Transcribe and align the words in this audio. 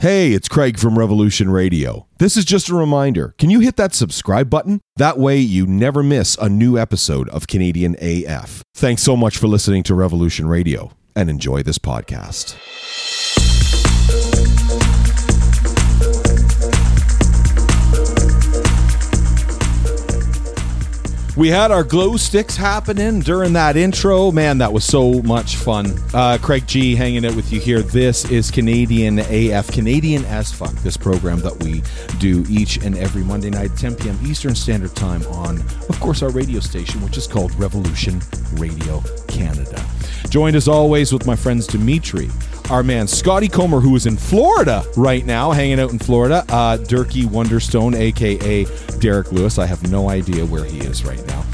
Hey, 0.00 0.30
it's 0.32 0.46
Craig 0.46 0.78
from 0.78 0.96
Revolution 0.96 1.50
Radio. 1.50 2.06
This 2.20 2.36
is 2.36 2.44
just 2.44 2.68
a 2.68 2.74
reminder. 2.76 3.34
Can 3.36 3.50
you 3.50 3.58
hit 3.58 3.74
that 3.78 3.96
subscribe 3.96 4.48
button? 4.48 4.80
That 4.94 5.18
way 5.18 5.38
you 5.38 5.66
never 5.66 6.04
miss 6.04 6.36
a 6.40 6.48
new 6.48 6.78
episode 6.78 7.28
of 7.30 7.48
Canadian 7.48 7.96
AF. 8.00 8.62
Thanks 8.76 9.02
so 9.02 9.16
much 9.16 9.36
for 9.38 9.48
listening 9.48 9.82
to 9.82 9.96
Revolution 9.96 10.46
Radio 10.46 10.92
and 11.16 11.28
enjoy 11.28 11.64
this 11.64 11.78
podcast. 11.78 12.54
We 21.38 21.50
had 21.50 21.70
our 21.70 21.84
glow 21.84 22.16
sticks 22.16 22.56
happening 22.56 23.20
during 23.20 23.52
that 23.52 23.76
intro. 23.76 24.32
Man, 24.32 24.58
that 24.58 24.72
was 24.72 24.84
so 24.84 25.22
much 25.22 25.54
fun. 25.54 25.96
Uh, 26.12 26.36
Craig 26.42 26.66
G 26.66 26.96
hanging 26.96 27.24
out 27.24 27.36
with 27.36 27.52
you 27.52 27.60
here. 27.60 27.80
This 27.80 28.28
is 28.28 28.50
Canadian 28.50 29.20
AF, 29.20 29.68
Canadian 29.70 30.24
as 30.24 30.50
fuck, 30.50 30.72
this 30.82 30.96
program 30.96 31.38
that 31.42 31.62
we 31.62 31.84
do 32.18 32.44
each 32.48 32.78
and 32.78 32.98
every 32.98 33.22
Monday 33.22 33.50
night, 33.50 33.70
10 33.76 33.94
p.m. 33.94 34.18
Eastern 34.26 34.56
Standard 34.56 34.96
Time 34.96 35.24
on, 35.26 35.58
of 35.88 36.00
course, 36.00 36.24
our 36.24 36.30
radio 36.30 36.58
station, 36.58 37.00
which 37.02 37.16
is 37.16 37.28
called 37.28 37.54
Revolution 37.54 38.20
Radio 38.54 39.00
Canada. 39.28 39.80
Joined 40.28 40.56
as 40.56 40.68
always 40.68 41.12
with 41.12 41.26
my 41.26 41.36
friends 41.36 41.66
Dimitri, 41.66 42.28
our 42.70 42.82
man 42.82 43.06
Scotty 43.06 43.48
Comer, 43.48 43.80
who 43.80 43.96
is 43.96 44.06
in 44.06 44.16
Florida 44.16 44.84
right 44.96 45.24
now, 45.24 45.52
hanging 45.52 45.80
out 45.80 45.90
in 45.90 45.98
Florida. 45.98 46.44
Uh, 46.48 46.76
Durkee 46.76 47.24
Wonderstone, 47.24 47.94
aka 47.94 48.64
Derek 48.98 49.32
Lewis. 49.32 49.58
I 49.58 49.66
have 49.66 49.90
no 49.90 50.10
idea 50.10 50.44
where 50.44 50.64
he 50.64 50.78
is 50.80 51.04
right 51.04 51.24
now. 51.26 51.44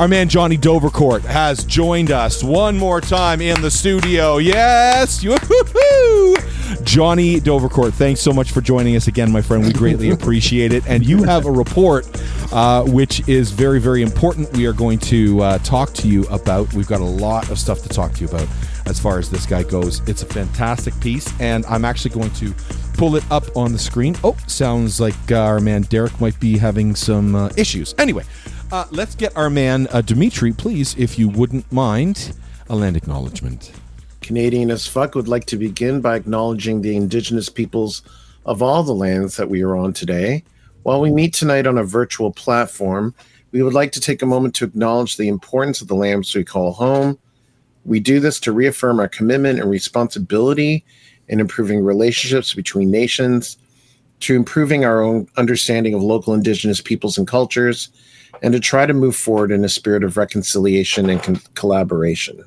Our 0.00 0.06
man 0.06 0.28
Jonny 0.28 0.56
Dovercourt 0.56 1.22
has 1.22 1.64
joined 1.64 2.12
us 2.12 2.44
one 2.44 2.78
more 2.78 3.00
time 3.00 3.40
in 3.40 3.60
the 3.60 3.70
studio. 3.70 4.38
Yes, 4.38 5.24
Woo-hoo-hoo! 5.24 6.36
Jonny 6.84 7.40
Dovercourt, 7.40 7.92
thanks 7.94 8.20
so 8.20 8.32
much 8.32 8.52
for 8.52 8.60
joining 8.60 8.94
us 8.94 9.08
again, 9.08 9.32
my 9.32 9.42
friend. 9.42 9.66
We 9.66 9.72
greatly 9.72 10.10
appreciate 10.12 10.72
it. 10.72 10.86
And 10.86 11.04
you 11.04 11.24
have 11.24 11.46
a 11.46 11.50
report 11.50 12.06
uh, 12.52 12.84
which 12.84 13.28
is 13.28 13.50
very, 13.50 13.80
very 13.80 14.02
important. 14.02 14.52
We 14.56 14.66
are 14.66 14.72
going 14.72 15.00
to 15.00 15.40
uh, 15.42 15.58
talk 15.58 15.92
to 15.94 16.08
you 16.08 16.24
about. 16.28 16.72
We've 16.74 16.86
got 16.86 17.00
a 17.00 17.04
lot 17.04 17.50
of 17.50 17.58
stuff 17.58 17.82
to 17.82 17.88
talk 17.88 18.12
to 18.14 18.20
you 18.20 18.28
about 18.28 18.46
as 18.86 19.00
far 19.00 19.18
as 19.18 19.28
this 19.28 19.46
guy 19.46 19.64
goes. 19.64 20.00
It's 20.08 20.22
a 20.22 20.26
fantastic 20.26 20.98
piece, 21.00 21.28
and 21.40 21.66
I'm 21.66 21.84
actually 21.84 22.14
going 22.14 22.30
to 22.34 22.54
pull 22.94 23.16
it 23.16 23.24
up 23.30 23.44
on 23.56 23.72
the 23.72 23.78
screen. 23.78 24.16
Oh, 24.24 24.36
sounds 24.46 25.00
like 25.00 25.14
uh, 25.30 25.40
our 25.40 25.60
man 25.60 25.82
Derek 25.82 26.20
might 26.20 26.38
be 26.40 26.56
having 26.56 26.94
some 26.94 27.34
uh, 27.34 27.50
issues. 27.56 27.94
Anyway, 27.98 28.24
uh, 28.70 28.86
let's 28.90 29.14
get 29.14 29.36
our 29.36 29.50
man 29.50 29.88
uh, 29.92 30.00
Dimitri, 30.00 30.52
please, 30.52 30.94
if 30.98 31.18
you 31.18 31.28
wouldn't 31.28 31.70
mind, 31.72 32.36
a 32.68 32.76
land 32.76 32.96
acknowledgement. 32.96 33.72
Canadian 34.20 34.70
as 34.70 34.86
fuck 34.86 35.14
would 35.14 35.28
like 35.28 35.46
to 35.46 35.56
begin 35.56 36.00
by 36.00 36.16
acknowledging 36.16 36.82
the 36.82 36.96
Indigenous 36.96 37.48
peoples 37.48 38.02
of 38.44 38.62
all 38.62 38.82
the 38.82 38.94
lands 38.94 39.36
that 39.36 39.48
we 39.48 39.62
are 39.62 39.76
on 39.76 39.92
today. 39.92 40.44
While 40.82 41.00
we 41.00 41.10
meet 41.10 41.34
tonight 41.34 41.66
on 41.66 41.78
a 41.78 41.84
virtual 41.84 42.32
platform, 42.32 43.14
we 43.52 43.62
would 43.62 43.74
like 43.74 43.92
to 43.92 44.00
take 44.00 44.20
a 44.20 44.26
moment 44.26 44.54
to 44.56 44.64
acknowledge 44.64 45.16
the 45.16 45.28
importance 45.28 45.80
of 45.80 45.88
the 45.88 45.94
lands 45.94 46.34
we 46.34 46.44
call 46.44 46.72
home. 46.72 47.18
We 47.84 48.00
do 48.00 48.20
this 48.20 48.38
to 48.40 48.52
reaffirm 48.52 49.00
our 49.00 49.08
commitment 49.08 49.60
and 49.60 49.70
responsibility 49.70 50.84
in 51.28 51.40
improving 51.40 51.82
relationships 51.82 52.54
between 52.54 52.90
nations, 52.90 53.56
to 54.20 54.34
improving 54.34 54.84
our 54.84 55.00
own 55.00 55.26
understanding 55.36 55.94
of 55.94 56.02
local 56.02 56.34
Indigenous 56.34 56.80
peoples 56.80 57.16
and 57.16 57.26
cultures, 57.26 57.88
and 58.42 58.52
to 58.52 58.60
try 58.60 58.86
to 58.86 58.94
move 58.94 59.16
forward 59.16 59.50
in 59.50 59.64
a 59.64 59.68
spirit 59.68 60.04
of 60.04 60.16
reconciliation 60.16 61.10
and 61.10 61.22
con- 61.22 61.40
collaboration. 61.54 62.44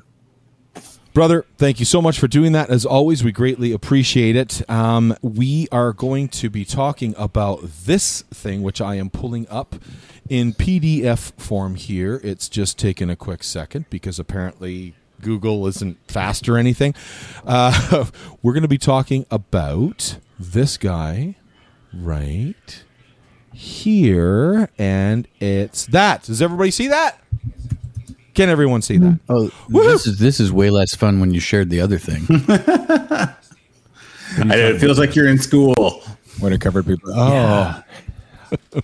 Brother, 1.13 1.45
thank 1.57 1.79
you 1.79 1.85
so 1.85 2.01
much 2.01 2.19
for 2.19 2.29
doing 2.29 2.53
that. 2.53 2.69
As 2.69 2.85
always, 2.85 3.21
we 3.21 3.33
greatly 3.33 3.73
appreciate 3.73 4.37
it. 4.37 4.67
Um, 4.69 5.13
we 5.21 5.67
are 5.69 5.91
going 5.91 6.29
to 6.29 6.49
be 6.49 6.63
talking 6.63 7.13
about 7.17 7.59
this 7.63 8.21
thing, 8.33 8.61
which 8.61 8.79
I 8.79 8.95
am 8.95 9.09
pulling 9.09 9.45
up 9.49 9.75
in 10.29 10.53
PDF 10.53 11.33
form 11.37 11.75
here. 11.75 12.21
It's 12.23 12.47
just 12.47 12.79
taken 12.79 13.09
a 13.09 13.17
quick 13.17 13.43
second 13.43 13.89
because 13.89 14.19
apparently 14.19 14.95
Google 15.21 15.67
isn't 15.67 15.97
fast 16.09 16.47
or 16.47 16.57
anything. 16.57 16.95
Uh, 17.45 18.05
we're 18.41 18.53
going 18.53 18.61
to 18.61 18.69
be 18.69 18.77
talking 18.77 19.25
about 19.29 20.17
this 20.39 20.77
guy 20.77 21.35
right 21.93 22.85
here, 23.53 24.69
and 24.77 25.27
it's 25.39 25.85
that. 25.87 26.23
Does 26.23 26.41
everybody 26.41 26.71
see 26.71 26.87
that? 26.87 27.19
Can 28.33 28.49
everyone 28.49 28.81
see 28.81 28.97
that? 28.97 29.19
Oh, 29.27 29.51
this 29.67 30.07
is 30.07 30.17
this 30.17 30.39
is 30.39 30.51
way 30.53 30.69
less 30.69 30.95
fun 30.95 31.19
when 31.19 31.33
you 31.33 31.39
shared 31.39 31.69
the 31.69 31.81
other 31.81 31.97
thing. 31.97 32.25
I, 34.39 34.55
it 34.55 34.79
feels 34.79 34.97
like 34.97 35.15
you're 35.15 35.27
in 35.27 35.37
school. 35.37 36.01
When 36.39 36.53
it 36.53 36.61
covered 36.61 36.87
people. 36.87 37.11
Oh, 37.13 37.83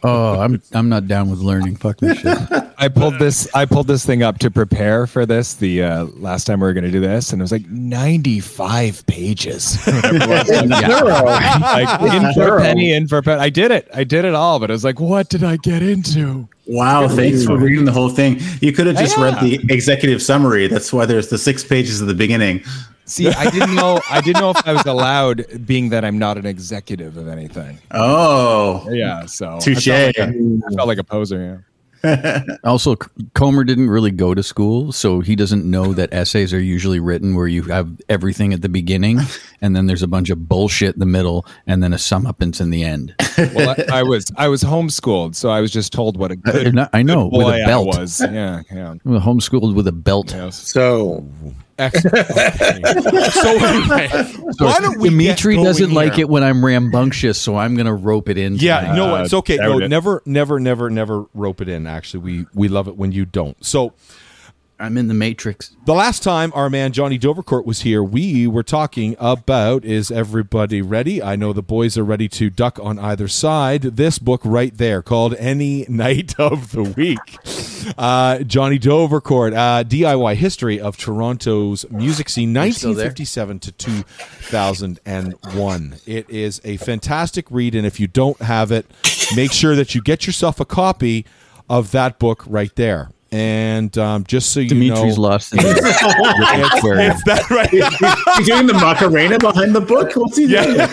oh, 0.04 0.40
I'm 0.42 0.62
I'm 0.74 0.90
not 0.90 1.08
down 1.08 1.30
with 1.30 1.40
learning. 1.40 1.78
Fuck 1.78 1.98
this 1.98 2.20
shit. 2.20 2.38
I 2.80 2.90
pulled 2.90 3.18
this. 3.18 3.54
I 3.56 3.66
pulled 3.66 3.88
this 3.88 4.06
thing 4.06 4.22
up 4.22 4.38
to 4.40 4.52
prepare 4.52 5.08
for 5.08 5.26
this. 5.26 5.56
The 5.56 5.82
uh, 5.82 6.06
last 6.16 6.46
time 6.46 6.60
we 6.60 6.68
were 6.68 6.74
going 6.74 6.84
to 6.84 6.92
do 6.92 7.00
this, 7.00 7.34
and 7.34 7.42
it 7.42 7.44
was 7.44 7.52
like 7.52 7.68
ninety-five 7.68 9.06
pages. 9.08 9.78
like 10.04 10.48
in 10.50 12.34
for 12.34 12.60
penny, 12.60 12.94
in 12.94 13.08
for 13.08 13.22
penny. 13.24 13.42
I 13.42 13.50
did 13.50 13.72
it. 13.72 13.90
I 13.94 14.04
did 14.04 14.26
it 14.26 14.36
all, 14.36 14.60
but 14.60 14.70
it 14.70 14.74
was 14.74 14.84
like, 14.84 15.00
what 15.00 15.30
did 15.30 15.44
I 15.44 15.58
get 15.58 15.82
into? 15.82 16.48
Wow, 16.68 17.08
thanks 17.08 17.46
for 17.46 17.58
reading 17.58 17.86
the 17.86 17.92
whole 17.92 18.10
thing. 18.10 18.40
You 18.62 18.72
could 18.72 18.88
have 18.88 18.98
just 18.98 19.18
yeah. 19.18 19.24
read 19.24 19.40
the 19.42 19.74
executive 19.74 20.22
summary. 20.22 20.68
That's 20.68 20.94
why 20.94 21.06
there's 21.06 21.30
the 21.30 21.38
six 21.38 21.64
pages 21.64 22.02
at 22.02 22.08
the 22.08 22.14
beginning. 22.14 22.64
See, 23.06 23.30
I 23.30 23.50
didn't 23.50 23.74
know. 23.74 24.02
I 24.10 24.20
didn't 24.20 24.42
know 24.42 24.52
if 24.52 24.68
I 24.68 24.74
was 24.74 24.86
allowed, 24.86 25.66
being 25.66 25.90
that 25.90 26.04
I'm 26.04 26.20
not 26.20 26.38
an 26.38 26.46
executive 26.46 27.16
of 27.16 27.30
anything. 27.30 27.80
Oh, 27.92 28.88
yeah. 28.92 29.26
So 29.26 29.58
touche. 29.62 29.88
I, 29.88 30.08
like 30.08 30.20
I 30.20 30.32
felt 30.76 30.88
like 30.88 30.98
a 30.98 31.06
poser. 31.06 31.40
Yeah. 31.40 31.58
also, 32.64 32.96
Comer 33.34 33.64
didn't 33.64 33.90
really 33.90 34.12
go 34.12 34.34
to 34.34 34.44
school, 34.44 34.92
so 34.92 35.20
he 35.20 35.36
doesn't 35.36 35.66
know 35.66 35.94
that 35.94 36.14
essays 36.14 36.54
are 36.54 36.60
usually 36.60 37.00
written 37.00 37.36
where 37.36 37.48
you 37.48 37.64
have 37.64 37.90
everything 38.10 38.54
at 38.54 38.62
the 38.62 38.70
beginning, 38.70 39.20
and 39.62 39.76
then 39.76 39.88
there's 39.88 40.04
a 40.04 40.08
bunch 40.08 40.30
of 40.30 40.48
bullshit 40.48 40.96
in 40.96 41.00
the 41.00 41.06
middle, 41.06 41.46
and 41.66 41.82
then 41.82 41.94
a 41.94 41.98
sum 41.98 42.26
up 42.26 42.42
in 42.42 42.52
the 42.70 42.84
end. 42.84 43.16
Well, 43.38 43.76
I, 43.92 44.00
I, 44.00 44.04
was 44.04 44.32
I 44.36 44.48
was 44.48 44.64
homeschooled, 44.64 45.36
so 45.36 45.50
I 45.50 45.62
was 45.62 45.72
just 45.72 45.92
told 45.92 46.18
what 46.18 46.32
a 46.32 46.36
good 46.36 46.78
I 46.94 47.02
know 47.02 47.30
good 47.30 47.38
with 47.38 47.48
a 47.48 47.66
belt 47.66 47.96
I 47.96 48.00
was. 48.00 48.22
Yeah, 48.22 48.62
yeah. 48.72 48.96
Homeschooled 49.06 49.76
with 49.76 49.88
a 49.88 49.92
belt. 49.92 50.32
Yes. 50.32 50.56
So 50.56 51.26
Excellent. 51.78 52.28
so 53.34 53.50
anyway, 53.50 54.08
so 54.52 54.66
why 54.66 54.80
don't 54.80 55.00
we 55.00 55.10
Dimitri 55.10 55.56
doesn't 55.56 55.90
here? 55.90 55.96
like 55.96 56.18
it 56.18 56.28
when 56.28 56.44
I'm 56.44 56.64
rambunctious, 56.64 57.40
so 57.40 57.56
I'm 57.56 57.76
going 57.76 57.86
to 57.86 57.94
rope 57.94 58.30
it 58.30 58.38
in. 58.38 58.56
Yeah, 58.56 58.96
no, 58.96 59.16
uh, 59.16 59.24
it's 59.24 59.34
okay. 59.34 59.58
No, 59.58 59.78
never, 59.78 60.22
never, 60.26 60.60
never, 60.60 60.90
never 60.90 61.26
rope 61.34 61.62
it 61.62 61.70
in. 61.70 61.88
Actually, 61.88 62.24
we 62.24 62.46
we 62.54 62.68
love 62.68 62.88
it 62.88 62.98
when 62.98 63.12
you 63.12 63.26
don't. 63.26 63.64
So. 63.66 63.94
I'm 64.80 64.98
in 64.98 65.08
the 65.08 65.16
matrix. 65.16 65.76
The 65.86 65.94
last 65.94 66.22
time 66.22 66.52
our 66.54 66.70
man 66.70 66.92
Jonny 66.92 67.18
Dovercourt 67.18 67.66
was 67.66 67.82
here, 67.82 68.04
we 68.04 68.46
were 68.46 68.62
talking 68.62 69.16
about 69.20 69.84
is 69.84 70.12
everybody 70.12 70.84
ready? 70.84 71.20
I 71.22 71.36
know 71.36 71.52
the 71.52 71.64
boys 71.64 71.98
are 71.98 72.04
ready 72.04 72.30
to 72.30 72.52
duck 72.52 72.78
on 72.80 73.00
either 73.00 73.28
side. 73.28 73.82
This 73.82 74.20
book 74.20 74.42
right 74.44 74.78
there 74.78 75.02
called 75.02 75.34
Any 75.36 75.88
Night 75.90 76.36
of 76.40 76.74
the 76.74 76.84
Week. 76.84 77.18
Uh, 77.98 78.40
Jonny 78.40 78.78
Dovercourt, 78.78 79.56
uh, 79.56 79.84
DIY 79.84 80.36
History 80.36 80.80
of 80.80 80.96
Toronto's 80.96 81.90
Music 81.90 82.30
Scene, 82.30 82.54
1957 82.54 83.60
to 83.60 83.72
2001. 83.72 85.96
It 86.06 86.30
is 86.30 86.62
a 86.64 86.78
fantastic 86.78 87.50
read, 87.50 87.74
and 87.74 87.88
if 87.88 88.00
you 88.00 88.06
don't 88.08 88.40
have 88.42 88.72
it, 88.72 88.86
make 89.36 89.52
sure 89.52 89.76
that 89.76 89.96
you 89.96 90.02
get 90.02 90.28
yourself 90.28 90.60
a 90.60 90.66
copy 90.66 91.26
of 91.70 91.92
that 91.92 92.20
book 92.20 92.44
right 92.48 92.76
there. 92.76 93.10
And 93.38 93.96
um, 94.00 94.24
just 94.24 94.52
so 94.52 94.62
you 94.62 94.70
Dimitri's 94.70 95.16
know, 95.16 95.22
lost 95.22 95.54
in 95.54 95.60
his 95.64 95.78
it's, 95.78 95.84
it's 96.02 97.24
that 97.26 97.48
right. 97.52 97.70
He's 97.70 98.48
doing 98.48 98.66
the 98.66 98.74
Macarena 98.74 99.38
behind 99.38 99.76
the 99.76 99.82
book. 99.82 100.12
What's 100.16 100.38
he 100.38 100.46
yeah. 100.46 100.88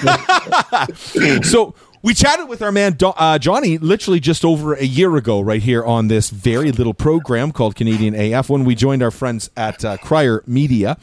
doing? 1.15 1.43
so 1.43 1.75
we 2.05 2.13
chatted 2.13 2.51
with 2.51 2.61
our 2.61 2.71
man 2.71 2.99
uh, 3.01 3.39
Jonny 3.39 3.79
literally 3.79 4.21
just 4.21 4.45
over 4.45 4.75
a 4.75 4.85
year 4.85 5.17
ago, 5.17 5.41
right 5.41 5.63
here 5.63 5.83
on 5.83 6.09
this 6.09 6.29
very 6.29 6.71
little 6.71 6.93
program 6.93 7.51
called 7.51 7.75
Canadian 7.75 8.15
AF, 8.15 8.51
when 8.51 8.67
we 8.67 8.75
joined 8.75 9.03
our 9.03 9.11
friends 9.11 9.51
at 9.57 9.83
uh, 9.87 9.97
Crier 9.97 10.45
Media 10.47 10.99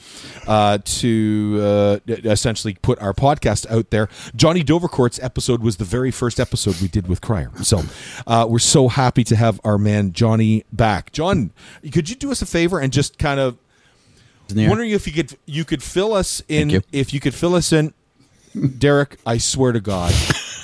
uh, 0.47 0.77
to 0.85 1.57
uh, 1.59 1.99
essentially 2.07 2.75
put 2.83 3.01
our 3.01 3.13
podcast 3.13 3.67
out 3.71 3.89
there. 3.89 4.09
Jonny 4.35 4.63
Dovercourt's 4.63 5.19
episode 5.21 5.63
was 5.63 5.77
the 5.77 5.85
very 5.85 6.11
first 6.11 6.39
episode 6.39 6.79
we 6.79 6.87
did 6.87 7.07
with 7.07 7.19
Crier, 7.19 7.51
so 7.63 7.81
uh, 8.27 8.45
we're 8.47 8.59
so 8.59 8.87
happy 8.87 9.23
to 9.23 9.35
have 9.35 9.59
our 9.63 9.79
man 9.79 10.13
Jonny 10.13 10.65
back. 10.71 11.11
John, 11.11 11.51
could 11.91 12.11
you 12.11 12.15
do 12.15 12.31
us 12.31 12.43
a 12.43 12.45
favor 12.45 12.79
and 12.79 12.93
just 12.93 13.17
kind 13.17 13.39
of 13.39 13.57
wondering 14.55 14.91
if 14.91 15.07
you 15.07 15.13
could 15.13 15.35
you 15.47 15.65
could 15.65 15.81
fill 15.81 16.13
us 16.13 16.43
in 16.47 16.69
you. 16.69 16.81
if 16.91 17.11
you 17.11 17.19
could 17.19 17.33
fill 17.33 17.55
us 17.55 17.73
in, 17.73 17.95
Derek? 18.77 19.17
I 19.25 19.39
swear 19.39 19.71
to 19.71 19.79
God 19.79 20.13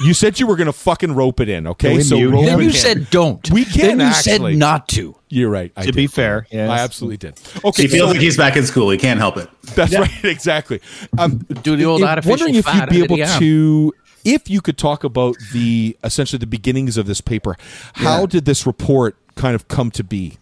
You 0.03 0.13
said 0.13 0.39
you 0.39 0.45
were 0.47 0.55
going 0.55 0.67
to 0.67 0.73
fucking 0.73 1.13
rope 1.15 1.39
it 1.39 1.49
in. 1.49 1.65
Okay, 1.67 1.95
Can 1.95 2.03
so 2.03 2.15
mute 2.17 2.31
rope? 2.31 2.45
Then 2.45 2.59
it 2.59 2.63
you 2.63 2.69
in. 2.69 2.73
said 2.75 3.09
don't. 3.09 3.49
We 3.51 3.65
can 3.65 3.81
Then 3.97 3.99
you 3.99 4.05
actually. 4.05 4.53
said 4.53 4.59
not 4.59 4.87
to. 4.89 5.15
You're 5.29 5.49
right. 5.49 5.71
I 5.75 5.85
To 5.85 5.91
be 5.93 6.07
fair, 6.07 6.47
yes. 6.51 6.69
I 6.69 6.79
absolutely 6.79 7.17
did. 7.17 7.39
Okay, 7.65 7.83
He 7.83 7.87
feels 7.87 8.07
so- 8.09 8.13
like 8.13 8.21
he's 8.21 8.37
back 8.37 8.55
in 8.55 8.65
school. 8.65 8.89
He 8.89 8.97
can't 8.97 9.19
help 9.19 9.37
it. 9.37 9.49
that's 9.75 9.93
right. 9.97 10.09
Exactly. 10.23 10.81
Um, 11.17 11.39
Do 11.63 11.75
the 11.75 11.85
old 11.85 12.01
I'm 12.03 12.09
artificial 12.09 12.31
wondering 12.31 12.55
if 12.55 12.73
you'd 12.73 12.89
be 12.89 13.03
able 13.03 13.17
to, 13.39 13.93
if 14.23 14.49
you 14.49 14.61
could 14.61 14.77
talk 14.77 15.03
about 15.03 15.35
the 15.53 15.97
essentially 16.03 16.37
the 16.37 16.47
beginnings 16.47 16.97
of 16.97 17.07
this 17.07 17.19
paper. 17.21 17.55
How 17.93 18.25
did 18.25 18.45
this 18.45 18.65
report 18.67 19.17
kind 19.35 19.55
of 19.55 19.67
come 19.67 19.91
to 19.91 20.03
be? 20.03 20.37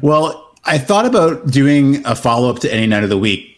Well, 0.00 0.52
I 0.64 0.78
thought 0.78 1.04
about 1.06 1.50
doing 1.50 2.04
a 2.06 2.14
follow 2.14 2.48
up 2.50 2.58
to 2.60 2.72
Any 2.72 2.86
Night 2.86 3.02
of 3.02 3.08
the 3.10 3.18
Week. 3.18 3.57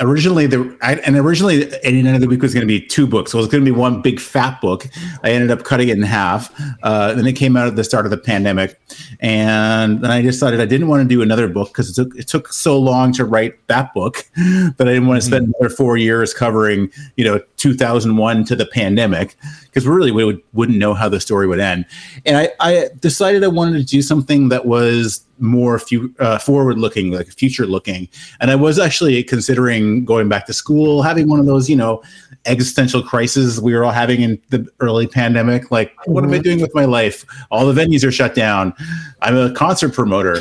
Originally, 0.00 0.46
the 0.46 0.76
I, 0.82 0.96
and 0.96 1.16
originally 1.16 1.72
Any 1.82 2.02
Night 2.02 2.14
of 2.14 2.20
the 2.20 2.28
Week 2.28 2.42
was 2.42 2.52
going 2.52 2.66
to 2.66 2.66
be 2.66 2.84
two 2.84 3.06
books. 3.06 3.32
So 3.32 3.38
it 3.38 3.40
was 3.40 3.50
going 3.50 3.64
to 3.64 3.70
be 3.70 3.74
one 3.74 4.02
big 4.02 4.20
fat 4.20 4.60
book. 4.60 4.86
I 5.22 5.30
ended 5.30 5.50
up 5.50 5.64
cutting 5.64 5.88
it 5.88 5.96
in 5.96 6.02
half. 6.02 6.52
Uh, 6.82 7.14
then 7.14 7.26
it 7.26 7.32
came 7.32 7.56
out 7.56 7.66
at 7.66 7.74
the 7.74 7.82
start 7.82 8.04
of 8.04 8.10
the 8.10 8.18
pandemic, 8.18 8.78
and 9.20 10.02
then 10.02 10.10
I 10.10 10.20
decided 10.20 10.60
I 10.60 10.66
didn't 10.66 10.88
want 10.88 11.02
to 11.02 11.08
do 11.08 11.22
another 11.22 11.48
book 11.48 11.68
because 11.68 11.90
it 11.90 11.94
took 11.94 12.14
it 12.14 12.28
took 12.28 12.52
so 12.52 12.78
long 12.78 13.12
to 13.14 13.24
write 13.24 13.54
that 13.68 13.94
book 13.94 14.26
that 14.36 14.74
I 14.80 14.84
didn't 14.84 15.06
want 15.06 15.22
to 15.22 15.26
spend 15.26 15.54
another 15.58 15.74
four 15.74 15.96
years 15.96 16.34
covering 16.34 16.90
you 17.16 17.24
know 17.24 17.40
2001 17.56 18.44
to 18.44 18.56
the 18.56 18.66
pandemic 18.66 19.34
because 19.74 19.88
really 19.88 20.12
we 20.12 20.24
would, 20.24 20.40
wouldn't 20.52 20.78
know 20.78 20.94
how 20.94 21.08
the 21.08 21.18
story 21.18 21.48
would 21.48 21.58
end. 21.58 21.84
And 22.24 22.36
I, 22.36 22.50
I 22.60 22.90
decided 23.00 23.42
I 23.42 23.48
wanted 23.48 23.78
to 23.78 23.84
do 23.84 24.02
something 24.02 24.48
that 24.50 24.66
was 24.66 25.26
more 25.40 25.80
fu- 25.80 26.14
uh, 26.20 26.38
forward 26.38 26.78
looking, 26.78 27.10
like 27.10 27.26
future 27.32 27.66
looking. 27.66 28.08
And 28.40 28.52
I 28.52 28.54
was 28.54 28.78
actually 28.78 29.24
considering 29.24 30.04
going 30.04 30.28
back 30.28 30.46
to 30.46 30.52
school, 30.52 31.02
having 31.02 31.28
one 31.28 31.40
of 31.40 31.46
those, 31.46 31.68
you 31.68 31.74
know, 31.74 32.04
existential 32.46 33.02
crises 33.02 33.60
we 33.60 33.74
were 33.74 33.84
all 33.84 33.90
having 33.90 34.20
in 34.20 34.40
the 34.50 34.64
early 34.78 35.08
pandemic. 35.08 35.72
Like, 35.72 35.92
what 36.06 36.22
am 36.22 36.32
I 36.32 36.38
doing 36.38 36.60
with 36.60 36.72
my 36.72 36.84
life? 36.84 37.24
All 37.50 37.66
the 37.66 37.78
venues 37.78 38.06
are 38.06 38.12
shut 38.12 38.36
down. 38.36 38.74
I'm 39.22 39.36
a 39.36 39.52
concert 39.52 39.92
promoter. 39.92 40.38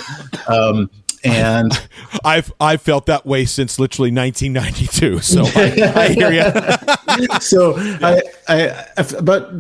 Um, 0.48 0.92
and 1.24 1.72
I've 2.24 2.52
I've 2.60 2.82
felt 2.82 3.06
that 3.08 3.26
way 3.26 3.46
since 3.46 3.80
literally 3.80 4.12
1992. 4.12 5.20
So 5.20 5.44
I, 5.46 5.92
I 5.96 6.08
hear 6.10 6.32
you. 6.32 7.40
so 7.40 7.74
I, 7.78 8.22
I, 8.48 8.86
about 9.18 9.52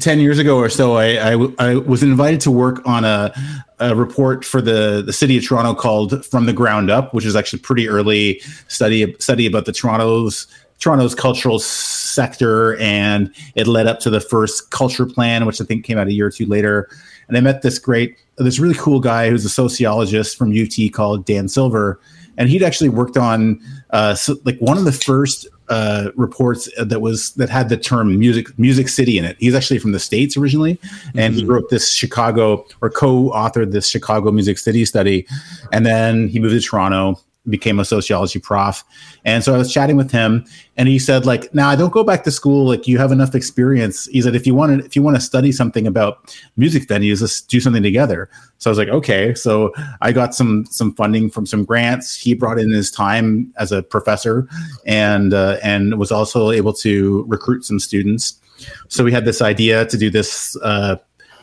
10 0.00 0.20
years 0.20 0.38
ago 0.38 0.58
or 0.58 0.68
so, 0.68 0.96
I, 0.96 1.32
I, 1.32 1.48
I 1.58 1.74
was 1.76 2.02
invited 2.02 2.40
to 2.42 2.50
work 2.50 2.86
on 2.86 3.04
a, 3.04 3.32
a 3.78 3.94
report 3.94 4.44
for 4.44 4.60
the, 4.60 5.02
the 5.04 5.12
city 5.12 5.38
of 5.38 5.44
Toronto 5.44 5.74
called 5.74 6.24
From 6.26 6.46
the 6.46 6.52
Ground 6.52 6.90
Up, 6.90 7.14
which 7.14 7.24
is 7.24 7.34
actually 7.34 7.60
pretty 7.60 7.88
early 7.88 8.40
study, 8.68 9.16
study 9.18 9.46
about 9.46 9.64
the 9.64 9.72
Toronto's 9.72 10.46
Toronto's 10.78 11.14
cultural 11.14 11.58
sector. 11.58 12.76
And 12.76 13.34
it 13.54 13.66
led 13.66 13.86
up 13.86 13.98
to 14.00 14.10
the 14.10 14.20
first 14.20 14.70
culture 14.70 15.06
plan, 15.06 15.46
which 15.46 15.60
I 15.60 15.64
think 15.64 15.86
came 15.86 15.96
out 15.96 16.06
a 16.06 16.12
year 16.12 16.26
or 16.26 16.30
two 16.30 16.44
later. 16.44 16.90
And 17.28 17.36
I 17.36 17.40
met 17.40 17.62
this 17.62 17.78
great, 17.78 18.16
this 18.36 18.58
really 18.58 18.74
cool 18.74 19.00
guy 19.00 19.30
who's 19.30 19.44
a 19.44 19.50
sociologist 19.50 20.36
from 20.36 20.52
UT 20.52 20.92
called 20.92 21.24
Dan 21.24 21.48
Silver. 21.48 22.00
And 22.38 22.48
he'd 22.48 22.62
actually 22.62 22.90
worked 22.90 23.16
on 23.16 23.60
uh, 23.90 24.14
so, 24.14 24.36
like 24.44 24.58
one 24.58 24.76
of 24.76 24.84
the 24.84 24.92
first 24.92 25.48
uh, 25.68 26.10
reports 26.16 26.68
that 26.78 27.00
was 27.00 27.32
that 27.34 27.48
had 27.48 27.68
the 27.68 27.76
term 27.76 28.18
music 28.18 28.56
music 28.58 28.88
city 28.88 29.18
in 29.18 29.24
it. 29.24 29.36
He's 29.38 29.54
actually 29.54 29.78
from 29.78 29.92
the 29.92 29.98
states 29.98 30.36
originally, 30.36 30.78
and 31.14 31.34
he 31.34 31.44
wrote 31.44 31.70
this 31.70 31.92
Chicago 31.92 32.64
or 32.82 32.90
co-authored 32.90 33.72
this 33.72 33.88
Chicago 33.88 34.30
music 34.30 34.58
city 34.58 34.84
study, 34.84 35.26
and 35.72 35.84
then 35.84 36.28
he 36.28 36.38
moved 36.38 36.54
to 36.54 36.60
Toronto, 36.60 37.18
became 37.48 37.78
a 37.78 37.84
sociology 37.84 38.38
prof, 38.38 38.84
and 39.24 39.42
so 39.44 39.54
I 39.54 39.58
was 39.58 39.72
chatting 39.72 39.96
with 39.96 40.10
him, 40.10 40.44
and 40.76 40.88
he 40.88 40.98
said 40.98 41.26
like, 41.26 41.52
"Now 41.54 41.68
I 41.68 41.76
don't 41.76 41.92
go 41.92 42.04
back 42.04 42.24
to 42.24 42.30
school. 42.30 42.66
Like 42.66 42.86
you 42.86 42.98
have 42.98 43.12
enough 43.12 43.34
experience." 43.34 44.06
He 44.06 44.22
said, 44.22 44.34
"If 44.34 44.46
you 44.46 44.54
want 44.54 44.78
to 44.78 44.84
if 44.84 44.96
you 44.96 45.02
want 45.02 45.16
to 45.16 45.20
study 45.20 45.52
something 45.52 45.86
about 45.86 46.36
music 46.56 46.86
venues, 46.88 47.20
let's 47.20 47.40
do 47.40 47.60
something 47.60 47.82
together." 47.82 48.28
So 48.58 48.70
I 48.70 48.72
was 48.72 48.78
like, 48.78 48.88
"Okay." 48.88 49.34
So 49.34 49.72
I 50.00 50.12
got 50.12 50.34
some 50.34 50.66
some 50.66 50.94
funding 50.94 51.30
from 51.30 51.46
some 51.46 51.64
grants. 51.64 52.16
He 52.16 52.34
brought 52.34 52.58
in 52.58 52.70
his 52.70 52.90
time 52.90 53.52
as 53.58 53.72
a 53.72 53.82
professor, 53.82 54.48
and 54.86 55.34
uh, 55.34 55.58
and 55.62 55.98
was 55.98 56.12
also 56.12 56.50
able 56.50 56.72
to 56.74 57.24
recruit 57.28 57.64
some 57.64 57.78
students. 57.80 58.40
So 58.88 59.04
we 59.04 59.12
had 59.12 59.24
this 59.24 59.42
idea 59.42 59.86
to 59.86 59.98
do 59.98 60.10
this. 60.10 60.56
Uh, 60.62 60.96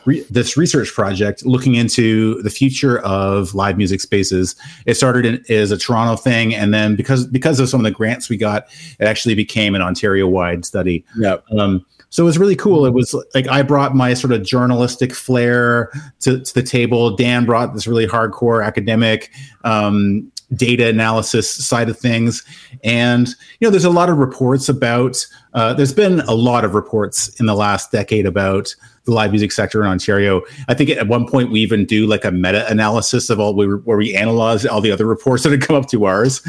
Re- 0.06 0.24
this 0.30 0.56
research 0.56 0.92
project 0.92 1.46
looking 1.46 1.76
into 1.76 2.42
the 2.42 2.50
future 2.50 2.98
of 3.00 3.54
live 3.54 3.78
music 3.78 4.00
spaces. 4.00 4.54
It 4.84 4.94
started 4.94 5.24
in, 5.24 5.44
as 5.48 5.70
a 5.70 5.78
Toronto 5.78 6.16
thing, 6.16 6.54
and 6.54 6.74
then 6.74 6.94
because 6.94 7.26
because 7.26 7.58
of 7.58 7.68
some 7.68 7.80
of 7.80 7.84
the 7.84 7.90
grants 7.90 8.28
we 8.28 8.36
got, 8.36 8.68
it 9.00 9.06
actually 9.06 9.34
became 9.34 9.74
an 9.74 9.80
Ontario 9.80 10.28
wide 10.28 10.64
study. 10.64 11.04
Yeah. 11.16 11.38
Um, 11.58 11.84
so 12.10 12.22
it 12.22 12.26
was 12.26 12.38
really 12.38 12.54
cool. 12.54 12.86
It 12.86 12.92
was 12.92 13.14
like 13.34 13.48
I 13.48 13.62
brought 13.62 13.96
my 13.96 14.14
sort 14.14 14.32
of 14.32 14.42
journalistic 14.42 15.14
flair 15.14 15.90
to, 16.20 16.38
to 16.38 16.54
the 16.54 16.62
table. 16.62 17.16
Dan 17.16 17.44
brought 17.44 17.74
this 17.74 17.86
really 17.86 18.06
hardcore 18.06 18.64
academic 18.64 19.30
um, 19.64 20.30
data 20.54 20.86
analysis 20.86 21.52
side 21.52 21.88
of 21.88 21.98
things. 21.98 22.44
And, 22.84 23.28
you 23.28 23.66
know, 23.66 23.70
there's 23.70 23.84
a 23.84 23.90
lot 23.90 24.10
of 24.10 24.18
reports 24.18 24.68
about, 24.68 25.26
uh, 25.54 25.74
there's 25.74 25.92
been 25.92 26.20
a 26.20 26.34
lot 26.34 26.64
of 26.64 26.74
reports 26.74 27.28
in 27.40 27.46
the 27.46 27.54
last 27.54 27.90
decade 27.90 28.26
about 28.26 28.74
the 29.04 29.12
live 29.12 29.30
music 29.30 29.52
sector 29.52 29.82
in 29.82 29.88
Ontario. 29.88 30.42
I 30.68 30.74
think 30.74 30.90
at 30.90 31.08
one 31.08 31.26
point 31.26 31.50
we 31.50 31.60
even 31.60 31.84
do 31.84 32.06
like 32.06 32.24
a 32.24 32.30
meta 32.30 32.68
analysis 32.70 33.30
of 33.30 33.38
all 33.38 33.54
we 33.54 33.66
where 33.66 33.98
we 33.98 34.14
analyze 34.14 34.64
all 34.64 34.80
the 34.80 34.90
other 34.90 35.06
reports 35.06 35.42
that 35.42 35.52
had 35.52 35.60
come 35.60 35.76
up 35.76 35.88
to 35.90 36.04
ours. 36.06 36.42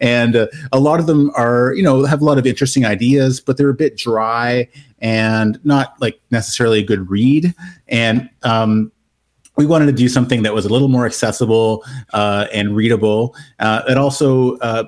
And 0.00 0.36
uh, 0.36 0.48
a 0.72 0.80
lot 0.80 1.00
of 1.00 1.06
them 1.06 1.30
are, 1.36 1.72
you 1.74 1.82
know, 1.82 2.04
have 2.04 2.20
a 2.20 2.24
lot 2.24 2.38
of 2.38 2.46
interesting 2.46 2.84
ideas, 2.84 3.40
but 3.40 3.56
they're 3.56 3.68
a 3.68 3.74
bit 3.74 3.96
dry 3.96 4.68
and 4.98 5.58
not 5.64 6.00
like 6.00 6.20
necessarily 6.30 6.80
a 6.80 6.84
good 6.84 7.08
read. 7.08 7.54
And, 7.88 8.28
um, 8.42 8.92
we 9.56 9.66
wanted 9.66 9.86
to 9.86 9.92
do 9.92 10.08
something 10.08 10.42
that 10.42 10.54
was 10.54 10.64
a 10.64 10.70
little 10.70 10.88
more 10.88 11.04
accessible 11.04 11.84
uh, 12.14 12.46
and 12.50 12.74
readable. 12.74 13.36
Uh, 13.58 13.82
it 13.88 13.98
also 13.98 14.56
uh, 14.58 14.84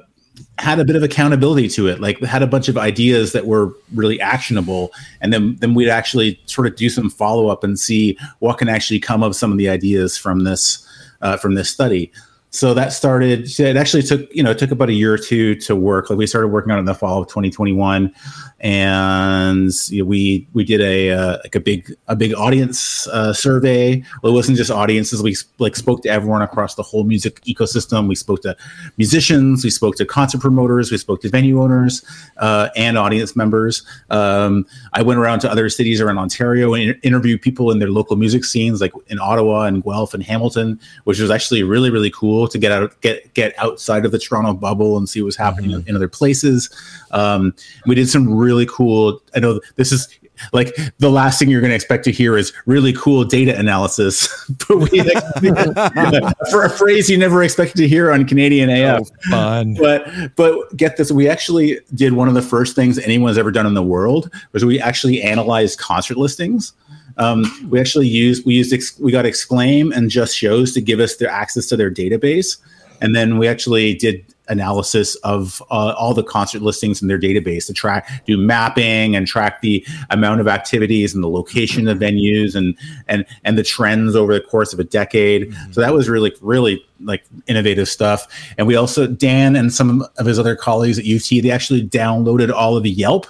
had 0.58 0.78
a 0.78 0.84
bit 0.84 0.96
of 0.96 1.02
accountability 1.02 1.68
to 1.68 1.88
it, 1.88 2.00
like 2.00 2.20
had 2.20 2.42
a 2.42 2.46
bunch 2.46 2.68
of 2.68 2.78
ideas 2.78 3.32
that 3.32 3.46
were 3.46 3.74
really 3.94 4.20
actionable, 4.20 4.92
and 5.20 5.32
then 5.32 5.56
then 5.56 5.74
we'd 5.74 5.88
actually 5.88 6.40
sort 6.46 6.66
of 6.66 6.76
do 6.76 6.88
some 6.88 7.10
follow 7.10 7.48
up 7.48 7.64
and 7.64 7.78
see 7.78 8.16
what 8.40 8.58
can 8.58 8.68
actually 8.68 9.00
come 9.00 9.22
of 9.22 9.34
some 9.34 9.50
of 9.50 9.58
the 9.58 9.68
ideas 9.68 10.16
from 10.16 10.44
this 10.44 10.86
uh, 11.20 11.36
from 11.36 11.54
this 11.54 11.70
study. 11.70 12.12
So 12.54 12.74
that 12.74 12.92
started. 12.92 13.48
It 13.58 13.76
actually 13.78 14.02
took 14.02 14.28
you 14.30 14.42
know 14.42 14.50
it 14.50 14.58
took 14.58 14.70
about 14.70 14.90
a 14.90 14.92
year 14.92 15.14
or 15.14 15.16
two 15.16 15.54
to 15.54 15.74
work. 15.74 16.10
Like 16.10 16.18
we 16.18 16.26
started 16.26 16.48
working 16.48 16.70
on 16.70 16.76
it 16.76 16.80
in 16.80 16.84
the 16.84 16.94
fall 16.94 17.22
of 17.22 17.28
2021, 17.28 18.14
and 18.60 19.72
you 19.88 20.02
know, 20.02 20.04
we 20.04 20.46
we 20.52 20.62
did 20.62 20.82
a 20.82 21.12
uh, 21.12 21.38
like 21.42 21.54
a 21.54 21.60
big 21.60 21.90
a 22.08 22.14
big 22.14 22.34
audience 22.34 23.06
uh, 23.08 23.32
survey. 23.32 24.04
Well, 24.22 24.32
it 24.32 24.34
wasn't 24.34 24.58
just 24.58 24.70
audiences. 24.70 25.22
We 25.22 25.34
like 25.60 25.76
spoke 25.76 26.02
to 26.02 26.10
everyone 26.10 26.42
across 26.42 26.74
the 26.74 26.82
whole 26.82 27.04
music 27.04 27.40
ecosystem. 27.44 28.06
We 28.06 28.16
spoke 28.16 28.42
to 28.42 28.54
musicians. 28.98 29.64
We 29.64 29.70
spoke 29.70 29.96
to 29.96 30.04
concert 30.04 30.42
promoters. 30.42 30.92
We 30.92 30.98
spoke 30.98 31.22
to 31.22 31.30
venue 31.30 31.62
owners 31.62 32.04
uh, 32.36 32.68
and 32.76 32.98
audience 32.98 33.34
members. 33.34 33.82
Um, 34.10 34.66
I 34.92 35.00
went 35.00 35.18
around 35.18 35.40
to 35.40 35.50
other 35.50 35.70
cities 35.70 36.02
around 36.02 36.18
Ontario 36.18 36.74
and 36.74 36.98
interviewed 37.02 37.40
people 37.40 37.70
in 37.70 37.78
their 37.78 37.90
local 37.90 38.16
music 38.16 38.44
scenes, 38.44 38.82
like 38.82 38.92
in 39.06 39.18
Ottawa 39.18 39.62
and 39.62 39.82
Guelph 39.82 40.12
and 40.12 40.22
Hamilton, 40.22 40.78
which 41.04 41.18
was 41.18 41.30
actually 41.30 41.62
really 41.62 41.88
really 41.88 42.10
cool 42.10 42.41
to 42.48 42.58
get 42.58 42.72
out 42.72 43.00
get 43.00 43.32
get 43.34 43.54
outside 43.58 44.04
of 44.04 44.12
the 44.12 44.18
Toronto 44.18 44.52
bubble 44.52 44.96
and 44.96 45.08
see 45.08 45.22
what's 45.22 45.36
happening 45.36 45.70
mm-hmm. 45.70 45.88
in 45.88 45.96
other 45.96 46.08
places. 46.08 46.70
Um, 47.10 47.54
we 47.86 47.94
did 47.94 48.08
some 48.08 48.32
really 48.32 48.66
cool. 48.66 49.20
I 49.34 49.40
know 49.40 49.60
this 49.76 49.92
is 49.92 50.08
like 50.52 50.74
the 50.98 51.10
last 51.10 51.38
thing 51.38 51.48
you're 51.48 51.60
going 51.60 51.70
to 51.70 51.76
expect 51.76 52.04
to 52.04 52.12
hear 52.12 52.36
is 52.36 52.52
really 52.66 52.92
cool 52.92 53.24
data 53.24 53.56
analysis, 53.56 54.28
but 54.68 54.76
we 54.90 55.00
for 56.50 56.64
a 56.64 56.70
phrase 56.70 57.08
you 57.08 57.16
never 57.16 57.42
expected 57.42 57.76
to 57.76 57.88
hear 57.88 58.10
on 58.10 58.26
Canadian 58.26 58.70
AF. 58.70 59.06
So 59.06 59.14
fun. 59.30 59.74
But 59.74 60.34
but 60.36 60.76
get 60.76 60.96
this, 60.96 61.12
we 61.12 61.28
actually 61.28 61.80
did 61.94 62.14
one 62.14 62.28
of 62.28 62.34
the 62.34 62.42
first 62.42 62.74
things 62.74 62.98
anyone's 62.98 63.38
ever 63.38 63.50
done 63.50 63.66
in 63.66 63.74
the 63.74 63.82
world, 63.82 64.30
was 64.52 64.64
we 64.64 64.80
actually 64.80 65.22
analyzed 65.22 65.78
concert 65.78 66.16
listings. 66.16 66.72
Um, 67.18 67.44
we 67.70 67.80
actually 67.80 68.08
used 68.08 68.44
we 68.44 68.54
used 68.54 68.72
ex, 68.72 68.98
we 68.98 69.12
got 69.12 69.26
Exclaim 69.26 69.92
and 69.92 70.10
Just 70.10 70.36
Shows 70.36 70.72
to 70.74 70.80
give 70.80 71.00
us 71.00 71.16
their 71.16 71.30
access 71.30 71.66
to 71.66 71.76
their 71.76 71.90
database, 71.90 72.58
and 73.00 73.14
then 73.14 73.38
we 73.38 73.48
actually 73.48 73.94
did 73.94 74.24
analysis 74.48 75.14
of 75.16 75.62
uh, 75.70 75.94
all 75.96 76.14
the 76.14 76.22
concert 76.22 76.62
listings 76.62 77.00
in 77.00 77.08
their 77.08 77.18
database 77.18 77.66
to 77.66 77.72
track 77.72 78.08
do 78.26 78.36
mapping 78.36 79.14
and 79.14 79.26
track 79.26 79.60
the 79.60 79.84
amount 80.10 80.40
of 80.40 80.48
activities 80.48 81.14
and 81.14 81.22
the 81.22 81.28
location 81.28 81.86
of 81.86 81.98
venues 81.98 82.54
and 82.54 82.76
and 83.08 83.24
and 83.44 83.56
the 83.56 83.62
trends 83.62 84.16
over 84.16 84.34
the 84.34 84.40
course 84.40 84.72
of 84.72 84.80
a 84.80 84.84
decade 84.84 85.48
mm-hmm. 85.48 85.72
so 85.72 85.80
that 85.80 85.94
was 85.94 86.08
really 86.08 86.32
really 86.40 86.84
like 87.00 87.24
innovative 87.46 87.88
stuff 87.88 88.26
and 88.58 88.66
we 88.66 88.74
also 88.74 89.06
dan 89.06 89.54
and 89.54 89.72
some 89.72 90.04
of 90.18 90.26
his 90.26 90.38
other 90.38 90.56
colleagues 90.56 90.98
at 90.98 91.06
ut 91.06 91.42
they 91.42 91.50
actually 91.50 91.86
downloaded 91.86 92.52
all 92.52 92.76
of 92.76 92.82
the 92.82 92.90
yelp 92.90 93.26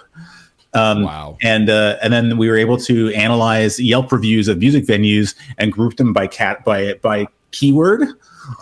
um, 0.74 1.02
wow. 1.02 1.36
And 1.42 1.68
uh, 1.68 1.96
and 2.02 2.12
then 2.12 2.38
we 2.38 2.48
were 2.48 2.56
able 2.56 2.78
to 2.78 3.12
analyze 3.14 3.78
Yelp 3.78 4.10
reviews 4.10 4.48
of 4.48 4.58
music 4.58 4.86
venues 4.86 5.34
and 5.58 5.72
group 5.72 5.96
them 5.96 6.12
by 6.12 6.26
cat 6.26 6.64
by 6.64 6.94
by 6.94 7.26
keyword 7.50 8.02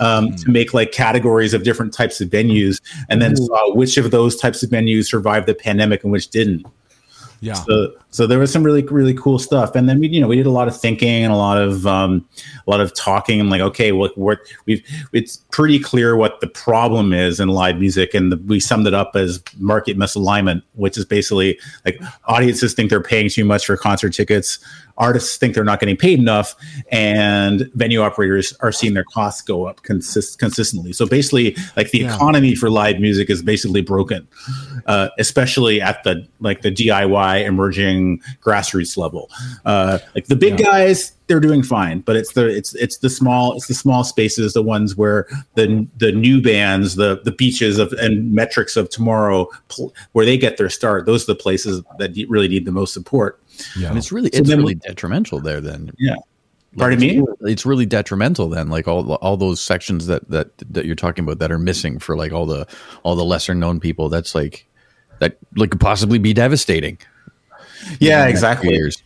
um, 0.00 0.28
mm. 0.28 0.42
to 0.42 0.50
make 0.50 0.74
like 0.74 0.92
categories 0.92 1.54
of 1.54 1.62
different 1.62 1.92
types 1.92 2.20
of 2.20 2.28
venues, 2.28 2.80
and 3.08 3.22
then 3.22 3.32
Ooh. 3.32 3.46
saw 3.46 3.74
which 3.74 3.96
of 3.96 4.10
those 4.10 4.36
types 4.36 4.62
of 4.62 4.70
venues 4.70 5.06
survived 5.06 5.46
the 5.46 5.54
pandemic 5.54 6.02
and 6.02 6.12
which 6.12 6.28
didn't. 6.28 6.66
Yeah. 7.40 7.54
So, 7.54 7.94
so 8.10 8.26
there 8.26 8.38
was 8.38 8.52
some 8.52 8.62
really 8.62 8.82
really 8.82 9.14
cool 9.14 9.38
stuff, 9.38 9.74
and 9.74 9.88
then 9.88 10.00
we 10.00 10.08
you 10.08 10.20
know 10.20 10.28
we 10.28 10.36
did 10.36 10.46
a 10.46 10.50
lot 10.50 10.68
of 10.68 10.78
thinking 10.78 11.22
and 11.24 11.32
a 11.32 11.36
lot 11.36 11.58
of 11.58 11.86
um, 11.86 12.26
a 12.66 12.70
lot 12.70 12.80
of 12.80 12.94
talking. 12.94 13.40
and 13.40 13.50
like, 13.50 13.60
okay, 13.60 13.92
well, 13.92 14.10
what 14.16 14.40
we've 14.66 14.82
it's 15.12 15.38
pretty 15.52 15.78
clear 15.78 16.16
what 16.16 16.40
the 16.40 16.46
problem 16.48 17.12
is 17.12 17.38
in 17.40 17.48
live 17.48 17.78
music, 17.78 18.12
and 18.14 18.32
the, 18.32 18.36
we 18.38 18.58
summed 18.60 18.86
it 18.86 18.94
up 18.94 19.12
as 19.14 19.42
market 19.58 19.96
misalignment, 19.96 20.62
which 20.74 20.98
is 20.98 21.04
basically 21.04 21.58
like 21.84 22.00
audiences 22.26 22.74
think 22.74 22.90
they're 22.90 23.02
paying 23.02 23.28
too 23.28 23.44
much 23.44 23.66
for 23.66 23.76
concert 23.76 24.10
tickets, 24.12 24.58
artists 24.98 25.36
think 25.36 25.54
they're 25.54 25.64
not 25.64 25.78
getting 25.80 25.96
paid 25.96 26.18
enough, 26.18 26.54
and 26.90 27.70
venue 27.74 28.00
operators 28.02 28.52
are 28.60 28.72
seeing 28.72 28.94
their 28.94 29.04
costs 29.04 29.40
go 29.42 29.66
up 29.66 29.82
consist- 29.82 30.38
consistently. 30.38 30.92
So 30.92 31.06
basically, 31.06 31.56
like 31.76 31.90
the 31.90 32.00
Yeah. 32.00 32.14
economy 32.14 32.54
for 32.54 32.70
live 32.70 32.98
music 32.98 33.30
is 33.30 33.40
basically 33.42 33.82
broken, 33.82 34.26
uh, 34.86 35.08
especially 35.18 35.80
at 35.80 36.02
the 36.04 36.26
like 36.40 36.62
the 36.62 36.70
DIY 36.70 37.44
emerging 37.44 37.99
grassroots 38.42 38.96
level. 38.96 39.30
Uh, 39.64 39.98
like 40.14 40.26
the 40.26 40.36
big 40.36 40.56
guys, 40.58 41.12
they're 41.26 41.40
doing 41.40 41.62
fine, 41.62 42.00
but 42.00 42.16
it's 42.16 42.32
the 42.32 42.46
it's 42.46 42.74
it's 42.74 42.98
the 42.98 43.10
small 43.10 43.54
it's 43.56 43.66
the 43.68 43.74
small 43.74 44.02
spaces, 44.04 44.52
the 44.52 44.62
ones 44.62 44.96
where 44.96 45.26
the 45.54 45.86
the 45.98 46.12
new 46.12 46.42
bands, 46.42 46.96
the 46.96 47.20
the 47.24 47.32
beaches 47.32 47.78
of 47.78 47.92
and 47.94 48.32
metrics 48.32 48.76
of 48.76 48.88
tomorrow, 48.90 49.48
pl- 49.68 49.94
where 50.12 50.24
they 50.24 50.36
get 50.38 50.56
their 50.56 50.70
start. 50.70 51.06
Those 51.06 51.24
are 51.24 51.32
the 51.34 51.42
places 51.42 51.82
that 51.98 52.10
really 52.28 52.48
need 52.48 52.64
the 52.64 52.72
most 52.72 52.92
support. 52.94 53.40
And 53.76 53.96
it's 53.98 54.10
really 54.12 54.30
So 54.32 54.38
it's 54.40 54.48
then- 54.48 54.58
really 54.58 54.74
detrimental 54.74 55.40
there 55.40 55.60
then. 55.60 55.90
Yeah. 55.98 56.16
Like, 56.72 56.78
Pardon 56.78 57.02
it's 57.02 57.16
me? 57.16 57.50
It's 57.52 57.66
really 57.66 57.84
detrimental 57.84 58.48
then, 58.48 58.68
like 58.68 58.86
all 58.86 59.14
all 59.14 59.36
those 59.36 59.60
sections 59.60 60.06
that 60.06 60.28
that 60.30 60.50
that 60.70 60.84
you're 60.84 60.94
talking 60.94 61.24
about 61.24 61.40
that 61.40 61.50
are 61.50 61.58
missing 61.58 61.98
for 61.98 62.16
like 62.16 62.30
all 62.32 62.46
the 62.46 62.64
all 63.02 63.16
the 63.16 63.24
lesser 63.24 63.56
known 63.56 63.80
people. 63.80 64.08
That's 64.08 64.36
like 64.36 64.68
that 65.18 65.36
like 65.56 65.70
could 65.72 65.80
possibly 65.80 66.18
be 66.20 66.32
devastating. 66.32 66.96
Yeah, 67.98 68.20
in 68.20 68.24
the 68.26 68.30
exactly. 68.30 68.68
few 68.68 68.76
years. 68.76 69.02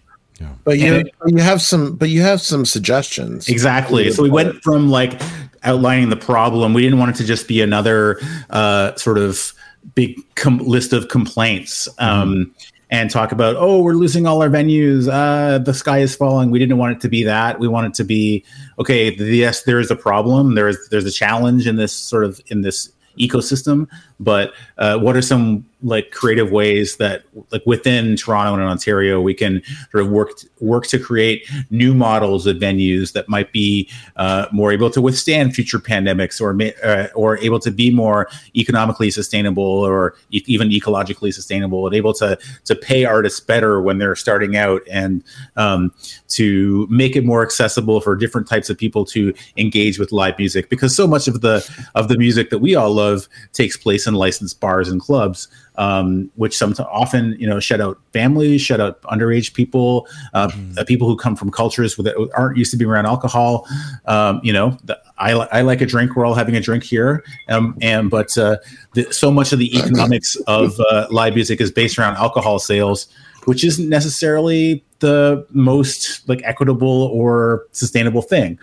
But 0.64 0.78
you 0.78 0.94
And- 0.94 1.10
you 1.26 1.42
have 1.42 1.62
some 1.62 1.96
but 1.96 2.08
you 2.10 2.22
have 2.22 2.40
some 2.40 2.64
suggestions. 2.64 3.48
Exactly. 3.48 4.10
So 4.10 4.22
we 4.22 4.30
went 4.30 4.62
from 4.62 4.88
like 4.90 5.20
outlining 5.62 6.10
the 6.10 6.16
problem. 6.16 6.74
We 6.74 6.82
didn't 6.82 6.98
want 6.98 7.14
it 7.14 7.18
to 7.18 7.24
just 7.24 7.48
be 7.48 7.60
another 7.60 8.20
uh, 8.50 8.94
sort 8.96 9.18
of 9.18 9.52
big 9.94 10.18
com- 10.34 10.58
list 10.58 10.92
of 10.92 11.08
complaints 11.08 11.88
um, 11.98 12.52
and 12.90 13.10
talk 13.10 13.32
about, 13.32 13.56
oh, 13.56 13.82
we're 13.82 13.94
losing 13.94 14.26
all 14.26 14.42
our 14.42 14.48
venues. 14.48 15.08
Uh, 15.10 15.58
the 15.58 15.72
sky 15.74 15.98
is 15.98 16.14
falling. 16.14 16.50
We 16.50 16.58
didn't 16.58 16.78
want 16.78 16.96
it 16.96 17.00
to 17.02 17.08
be 17.08 17.22
that. 17.24 17.58
We 17.58 17.68
want 17.68 17.86
it 17.86 17.94
to 17.94 18.04
be, 18.04 18.44
okay, 18.78 19.14
yes, 19.14 19.62
there 19.62 19.80
is 19.80 19.90
a 19.90 19.96
problem. 19.96 20.54
There's 20.54 20.76
there's 20.90 21.06
a 21.06 21.10
challenge 21.12 21.66
in 21.66 21.76
this 21.76 21.92
sort 21.92 22.24
of 22.24 22.40
in 22.48 22.62
this 22.62 22.90
ecosystem 23.18 23.86
but 24.20 24.52
uh, 24.78 24.98
what 24.98 25.16
are 25.16 25.22
some 25.22 25.64
like 25.84 26.10
creative 26.12 26.50
ways 26.50 26.96
that 26.96 27.24
like 27.50 27.62
within 27.66 28.16
toronto 28.16 28.54
and 28.54 28.62
ontario 28.62 29.20
we 29.20 29.34
can 29.34 29.62
sort 29.92 30.02
of 30.02 30.10
work 30.10 30.30
work 30.60 30.86
to 30.86 30.98
create 30.98 31.46
new 31.70 31.94
models 31.94 32.46
of 32.46 32.56
venues 32.56 33.12
that 33.12 33.28
might 33.28 33.52
be 33.52 33.88
uh, 34.16 34.46
more 34.50 34.72
able 34.72 34.88
to 34.88 35.00
withstand 35.00 35.54
future 35.54 35.78
pandemics 35.78 36.40
or 36.40 36.58
uh, 36.88 37.08
or 37.14 37.36
able 37.38 37.60
to 37.60 37.70
be 37.70 37.90
more 37.90 38.28
economically 38.56 39.10
sustainable 39.10 39.62
or 39.62 40.14
e- 40.30 40.42
even 40.46 40.70
ecologically 40.70 41.32
sustainable 41.32 41.86
and 41.86 41.94
able 41.94 42.14
to 42.14 42.38
to 42.64 42.74
pay 42.74 43.04
artists 43.04 43.40
better 43.40 43.82
when 43.82 43.98
they're 43.98 44.16
starting 44.16 44.56
out 44.56 44.80
and 44.90 45.22
um, 45.56 45.92
to 46.28 46.86
make 46.88 47.14
it 47.14 47.24
more 47.24 47.42
accessible 47.42 48.00
for 48.00 48.16
different 48.16 48.48
types 48.48 48.70
of 48.70 48.78
people 48.78 49.04
to 49.04 49.34
engage 49.58 49.98
with 49.98 50.12
live 50.12 50.38
music 50.38 50.70
because 50.70 50.96
so 50.96 51.06
much 51.06 51.28
of 51.28 51.42
the 51.42 51.68
of 51.94 52.08
the 52.08 52.16
music 52.16 52.48
that 52.48 52.60
we 52.60 52.74
all 52.74 52.94
love 52.94 53.28
takes 53.52 53.76
place 53.76 54.03
in 54.06 54.14
licensed 54.14 54.60
bars 54.60 54.88
and 54.88 55.00
clubs 55.00 55.48
um, 55.76 56.30
which 56.36 56.56
some 56.56 56.74
often 56.90 57.36
you 57.38 57.46
know 57.46 57.58
shut 57.58 57.80
out 57.80 57.98
families 58.12 58.60
shut 58.62 58.80
out 58.80 59.00
underage 59.02 59.54
people 59.54 60.06
uh, 60.32 60.50
uh, 60.78 60.84
people 60.84 61.08
who 61.08 61.16
come 61.16 61.34
from 61.34 61.50
cultures 61.50 61.96
that 61.96 62.30
aren't 62.34 62.56
used 62.56 62.70
to 62.70 62.76
being 62.76 62.90
around 62.90 63.06
alcohol. 63.06 63.66
Um, 64.06 64.40
you 64.42 64.52
know 64.52 64.76
the, 64.84 64.98
I, 65.18 65.32
I 65.32 65.60
like 65.62 65.80
a 65.80 65.86
drink. 65.86 66.16
We're 66.16 66.26
all 66.26 66.34
having 66.34 66.56
a 66.56 66.60
drink 66.60 66.82
here. 66.82 67.24
Um, 67.48 67.76
and 67.80 68.10
but 68.10 68.36
uh, 68.36 68.58
the, 68.94 69.10
so 69.12 69.30
much 69.30 69.52
of 69.52 69.58
the 69.58 69.76
economics 69.76 70.36
of 70.46 70.78
uh, 70.90 71.06
live 71.10 71.34
music 71.34 71.60
is 71.60 71.70
based 71.70 71.98
around 71.98 72.16
alcohol 72.16 72.58
sales 72.58 73.08
which 73.44 73.62
isn't 73.62 73.90
necessarily 73.90 74.82
the 75.00 75.46
most 75.50 76.26
like 76.28 76.40
equitable 76.44 77.10
or 77.12 77.66
sustainable 77.72 78.22
thing. 78.22 78.58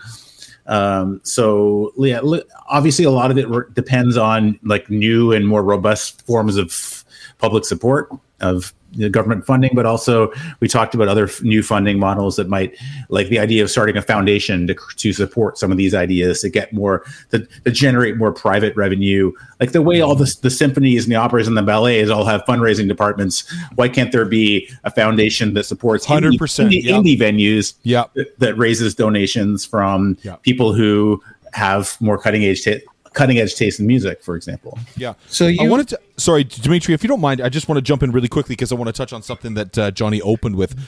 Um, 0.66 1.20
so 1.24 1.92
yeah, 1.98 2.20
obviously 2.68 3.04
a 3.04 3.10
lot 3.10 3.30
of 3.30 3.38
it 3.38 3.48
re- 3.48 3.64
depends 3.72 4.16
on 4.16 4.58
like 4.62 4.88
new 4.90 5.32
and 5.32 5.46
more 5.46 5.62
robust 5.62 6.24
forms 6.26 6.56
of 6.56 7.04
public 7.38 7.64
support 7.64 8.10
of 8.40 8.72
the 8.94 9.08
government 9.08 9.46
funding, 9.46 9.70
but 9.74 9.86
also 9.86 10.32
we 10.60 10.68
talked 10.68 10.94
about 10.94 11.08
other 11.08 11.24
f- 11.24 11.42
new 11.42 11.62
funding 11.62 11.98
models 11.98 12.36
that 12.36 12.48
might, 12.48 12.76
like 13.08 13.28
the 13.28 13.38
idea 13.38 13.62
of 13.62 13.70
starting 13.70 13.96
a 13.96 14.02
foundation 14.02 14.66
to, 14.66 14.76
to 14.96 15.12
support 15.12 15.58
some 15.58 15.70
of 15.70 15.78
these 15.78 15.94
ideas 15.94 16.40
to 16.42 16.48
get 16.50 16.72
more 16.72 17.04
to, 17.30 17.40
to 17.64 17.70
generate 17.70 18.16
more 18.16 18.32
private 18.32 18.74
revenue, 18.76 19.32
like 19.60 19.72
the 19.72 19.82
way 19.82 20.00
all 20.00 20.14
the 20.14 20.32
the 20.42 20.50
symphonies 20.50 21.04
and 21.04 21.12
the 21.12 21.16
operas 21.16 21.46
and 21.48 21.56
the 21.56 21.62
ballets 21.62 22.10
all 22.10 22.24
have 22.24 22.42
fundraising 22.42 22.88
departments. 22.88 23.44
Why 23.76 23.88
can't 23.88 24.12
there 24.12 24.24
be 24.24 24.68
a 24.84 24.90
foundation 24.90 25.54
that 25.54 25.64
supports 25.64 26.06
100%, 26.06 26.36
indie, 26.38 26.82
yeah. 26.82 26.92
indie 26.96 27.18
venues 27.18 27.74
Yeah. 27.82 28.04
that, 28.14 28.38
that 28.38 28.58
raises 28.58 28.94
donations 28.94 29.64
from 29.64 30.16
Yeah. 30.22 30.36
people 30.36 30.72
who 30.74 31.22
have 31.52 31.96
more 32.00 32.16
cutting 32.18 32.44
edge 32.44 32.64
ta- 32.64 32.78
cutting 33.14 33.38
edge 33.38 33.54
taste 33.54 33.80
in 33.80 33.86
music, 33.86 34.22
for 34.22 34.36
example. 34.36 34.78
Yeah. 34.96 35.14
So 35.28 35.46
I 35.46 35.68
wanted 35.68 35.88
to. 35.88 36.00
Sorry, 36.16 36.44
Dimitri, 36.44 36.94
if 36.94 37.02
you 37.02 37.08
don't 37.08 37.20
mind, 37.20 37.40
I 37.40 37.48
just 37.48 37.68
want 37.68 37.78
to 37.78 37.82
jump 37.82 38.02
in 38.02 38.12
really 38.12 38.28
quickly 38.28 38.54
because 38.54 38.72
I 38.72 38.74
want 38.74 38.88
to 38.88 38.92
touch 38.92 39.12
on 39.12 39.22
something 39.22 39.54
that 39.54 39.78
uh, 39.78 39.90
Jonny 39.90 40.20
opened 40.20 40.56
with. 40.56 40.78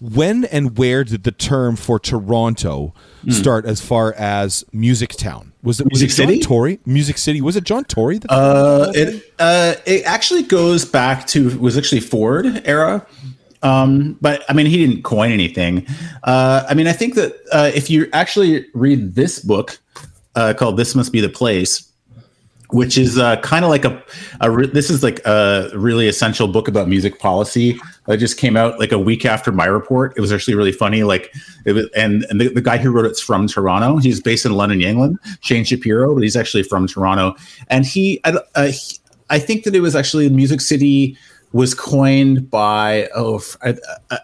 When 0.00 0.46
and 0.46 0.78
where 0.78 1.04
did 1.04 1.24
the 1.24 1.32
term 1.32 1.76
for 1.76 1.98
Toronto 1.98 2.94
start 3.28 3.66
as 3.66 3.82
far 3.82 4.14
as 4.14 4.64
Music 4.72 5.10
Town? 5.10 5.52
Was 5.62 5.78
it 5.78 5.90
was 5.90 6.00
Music 6.00 6.10
it 6.10 6.22
John 6.22 6.32
City? 6.32 6.42
Tory? 6.42 6.80
Music 6.86 7.18
City? 7.18 7.42
Was 7.42 7.56
it 7.56 7.64
John 7.64 7.84
Tory? 7.84 8.16
That 8.16 8.30
Uh, 8.30 8.92
it 8.94 9.34
uh, 9.38 9.74
it 9.84 10.04
actually 10.04 10.42
goes 10.42 10.86
back 10.86 11.26
to 11.28 11.50
it 11.50 11.60
was 11.60 11.76
actually 11.76 12.00
Ford 12.00 12.62
era. 12.64 13.06
Um, 13.62 14.16
but 14.22 14.42
I 14.48 14.54
mean, 14.54 14.64
he 14.64 14.78
didn't 14.78 15.02
coin 15.02 15.32
anything. 15.32 15.86
Uh, 16.24 16.64
I 16.66 16.72
mean, 16.72 16.86
I 16.86 16.92
think 16.92 17.14
that 17.16 17.34
uh, 17.52 17.70
if 17.74 17.90
you 17.90 18.08
actually 18.14 18.66
read 18.72 19.14
this 19.16 19.38
book 19.38 19.78
uh, 20.34 20.54
called 20.56 20.76
"This 20.76 20.94
Must 20.94 21.12
Be 21.12 21.20
the 21.20 21.28
Place," 21.28 21.90
which 22.70 22.96
is 22.96 23.18
uh, 23.18 23.36
kind 23.40 23.64
of 23.64 23.70
like 23.70 23.84
a, 23.84 24.02
a 24.40 24.50
re- 24.50 24.66
this 24.68 24.90
is 24.90 25.02
like 25.02 25.20
a 25.26 25.70
really 25.74 26.08
essential 26.08 26.48
book 26.48 26.68
about 26.68 26.88
music 26.88 27.18
policy 27.18 27.78
that 28.06 28.18
just 28.18 28.38
came 28.38 28.56
out 28.56 28.78
like 28.78 28.92
a 28.92 28.98
week 28.98 29.24
after 29.24 29.52
my 29.52 29.66
report. 29.66 30.12
It 30.16 30.20
was 30.20 30.32
actually 30.32 30.54
really 30.54 30.72
funny. 30.72 31.02
Like 31.02 31.34
it 31.64 31.72
was, 31.72 31.88
and, 31.96 32.24
and 32.30 32.40
the, 32.40 32.48
the 32.48 32.62
guy 32.62 32.78
who 32.78 32.90
wrote 32.90 33.06
it's 33.06 33.20
from 33.20 33.46
Toronto. 33.46 33.98
He's 33.98 34.20
based 34.20 34.46
in 34.46 34.52
London, 34.52 34.80
England. 34.80 35.18
Shain 35.42 35.66
Shapiro, 35.66 36.14
but 36.14 36.22
he's 36.22 36.36
actually 36.36 36.62
from 36.62 36.86
Toronto. 36.86 37.34
And 37.68 37.84
he, 37.84 38.20
I, 38.24 38.38
uh, 38.54 38.66
he, 38.66 38.98
I 39.30 39.38
think 39.38 39.64
that 39.64 39.74
it 39.74 39.80
was 39.80 39.94
actually 39.94 40.28
Music 40.28 40.60
City 40.60 41.16
was 41.52 41.74
coined 41.74 42.48
by 42.48 43.08
oh 43.14 43.42
a- 43.62 43.76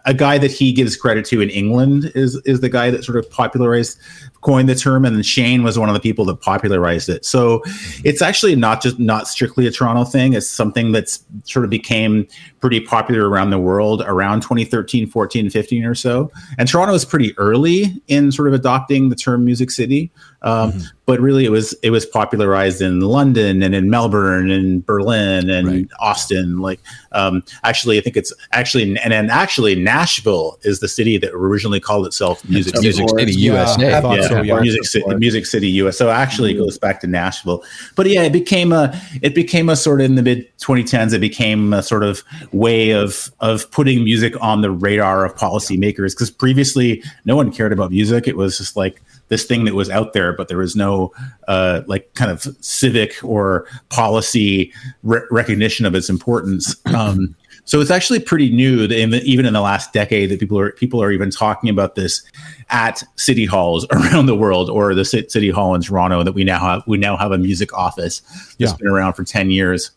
a 0.04 0.14
guy 0.14 0.38
that 0.38 0.50
he 0.50 0.72
gives 0.72 0.96
credit 0.96 1.25
to 1.26 1.40
in 1.40 1.50
England 1.50 2.12
is 2.14 2.36
is 2.44 2.60
the 2.60 2.68
guy 2.68 2.90
that 2.90 3.04
sort 3.04 3.18
of 3.18 3.28
popularized 3.30 3.98
coined 4.46 4.68
the 4.68 4.76
term 4.76 5.04
and 5.04 5.16
then 5.16 5.22
Shain 5.24 5.64
was 5.64 5.76
one 5.76 5.88
of 5.88 5.94
the 5.94 6.00
people 6.00 6.24
that 6.26 6.40
popularized 6.40 7.08
it. 7.08 7.24
So 7.24 7.62
it's 8.04 8.22
actually 8.22 8.54
not 8.54 8.80
just 8.80 8.96
not 9.00 9.26
strictly 9.26 9.66
a 9.66 9.72
Toronto 9.72 10.04
thing. 10.04 10.34
It's 10.34 10.48
something 10.48 10.92
that's 10.92 11.24
sort 11.42 11.64
of 11.64 11.70
became 11.70 12.28
pretty 12.60 12.78
popular 12.80 13.28
around 13.28 13.50
the 13.50 13.58
world 13.58 14.02
around 14.06 14.42
2013, 14.42 15.08
14, 15.08 15.50
15 15.50 15.84
or 15.84 15.94
so. 15.96 16.30
And 16.58 16.68
Toronto 16.68 16.92
was 16.92 17.04
pretty 17.04 17.36
early 17.38 18.00
in 18.06 18.30
sort 18.30 18.46
of 18.46 18.54
adopting 18.54 19.08
the 19.08 19.16
term 19.16 19.44
music 19.44 19.72
city. 19.72 20.12
Um, 20.42 20.72
But 21.06 21.20
really, 21.20 21.44
it 21.44 21.50
was 21.52 21.72
it 21.84 21.90
was 21.90 22.04
popularized 22.04 22.82
in 22.82 22.98
London 23.00 23.62
and 23.62 23.76
in 23.76 23.88
Melbourne 23.90 24.50
and 24.50 24.84
Berlin 24.84 25.48
and 25.48 25.68
Right. 25.68 25.88
Austin. 26.00 26.58
Like, 26.58 26.80
um, 27.12 27.44
actually, 27.62 27.96
I 27.96 28.00
think 28.00 28.16
it's 28.16 28.32
actually 28.52 28.82
and 28.98 29.12
then 29.12 29.30
actually 29.30 29.76
Nashville 29.76 30.58
is 30.62 30.80
the 30.80 30.88
city 30.88 31.16
that 31.18 31.30
originally 31.32 31.78
called 31.78 32.06
itself 32.06 32.44
Music 32.48 32.74
City. 32.74 32.88
Music 32.88 33.08
City, 33.10 33.32
Yeah, 33.34 33.52
USA. 33.52 33.94
I 33.94 34.00
thought 34.00 34.18
Yeah. 34.45 34.61
Music 34.61 34.85
City, 34.85 35.14
Music 35.16 35.47
City, 35.47 35.69
US. 35.71 35.97
So 35.97 36.11
actually, 36.11 36.52
it 36.52 36.59
goes 36.59 36.78
back 36.78 37.00
to 37.00 37.07
Nashville. 37.07 37.62
But 37.95 38.07
yeah, 38.07 38.23
it 38.23 38.33
became 38.33 38.73
a 38.73 38.99
it 39.23 39.35
became 39.35 39.69
a 39.69 39.76
sort 39.76 40.00
of 40.00 40.07
in 40.07 40.14
the 40.14 40.23
mid 40.23 40.47
2010s. 40.59 41.12
It 41.12 41.21
became 41.21 41.73
a 41.73 41.83
sort 41.83 42.02
of 42.02 42.23
way 42.52 42.90
of 42.90 43.31
of 43.40 43.71
putting 43.71 44.05
music 44.05 44.35
on 44.43 44.61
the 44.61 44.71
radar 44.71 45.25
of 45.25 45.35
policymakers 45.35 46.12
because 46.12 46.31
previously 46.31 47.02
no 47.25 47.37
one 47.37 47.52
cared 47.52 47.73
about 47.73 47.90
music. 47.90 48.26
It 48.26 48.37
was 48.37 48.59
just 48.59 48.76
like 48.76 49.02
this 49.28 49.45
thing 49.45 49.64
that 49.64 49.75
was 49.75 49.90
out 49.90 50.12
there, 50.12 50.33
but 50.33 50.49
there 50.49 50.59
was 50.59 50.76
no 50.76 51.12
uh, 51.49 51.83
like 51.87 52.12
kind 52.14 52.31
of 52.31 52.43
civic 52.61 53.16
or 53.25 53.66
policy 53.88 54.73
re- 55.02 55.23
recognition 55.31 55.87
of 55.87 55.95
its 55.95 56.09
importance. 56.09 56.76
Um, 56.97 57.35
so 57.66 57.80
it's 57.80 57.90
actually 57.90 58.20
pretty 58.20 58.49
new, 58.49 58.87
that 58.87 58.96
in 58.96 59.11
the, 59.11 59.20
even 59.25 59.44
in 59.44 59.52
the 59.52 59.61
last 59.61 59.92
decade, 59.92 60.30
that 60.30 60.38
people 60.38 60.58
are 60.58 60.70
people 60.73 61.02
are 61.02 61.11
even 61.11 61.30
talking 61.30 61.68
about 61.68 61.96
this 61.96 62.23
at 62.70 63.02
city 63.16 63.44
halls 63.44 63.85
around 63.90 64.26
the 64.26 64.37
world, 64.37 64.70
or 64.70 64.94
the 64.94 65.04
city 65.04 65.50
hall 65.50 65.75
in 65.75 65.82
Toronto 65.82 66.23
that 66.23 66.32
we 66.32 66.44
now 66.44 66.61
have. 66.61 66.85
We 66.87 66.96
now 66.96 67.16
have 67.16 67.32
a 67.32 67.38
music 67.38 67.75
office 67.75 68.20
that's 68.20 68.56
Yeah. 68.58 68.76
been 68.78 68.87
around 68.87 69.14
for 69.14 69.25
ten 69.25 69.50
years. 69.50 69.90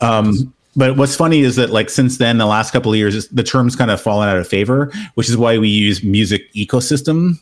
Um, 0.00 0.52
but 0.76 0.96
what's 0.96 1.14
funny 1.14 1.40
is 1.40 1.56
that 1.56 1.70
like 1.70 1.90
since 1.90 2.18
then, 2.18 2.38
the 2.38 2.46
last 2.46 2.72
couple 2.72 2.92
of 2.92 2.98
years, 2.98 3.28
the 3.28 3.44
term's 3.44 3.76
kind 3.76 3.90
of 3.90 4.00
fallen 4.00 4.28
out 4.28 4.36
of 4.36 4.48
favor, 4.48 4.92
which 5.14 5.28
is 5.28 5.36
why 5.36 5.58
we 5.58 5.68
use 5.68 6.02
music 6.02 6.52
ecosystem, 6.54 7.38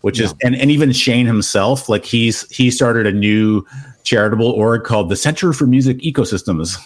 which 0.00 0.18
yeah. 0.18 0.26
is 0.26 0.34
and, 0.42 0.56
and 0.56 0.72
even 0.72 0.90
Shain 0.90 1.24
himself, 1.26 1.88
like 1.88 2.04
he's 2.04 2.50
he 2.50 2.68
started 2.72 3.06
a 3.06 3.12
new 3.12 3.64
charitable 4.02 4.50
org 4.50 4.82
called 4.82 5.08
the 5.08 5.16
Center 5.16 5.52
for 5.52 5.66
Music 5.66 5.98
Ecosystems. 5.98 6.76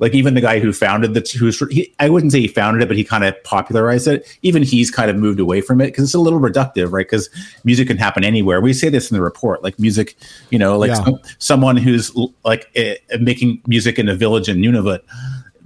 Like 0.00 0.14
even 0.14 0.34
the 0.34 0.40
guy 0.40 0.60
who 0.60 0.72
founded 0.72 1.14
the 1.14 1.28
who's 1.38 1.58
he, 1.70 1.92
I 1.98 2.08
wouldn't 2.08 2.30
say 2.30 2.40
he 2.40 2.48
founded 2.48 2.82
it, 2.82 2.86
but 2.86 2.96
he 2.96 3.02
kind 3.02 3.24
of 3.24 3.34
popularized 3.42 4.06
it. 4.06 4.38
Even 4.42 4.62
he's 4.62 4.90
kind 4.90 5.10
of 5.10 5.16
moved 5.16 5.40
away 5.40 5.60
from 5.60 5.80
it 5.80 5.86
because 5.86 6.04
it's 6.04 6.14
a 6.14 6.20
little 6.20 6.38
reductive, 6.38 6.92
right? 6.92 7.06
Because 7.06 7.28
music 7.64 7.88
can 7.88 7.96
happen 7.96 8.22
anywhere. 8.22 8.60
We 8.60 8.72
say 8.72 8.90
this 8.90 9.10
in 9.10 9.16
the 9.16 9.22
report, 9.22 9.64
like 9.64 9.78
music, 9.78 10.16
you 10.50 10.58
know, 10.58 10.78
like 10.78 10.90
yeah. 10.90 11.04
some, 11.04 11.18
someone 11.38 11.76
who's 11.76 12.14
like 12.44 12.70
uh, 12.76 12.94
making 13.18 13.60
music 13.66 13.98
in 13.98 14.08
a 14.08 14.14
village 14.14 14.48
in 14.48 14.58
Nunavut 14.58 15.00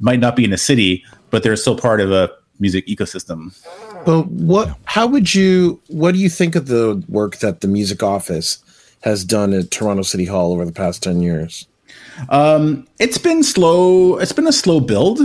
might 0.00 0.18
not 0.18 0.34
be 0.34 0.44
in 0.44 0.52
a 0.52 0.58
city, 0.58 1.04
but 1.30 1.42
they're 1.42 1.56
still 1.56 1.76
part 1.76 2.00
of 2.00 2.10
a 2.10 2.30
music 2.58 2.86
ecosystem. 2.86 3.54
Well, 4.06 4.22
what? 4.22 4.78
How 4.84 5.06
would 5.06 5.34
you? 5.34 5.80
What 5.88 6.12
do 6.12 6.18
you 6.18 6.30
think 6.30 6.56
of 6.56 6.66
the 6.66 7.04
work 7.08 7.36
that 7.38 7.60
the 7.60 7.68
music 7.68 8.02
office 8.02 8.64
has 9.02 9.24
done 9.24 9.52
at 9.52 9.70
Toronto 9.70 10.02
City 10.02 10.24
Hall 10.24 10.52
over 10.52 10.64
the 10.64 10.72
past 10.72 11.02
ten 11.02 11.20
years? 11.20 11.66
Um, 12.28 12.87
it's 12.99 13.19
been 13.19 13.42
slow. 13.42 14.19
It's 14.19 14.33
been 14.33 14.47
a 14.47 14.52
slow 14.52 14.81
build. 14.81 15.21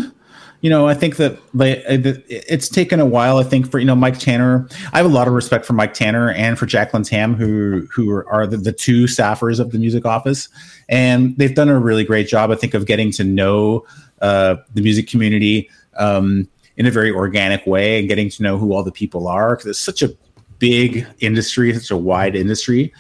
You 0.61 0.71
know, 0.71 0.87
I 0.87 0.95
think 0.95 1.17
that 1.17 1.37
like, 1.53 1.83
it's 1.85 2.67
taken 2.67 2.99
a 2.99 3.05
while. 3.05 3.37
I 3.37 3.43
think 3.43 3.69
for 3.69 3.77
you 3.77 3.85
know 3.85 3.95
Mike 3.95 4.17
Tanner, 4.17 4.67
I 4.91 4.97
have 4.97 5.05
a 5.05 5.09
lot 5.09 5.27
of 5.27 5.33
respect 5.33 5.65
for 5.65 5.73
Mike 5.73 5.93
Tanner 5.93 6.31
and 6.31 6.57
for 6.57 6.65
Jacqueline 6.65 7.03
Tam, 7.03 7.35
who 7.35 7.87
who 7.93 8.11
are 8.11 8.47
the, 8.47 8.57
the 8.57 8.71
two 8.71 9.05
staffers 9.05 9.59
of 9.59 9.71
the 9.71 9.77
music 9.77 10.05
office, 10.05 10.49
and 10.89 11.37
they've 11.37 11.53
done 11.53 11.69
a 11.69 11.79
really 11.79 12.03
great 12.03 12.27
job. 12.27 12.49
I 12.49 12.55
think 12.55 12.73
of 12.73 12.87
getting 12.87 13.11
to 13.13 13.23
know 13.23 13.85
uh, 14.21 14.55
the 14.73 14.81
music 14.81 15.07
community 15.07 15.69
um, 15.97 16.47
in 16.75 16.87
a 16.87 16.91
very 16.91 17.11
organic 17.11 17.65
way 17.67 17.99
and 17.99 18.07
getting 18.07 18.29
to 18.31 18.41
know 18.41 18.57
who 18.57 18.73
all 18.73 18.83
the 18.83 18.91
people 18.91 19.27
are 19.27 19.55
because 19.55 19.67
it's 19.67 19.79
such 19.79 20.01
a 20.01 20.09
big 20.57 21.05
industry, 21.19 21.71
such 21.71 21.91
a 21.91 21.97
wide 21.97 22.35
industry 22.35 22.91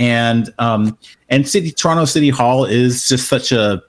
and 0.00 0.52
um, 0.58 0.98
and 1.30 1.48
city 1.48 1.70
Toronto 1.70 2.04
City 2.04 2.30
Hall 2.30 2.64
is 2.64 3.08
just 3.08 3.28
such 3.28 3.52
a 3.52 3.82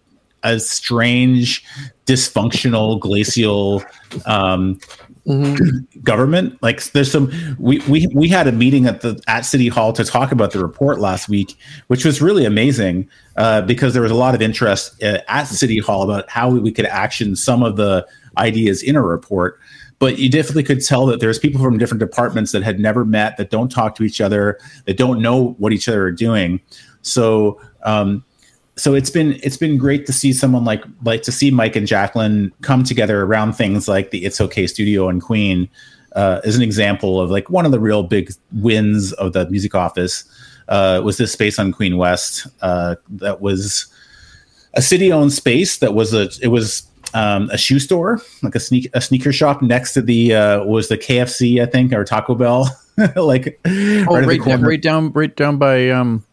a 0.44 0.60
strange, 0.60 1.64
dysfunctional, 2.06 3.00
glacial 3.00 3.84
um, 4.26 4.80
mm-hmm. 5.28 6.00
government. 6.02 6.62
Like 6.62 6.84
there's 6.92 7.12
some 7.12 7.32
we 7.60 7.80
we 7.88 8.08
we 8.14 8.28
had 8.28 8.48
a 8.48 8.52
meeting 8.52 8.86
at 8.86 9.02
the 9.02 9.22
at 9.28 9.42
City 9.42 9.68
Hall 9.68 9.94
to 9.94 10.04
talk 10.04 10.32
about 10.32 10.52
the 10.52 10.60
report 10.60 11.00
last 11.00 11.30
week, 11.30 11.58
which 11.88 12.06
was 12.06 12.22
really 12.22 12.46
amazing 12.46 13.10
uh, 13.38 13.62
because 13.62 13.94
there 13.94 14.04
was 14.04 14.12
a 14.12 14.16
lot 14.16 14.36
of 14.36 14.42
interest 14.42 15.02
uh, 15.04 15.20
at 15.28 15.46
City 15.46 15.80
Hall 15.80 16.04
about 16.04 16.30
how 16.30 16.50
we, 16.50 16.60
we 16.60 16.72
could 16.72 16.86
action 16.86 17.36
some 17.36 17.64
of 17.64 17.76
the 17.76 18.08
ideas 18.38 18.82
in 18.82 18.96
a 18.96 19.02
report 19.02 19.60
but 20.02 20.18
you 20.18 20.32
definitely 20.32 20.64
could 20.64 20.84
tell 20.84 21.06
that 21.06 21.20
there's 21.20 21.38
people 21.38 21.62
from 21.62 21.78
different 21.78 22.00
departments 22.00 22.54
that 22.54 22.64
had 22.64 22.80
never 22.80 23.06
met, 23.06 23.38
that 23.38 23.52
don't 23.52 23.72
talk 23.72 23.94
to 23.94 24.04
each 24.04 24.20
other, 24.20 24.58
that 24.86 24.98
don't 24.98 25.22
know 25.22 25.52
what 25.60 25.74
each 25.74 25.88
other 25.88 26.06
are 26.06 26.12
doing. 26.12 26.60
So, 27.02 27.60
um, 27.84 28.24
so 28.76 28.94
it's 28.94 29.10
been 29.10 29.40
it's 29.44 29.58
been 29.58 29.78
great 29.78 30.06
to 30.06 30.14
see 30.14 30.34
someone 30.34 30.66
like 30.66 30.84
like 31.04 31.24
to 31.24 31.32
see 31.32 31.52
Mike 31.52 31.76
and 31.76 31.86
Jacqueline 31.86 32.52
come 32.62 32.84
together 32.84 33.24
around 33.24 33.54
things 33.54 33.88
like 33.88 34.12
the 34.12 34.26
It's 34.26 34.40
Okay 34.40 34.66
Studio 34.68 35.10
and 35.10 35.22
Queen 35.22 35.70
uh, 36.16 36.42
as 36.44 36.56
an 36.56 36.62
example 36.62 37.20
of 37.20 37.30
like 37.30 37.50
one 37.50 37.66
of 37.66 37.72
the 37.72 37.80
real 37.80 38.04
big 38.04 38.32
wins 38.54 39.14
of 39.14 39.34
the 39.34 39.50
music 39.50 39.76
office 39.76 40.24
uh, 40.68 41.02
was 41.04 41.18
this 41.18 41.32
space 41.32 41.60
on 41.60 41.72
Queen 41.72 41.98
West 41.98 42.48
uh, 42.62 42.96
that 43.10 43.42
was 43.42 43.88
a 44.74 44.82
city 44.82 45.12
owned 45.12 45.34
space 45.34 45.78
that 45.78 45.94
was 45.94 46.14
a 46.14 46.30
it 46.42 46.48
was 46.48 46.88
um, 47.14 47.50
a 47.50 47.58
shoe 47.58 47.80
store, 47.80 48.22
like 48.42 48.56
a 48.56 48.60
sneak 48.60 48.90
a 48.94 49.02
sneaker 49.02 49.34
shop 49.34 49.62
next 49.62 49.94
to 49.94 50.02
the 50.02 50.34
uh, 50.34 50.64
was 50.64 50.88
the 50.88 50.98
KFC, 50.98 51.62
I 51.62 51.66
think, 51.66 51.92
or 51.94 52.04
Taco 52.04 52.36
Bell, 52.36 52.70
like 53.16 53.60
oh, 53.66 54.06
right, 54.06 54.26
right, 54.26 54.44
down, 54.44 54.62
right 54.62 54.82
down, 54.82 55.12
right 55.12 55.36
down 55.36 55.58
by 55.58 55.90
um 55.90 56.24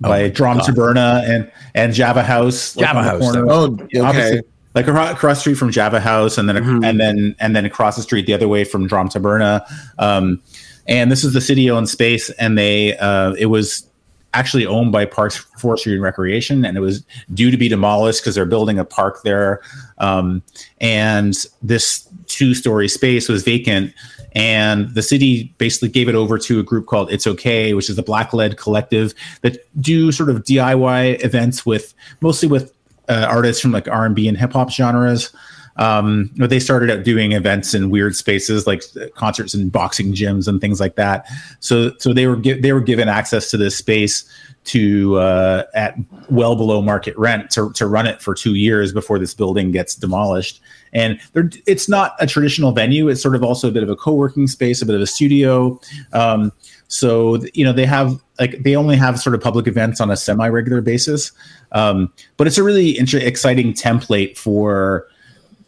by 0.00 0.22
oh 0.22 0.28
Drom 0.30 0.58
Taberna 0.58 1.22
and 1.28 1.50
and 1.74 1.92
Java 1.92 2.22
House, 2.22 2.76
like 2.76 2.86
Java 2.86 3.02
House. 3.02 3.22
Oh, 3.34 3.76
okay. 3.96 4.40
Like 4.74 4.86
across 4.86 5.40
street 5.40 5.54
from 5.54 5.72
Java 5.72 5.98
House, 5.98 6.38
and 6.38 6.48
then 6.48 6.56
mm-hmm. 6.56 6.84
and 6.84 7.00
then 7.00 7.34
and 7.40 7.56
then 7.56 7.64
across 7.64 7.96
the 7.96 8.02
street 8.02 8.26
the 8.26 8.34
other 8.34 8.48
way 8.48 8.64
from 8.64 8.86
Drom 8.86 9.08
Taberna. 9.08 9.62
Um, 9.98 10.40
and 10.86 11.10
this 11.10 11.24
is 11.24 11.32
the 11.32 11.40
city 11.40 11.70
owned 11.70 11.88
space, 11.88 12.30
and 12.30 12.56
they 12.56 12.96
uh, 12.98 13.32
it 13.32 13.46
was 13.46 13.88
actually 14.34 14.66
owned 14.66 14.92
by 14.92 15.04
Parks 15.04 15.36
Forestry 15.36 15.94
and 15.94 16.02
Recreation, 16.02 16.64
and 16.64 16.76
it 16.76 16.80
was 16.80 17.04
due 17.34 17.50
to 17.50 17.56
be 17.56 17.68
demolished 17.68 18.20
because 18.20 18.34
they're 18.34 18.46
building 18.46 18.78
a 18.78 18.84
park 18.84 19.22
there. 19.24 19.60
Um, 19.98 20.42
and 20.80 21.34
this 21.62 22.06
two-story 22.26 22.88
space 22.88 23.28
was 23.28 23.42
vacant, 23.42 23.92
and 24.38 24.94
the 24.94 25.02
city 25.02 25.52
basically 25.58 25.88
gave 25.88 26.08
it 26.08 26.14
over 26.14 26.38
to 26.38 26.60
a 26.60 26.62
group 26.62 26.86
called 26.86 27.10
It's 27.10 27.26
Okay, 27.26 27.74
which 27.74 27.90
is 27.90 27.98
a 27.98 28.04
black 28.04 28.32
led 28.32 28.56
collective 28.56 29.12
that 29.40 29.66
do 29.82 30.12
sort 30.12 30.30
of 30.30 30.44
DIY 30.44 31.24
events 31.24 31.66
with 31.66 31.92
mostly 32.20 32.48
with 32.48 32.72
uh, 33.08 33.26
artists 33.28 33.60
from 33.60 33.72
like 33.72 33.88
R 33.88 34.06
and 34.06 34.14
B 34.14 34.28
and 34.28 34.38
hip 34.38 34.52
hop 34.52 34.70
genres. 34.70 35.34
Um, 35.76 36.30
but 36.36 36.50
they 36.50 36.60
started 36.60 36.90
out 36.90 37.04
doing 37.04 37.32
events 37.32 37.74
in 37.74 37.90
weird 37.90 38.14
spaces 38.14 38.66
like 38.66 38.82
concerts 39.14 39.54
and 39.54 39.70
boxing 39.70 40.12
gyms 40.12 40.46
and 40.46 40.60
things 40.60 40.78
like 40.78 40.94
that. 40.96 41.26
So 41.58 41.92
so 41.98 42.12
they 42.12 42.28
were 42.28 42.36
gi- 42.36 42.60
they 42.60 42.72
were 42.72 42.80
given 42.80 43.08
access 43.08 43.50
to 43.50 43.56
this 43.56 43.76
space 43.76 44.28
to 44.64 45.16
uh, 45.16 45.64
at 45.74 45.96
well 46.30 46.54
below 46.54 46.80
market 46.82 47.16
rent 47.16 47.50
to, 47.50 47.72
to 47.72 47.86
run 47.86 48.06
it 48.06 48.22
for 48.22 48.34
two 48.34 48.54
years 48.54 48.92
before 48.92 49.18
this 49.18 49.34
building 49.34 49.72
gets 49.72 49.94
demolished. 49.94 50.60
And 50.92 51.20
it's 51.34 51.88
not 51.88 52.14
a 52.18 52.26
traditional 52.26 52.72
venue. 52.72 53.08
It's 53.08 53.22
sort 53.22 53.34
of 53.34 53.42
also 53.42 53.68
a 53.68 53.70
bit 53.70 53.82
of 53.82 53.90
a 53.90 53.96
co-working 53.96 54.46
space, 54.46 54.80
a 54.82 54.86
bit 54.86 54.94
of 54.94 55.00
a 55.00 55.06
studio. 55.06 55.80
Um, 56.12 56.52
so 56.88 57.38
you 57.52 57.64
know 57.64 57.72
they 57.72 57.84
have 57.84 58.20
like 58.38 58.62
they 58.62 58.74
only 58.74 58.96
have 58.96 59.20
sort 59.20 59.34
of 59.34 59.40
public 59.40 59.66
events 59.66 60.00
on 60.00 60.10
a 60.10 60.16
semi-regular 60.16 60.80
basis, 60.80 61.32
um, 61.72 62.12
but 62.38 62.46
it's 62.46 62.56
a 62.56 62.62
really 62.62 62.98
inter- 62.98 63.18
exciting 63.18 63.74
template 63.74 64.36
for 64.38 65.06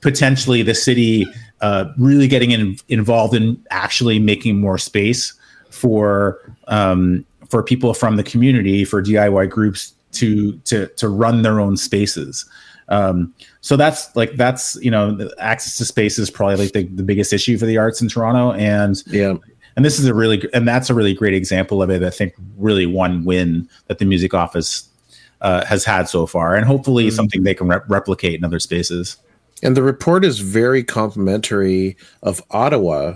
potentially 0.00 0.62
the 0.62 0.74
city 0.74 1.26
uh, 1.60 1.92
really 1.98 2.26
getting 2.26 2.52
in, 2.52 2.76
involved 2.88 3.34
in 3.34 3.62
actually 3.70 4.18
making 4.18 4.58
more 4.58 4.78
space 4.78 5.34
for 5.70 6.38
um, 6.68 7.24
for 7.48 7.62
people 7.62 7.92
from 7.92 8.16
the 8.16 8.22
community 8.22 8.84
for 8.84 9.02
DIY 9.02 9.50
groups 9.50 9.92
to 10.12 10.52
to 10.60 10.86
to 10.96 11.08
run 11.08 11.42
their 11.42 11.60
own 11.60 11.76
spaces. 11.76 12.48
Um, 12.90 13.32
so 13.60 13.76
that's 13.76 14.14
like 14.16 14.34
that's 14.36 14.76
you 14.82 14.90
know 14.90 15.30
access 15.38 15.78
to 15.78 15.84
space 15.84 16.18
is 16.18 16.28
probably 16.28 16.56
like 16.56 16.72
the, 16.72 16.84
the 16.84 17.02
biggest 17.02 17.32
issue 17.32 17.56
for 17.56 17.66
the 17.66 17.78
arts 17.78 18.02
in 18.02 18.08
Toronto, 18.08 18.52
and 18.52 19.02
yeah. 19.06 19.34
And 19.76 19.84
this 19.84 20.00
is 20.00 20.06
a 20.06 20.12
really, 20.12 20.46
and 20.52 20.66
that's 20.66 20.90
a 20.90 20.94
really 20.94 21.14
great 21.14 21.32
example 21.32 21.80
of 21.80 21.90
it. 21.90 22.02
I 22.02 22.10
think 22.10 22.34
really 22.58 22.86
one 22.86 23.24
win 23.24 23.68
that 23.86 23.98
the 23.98 24.04
music 24.04 24.34
office 24.34 24.86
uh, 25.40 25.64
has 25.64 25.84
had 25.84 26.08
so 26.08 26.26
far, 26.26 26.56
and 26.56 26.66
hopefully 26.66 27.06
mm-hmm. 27.06 27.14
something 27.14 27.44
they 27.44 27.54
can 27.54 27.68
re- 27.68 27.78
replicate 27.88 28.34
in 28.34 28.44
other 28.44 28.58
spaces. 28.58 29.16
And 29.62 29.76
the 29.76 29.82
report 29.82 30.24
is 30.24 30.40
very 30.40 30.82
complimentary 30.82 31.96
of 32.22 32.42
Ottawa 32.50 33.14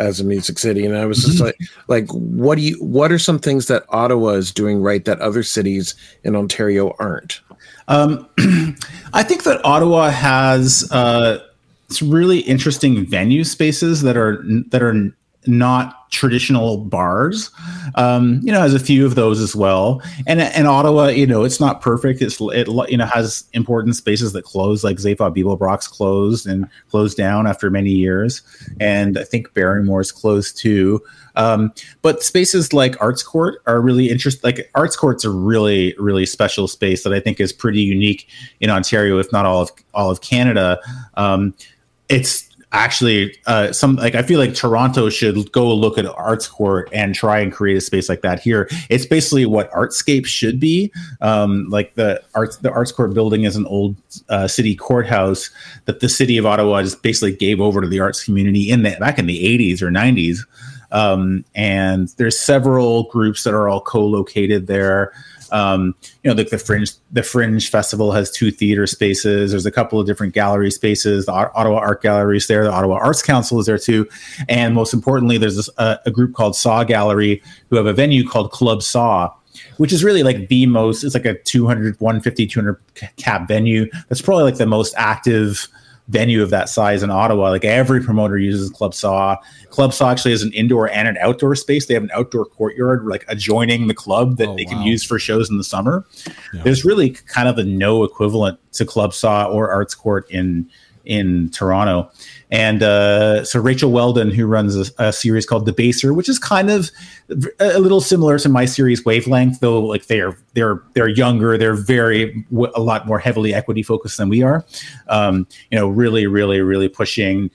as 0.00 0.20
a 0.20 0.24
music 0.24 0.58
city. 0.58 0.84
And 0.84 0.96
I 0.96 1.06
was 1.06 1.18
just 1.18 1.36
mm-hmm. 1.36 1.44
like, 1.44 1.58
like, 1.88 2.10
what 2.10 2.56
do 2.56 2.62
you, 2.62 2.76
what 2.76 3.12
are 3.12 3.18
some 3.18 3.38
things 3.38 3.66
that 3.66 3.84
Ottawa 3.90 4.30
is 4.30 4.50
doing 4.52 4.80
right 4.80 5.04
that 5.04 5.20
other 5.20 5.42
cities 5.42 5.94
in 6.24 6.34
Ontario 6.34 6.94
aren't? 6.98 7.40
Um, 7.88 8.28
I 9.12 9.22
think 9.22 9.44
that 9.44 9.64
Ottawa 9.64 10.10
has 10.10 10.90
uh, 10.90 11.44
some 11.88 12.10
really 12.10 12.40
interesting 12.40 13.04
venue 13.04 13.44
spaces 13.44 14.02
that 14.02 14.16
are 14.16 14.42
that 14.68 14.82
are 14.82 15.12
not 15.46 16.10
traditional 16.10 16.76
bars. 16.76 17.50
Um, 17.94 18.40
you 18.42 18.52
know, 18.52 18.60
has 18.60 18.74
a 18.74 18.80
few 18.80 19.06
of 19.06 19.14
those 19.14 19.40
as 19.40 19.56
well. 19.56 20.02
And 20.26 20.40
and 20.40 20.66
Ottawa, 20.66 21.06
you 21.06 21.26
know, 21.26 21.44
it's 21.44 21.60
not 21.60 21.80
perfect. 21.80 22.20
It's 22.20 22.40
it 22.40 22.68
you 22.90 22.96
know 22.96 23.06
has 23.06 23.44
important 23.52 23.96
spaces 23.96 24.32
that 24.32 24.44
close, 24.44 24.84
like 24.84 24.98
Zaphod 24.98 25.36
Beeblebrox 25.36 25.88
closed 25.90 26.46
and 26.46 26.68
closed 26.90 27.16
down 27.16 27.46
after 27.46 27.70
many 27.70 27.90
years, 27.90 28.42
and 28.80 29.18
I 29.18 29.24
think 29.24 29.54
Barrymore's 29.54 30.12
closed 30.12 30.58
too. 30.58 31.02
Um, 31.36 31.72
but 32.02 32.22
spaces 32.22 32.72
like 32.72 33.00
Arts 33.00 33.22
Court 33.22 33.62
are 33.66 33.80
really 33.80 34.10
interesting. 34.10 34.42
Like 34.42 34.70
Arts 34.74 34.96
Court's 34.96 35.24
a 35.24 35.30
really 35.30 35.94
really 35.98 36.26
special 36.26 36.68
space 36.68 37.02
that 37.04 37.12
I 37.12 37.20
think 37.20 37.40
is 37.40 37.52
pretty 37.52 37.80
unique 37.80 38.28
in 38.60 38.68
Ontario, 38.68 39.18
if 39.18 39.32
not 39.32 39.46
all 39.46 39.62
of 39.62 39.70
all 39.94 40.10
of 40.10 40.20
Canada. 40.20 40.78
Um, 41.14 41.54
it's 42.10 42.49
actually 42.72 43.36
uh, 43.46 43.72
some 43.72 43.96
like 43.96 44.14
I 44.14 44.22
feel 44.22 44.38
like 44.38 44.54
Toronto 44.54 45.08
should 45.08 45.50
go 45.52 45.74
look 45.74 45.98
at 45.98 46.06
Arts 46.06 46.46
Court 46.46 46.88
and 46.92 47.14
try 47.14 47.40
and 47.40 47.52
create 47.52 47.76
a 47.76 47.80
space 47.80 48.08
like 48.08 48.22
that 48.22 48.40
here. 48.40 48.68
It's 48.88 49.06
basically 49.06 49.46
what 49.46 49.70
Artscape 49.72 50.26
should 50.26 50.60
be. 50.60 50.92
Um, 51.20 51.68
like 51.68 51.94
the 51.94 52.22
arts 52.34 52.56
the 52.58 52.70
Arts 52.70 52.92
Court 52.92 53.14
building 53.14 53.44
is 53.44 53.56
an 53.56 53.66
old 53.66 53.96
uh, 54.28 54.46
city 54.46 54.76
courthouse 54.76 55.50
that 55.86 56.00
the 56.00 56.08
city 56.08 56.38
of 56.38 56.46
Ottawa 56.46 56.82
just 56.82 57.02
basically 57.02 57.32
gave 57.32 57.60
over 57.60 57.80
to 57.80 57.88
the 57.88 58.00
arts 58.00 58.24
community 58.24 58.70
in 58.70 58.82
the 58.82 58.96
back 59.00 59.18
in 59.18 59.26
the 59.26 59.58
80s 59.58 59.82
or 59.82 59.90
90s. 59.90 60.38
Um, 60.92 61.44
and 61.54 62.08
there's 62.16 62.38
several 62.38 63.04
groups 63.04 63.44
that 63.44 63.54
are 63.54 63.68
all 63.68 63.80
co-located 63.80 64.66
there. 64.66 65.12
Um, 65.52 65.94
you 66.22 66.30
know, 66.30 66.34
like 66.34 66.50
the 66.50 66.58
Fringe, 66.58 66.90
the 67.12 67.22
Fringe 67.22 67.68
Festival 67.68 68.12
has 68.12 68.30
two 68.30 68.50
theater 68.50 68.86
spaces. 68.86 69.50
There's 69.50 69.66
a 69.66 69.70
couple 69.70 70.00
of 70.00 70.06
different 70.06 70.34
gallery 70.34 70.70
spaces. 70.70 71.26
The 71.26 71.32
Ottawa 71.32 71.78
Art 71.78 72.02
Gallery 72.02 72.36
is 72.36 72.46
there. 72.46 72.64
The 72.64 72.72
Ottawa 72.72 72.96
Arts 72.96 73.22
Council 73.22 73.58
is 73.60 73.66
there 73.66 73.78
too. 73.78 74.08
And 74.48 74.74
most 74.74 74.94
importantly, 74.94 75.38
there's 75.38 75.56
this, 75.56 75.70
uh, 75.78 75.96
a 76.06 76.10
group 76.10 76.34
called 76.34 76.56
Saw 76.56 76.84
Gallery 76.84 77.42
who 77.68 77.76
have 77.76 77.86
a 77.86 77.92
venue 77.92 78.26
called 78.26 78.50
Club 78.50 78.82
Saw, 78.82 79.32
which 79.78 79.92
is 79.92 80.04
really 80.04 80.22
like 80.22 80.48
the 80.48 80.66
most, 80.66 81.04
it's 81.04 81.14
like 81.14 81.26
a 81.26 81.34
200, 81.34 82.00
150, 82.00 82.46
200 82.46 82.80
cap 83.16 83.48
venue. 83.48 83.90
That's 84.08 84.22
probably 84.22 84.44
like 84.44 84.56
the 84.56 84.66
most 84.66 84.94
active 84.96 85.68
venue 86.10 86.42
of 86.42 86.50
that 86.50 86.68
size 86.68 87.02
in 87.02 87.10
Ottawa. 87.10 87.50
Like 87.50 87.64
every 87.64 88.02
promoter 88.02 88.36
uses 88.36 88.68
Club 88.70 88.94
Saw. 88.94 89.36
Club 89.70 89.94
Saw 89.94 90.10
actually 90.10 90.32
has 90.32 90.42
an 90.42 90.52
indoor 90.52 90.90
and 90.90 91.06
an 91.08 91.16
outdoor 91.18 91.54
space. 91.54 91.86
They 91.86 91.94
have 91.94 92.02
an 92.02 92.10
outdoor 92.12 92.44
courtyard 92.46 93.06
like 93.06 93.24
adjoining 93.28 93.86
the 93.86 93.94
club 93.94 94.36
that 94.36 94.48
Oh, 94.48 94.56
they 94.56 94.64
can 94.64 94.82
use 94.82 95.04
for 95.04 95.18
shows 95.18 95.48
in 95.48 95.56
the 95.56 95.64
summer. 95.64 96.04
Yeah. 96.52 96.62
There's 96.64 96.84
really 96.84 97.10
kind 97.10 97.48
of 97.48 97.58
a 97.58 97.64
no 97.64 98.02
equivalent 98.02 98.58
to 98.72 98.84
Club 98.84 99.14
Saw 99.14 99.46
or 99.46 99.70
Arts 99.70 99.94
Court 99.94 100.28
in 100.30 100.68
in 101.04 101.50
Toronto. 101.50 102.10
And 102.50 102.82
uh, 102.82 103.44
so 103.44 103.60
Rachel 103.60 103.92
Weldon, 103.92 104.30
who 104.30 104.46
runs 104.46 104.76
a, 104.76 104.92
a 104.98 105.12
series 105.12 105.46
called 105.46 105.66
The 105.66 105.72
Baser, 105.72 106.12
which 106.12 106.28
is 106.28 106.38
kind 106.38 106.70
of 106.70 106.90
a 107.60 107.78
little 107.78 108.00
similar 108.00 108.38
to 108.40 108.48
my 108.48 108.64
series 108.64 109.04
Wavelength, 109.04 109.60
though 109.60 109.80
like 109.80 110.06
they're 110.06 110.36
they're 110.54 110.82
they're 110.94 111.08
younger, 111.08 111.56
they're 111.56 111.74
very 111.74 112.44
a 112.74 112.80
lot 112.80 113.06
more 113.06 113.20
heavily 113.20 113.54
equity 113.54 113.82
focused 113.82 114.18
than 114.18 114.28
we 114.28 114.42
are. 114.42 114.64
Um, 115.08 115.46
you 115.70 115.78
know, 115.78 115.88
really, 115.88 116.26
really, 116.26 116.60
really 116.60 116.88
pushing 116.88 117.50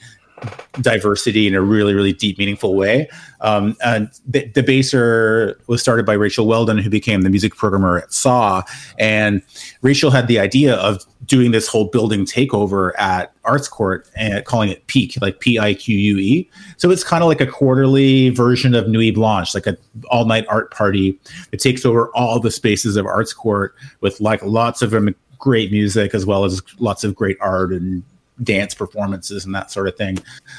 diversity 0.81 1.47
in 1.47 1.55
a 1.55 1.61
really, 1.61 1.93
really 1.93 2.13
deep, 2.13 2.37
meaningful 2.37 2.75
way. 2.75 3.09
Um, 3.41 3.75
and 3.85 4.09
the, 4.27 4.45
the 4.49 4.63
Baser 4.63 5.59
was 5.67 5.81
started 5.81 6.05
by 6.05 6.13
Rachel 6.13 6.47
Weldon, 6.47 6.77
who 6.77 6.89
became 6.89 7.21
the 7.21 7.29
music 7.29 7.55
programmer 7.55 7.99
at 7.99 8.11
SAW. 8.11 8.61
And 8.99 9.41
Rachel 9.81 10.11
had 10.11 10.27
the 10.27 10.39
idea 10.39 10.75
of 10.75 11.05
doing 11.25 11.51
this 11.51 11.67
whole 11.67 11.85
building 11.85 12.25
takeover 12.25 12.91
at 12.97 13.33
Arts 13.45 13.67
Court 13.67 14.09
and 14.15 14.43
calling 14.45 14.69
it 14.69 14.85
Pique, 14.87 15.19
like 15.21 15.39
P 15.39 15.57
I 15.57 15.73
Q 15.73 15.97
U 15.97 16.17
E. 16.17 16.49
So 16.77 16.91
it's 16.91 17.03
kind 17.03 17.23
of 17.23 17.29
like 17.29 17.41
a 17.41 17.47
quarterly 17.47 18.29
version 18.29 18.75
of 18.75 18.87
Nuit 18.87 19.15
Blanche, 19.15 19.53
like 19.53 19.67
an 19.67 19.77
all 20.09 20.25
night 20.25 20.45
art 20.49 20.71
party 20.71 21.19
that 21.51 21.59
takes 21.59 21.85
over 21.85 22.09
all 22.09 22.39
the 22.39 22.51
spaces 22.51 22.95
of 22.95 23.05
Arts 23.05 23.33
Court 23.33 23.73
with 24.01 24.19
like 24.19 24.41
lots 24.43 24.81
of 24.81 24.93
um, 24.93 25.15
great 25.39 25.71
music 25.71 26.13
as 26.13 26.25
well 26.25 26.43
as 26.43 26.61
lots 26.79 27.03
of 27.03 27.15
great 27.15 27.37
art 27.39 27.71
and 27.71 28.03
dance 28.43 28.73
performances 28.73 29.45
and 29.45 29.55
that 29.55 29.71
sort 29.71 29.87
of 29.87 29.95
thing. 29.95 30.17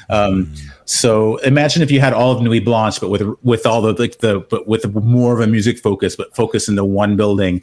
Um, 0.09 0.53
so 0.85 1.37
imagine 1.39 1.83
if 1.83 1.91
you 1.91 2.01
had 2.01 2.13
all 2.13 2.33
of 2.33 2.43
Nuit 2.43 2.65
Blanche, 2.65 3.01
but 3.01 3.11
with 3.11 3.23
with 3.43 3.67
all 3.67 3.83
the 3.83 3.93
like 3.95 4.19
the 4.19 4.41
but 4.51 4.67
with 4.67 4.95
more 4.95 5.35
of 5.35 5.41
a 5.41 5.47
music 5.47 5.79
focus, 5.79 6.17
but 6.17 6.35
focus 6.35 6.69
into 6.69 6.85
one 6.85 7.17
building 7.17 7.63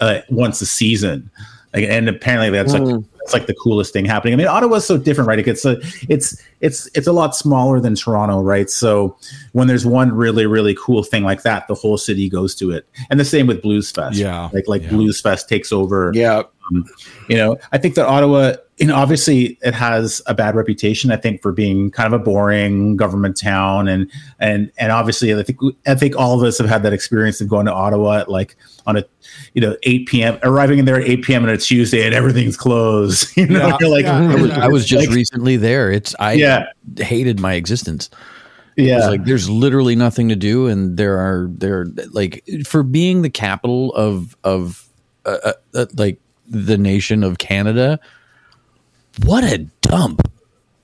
uh, 0.00 0.20
once 0.30 0.60
a 0.60 0.66
season. 0.66 1.30
Like, 1.72 1.84
and 1.84 2.08
apparently 2.08 2.50
that's 2.50 2.72
like 2.72 3.04
that's 3.20 3.32
like 3.32 3.46
the 3.46 3.54
coolest 3.54 3.92
thing 3.92 4.04
happening. 4.04 4.34
I 4.34 4.36
mean, 4.36 4.48
Ottawa's 4.48 4.84
so 4.84 4.96
different, 4.96 5.28
right? 5.28 5.38
It's 5.38 5.64
a 5.64 5.76
it's 6.08 6.42
it's 6.60 6.88
it's 6.94 7.06
a 7.06 7.12
lot 7.12 7.36
smaller 7.36 7.78
than 7.78 7.94
Toronto, 7.94 8.40
right? 8.40 8.68
So 8.68 9.16
when 9.52 9.68
there's 9.68 9.86
one 9.86 10.12
really 10.12 10.46
really 10.46 10.74
cool 10.74 11.04
thing 11.04 11.22
like 11.22 11.42
that, 11.42 11.68
the 11.68 11.74
whole 11.74 11.96
city 11.96 12.28
goes 12.28 12.56
to 12.56 12.72
it. 12.72 12.88
And 13.08 13.20
the 13.20 13.24
same 13.24 13.46
with 13.46 13.62
Blues 13.62 13.90
Fest. 13.92 14.16
Yeah, 14.16 14.48
like 14.52 14.66
like 14.66 14.82
yeah. 14.82 14.88
Blues 14.88 15.20
Fest 15.20 15.48
takes 15.48 15.70
over 15.70 16.10
Yeah. 16.12 16.42
You 17.28 17.36
know, 17.36 17.56
I 17.72 17.78
think 17.78 17.94
that 17.96 18.06
Ottawa, 18.06 18.54
you 18.78 18.86
know, 18.86 18.94
obviously 18.96 19.58
it 19.62 19.74
has 19.74 20.22
a 20.26 20.34
bad 20.34 20.54
reputation. 20.54 21.10
I 21.10 21.16
think 21.16 21.42
for 21.42 21.52
being 21.52 21.90
kind 21.90 22.12
of 22.12 22.20
a 22.20 22.22
boring 22.24 22.96
government 22.96 23.36
town, 23.38 23.88
and 23.88 24.10
and 24.38 24.70
and 24.78 24.90
obviously, 24.92 25.34
I 25.34 25.42
think 25.42 25.58
I 25.86 25.94
think 25.94 26.16
all 26.16 26.38
of 26.38 26.42
us 26.46 26.58
have 26.58 26.68
had 26.68 26.82
that 26.84 26.92
experience 26.92 27.40
of 27.40 27.48
going 27.48 27.66
to 27.66 27.72
Ottawa 27.72 28.18
at 28.20 28.30
like 28.30 28.56
on 28.86 28.96
a, 28.96 29.04
you 29.54 29.60
know, 29.60 29.76
eight 29.82 30.06
p.m. 30.06 30.38
arriving 30.42 30.78
in 30.78 30.84
there 30.86 30.96
at 30.96 31.04
eight 31.06 31.22
p.m. 31.24 31.42
on 31.42 31.50
a 31.50 31.58
Tuesday 31.58 32.06
and 32.06 32.14
everything's 32.14 32.56
closed. 32.56 33.28
You 33.36 33.46
know, 33.46 33.76
Yeah, 33.80 33.86
like, 33.88 34.04
yeah. 34.04 34.30
I 34.30 34.34
was, 34.34 34.50
I 34.52 34.68
was 34.68 34.86
just 34.86 35.08
Like- 35.08 35.14
recently 35.16 35.56
there. 35.56 35.90
It's 35.90 36.14
I 36.18 36.32
Yeah. 36.32 36.66
hated 36.98 37.38
my 37.40 37.54
existence. 37.54 38.08
Yeah, 38.76 39.08
like 39.08 39.24
there's 39.24 39.50
literally 39.50 39.94
nothing 39.94 40.30
to 40.30 40.36
do, 40.36 40.66
and 40.68 40.96
there 40.96 41.18
are 41.18 41.48
there 41.52 41.86
like 42.12 42.42
for 42.64 42.82
being 42.82 43.20
the 43.20 43.28
capital 43.28 43.92
of 43.94 44.34
of 44.42 44.88
uh, 45.26 45.36
uh, 45.44 45.52
uh, 45.74 45.86
like 45.96 46.18
the 46.50 46.76
nation 46.76 47.22
of 47.24 47.38
Canada. 47.38 47.98
What 49.24 49.44
a 49.44 49.58
dump! 49.82 50.22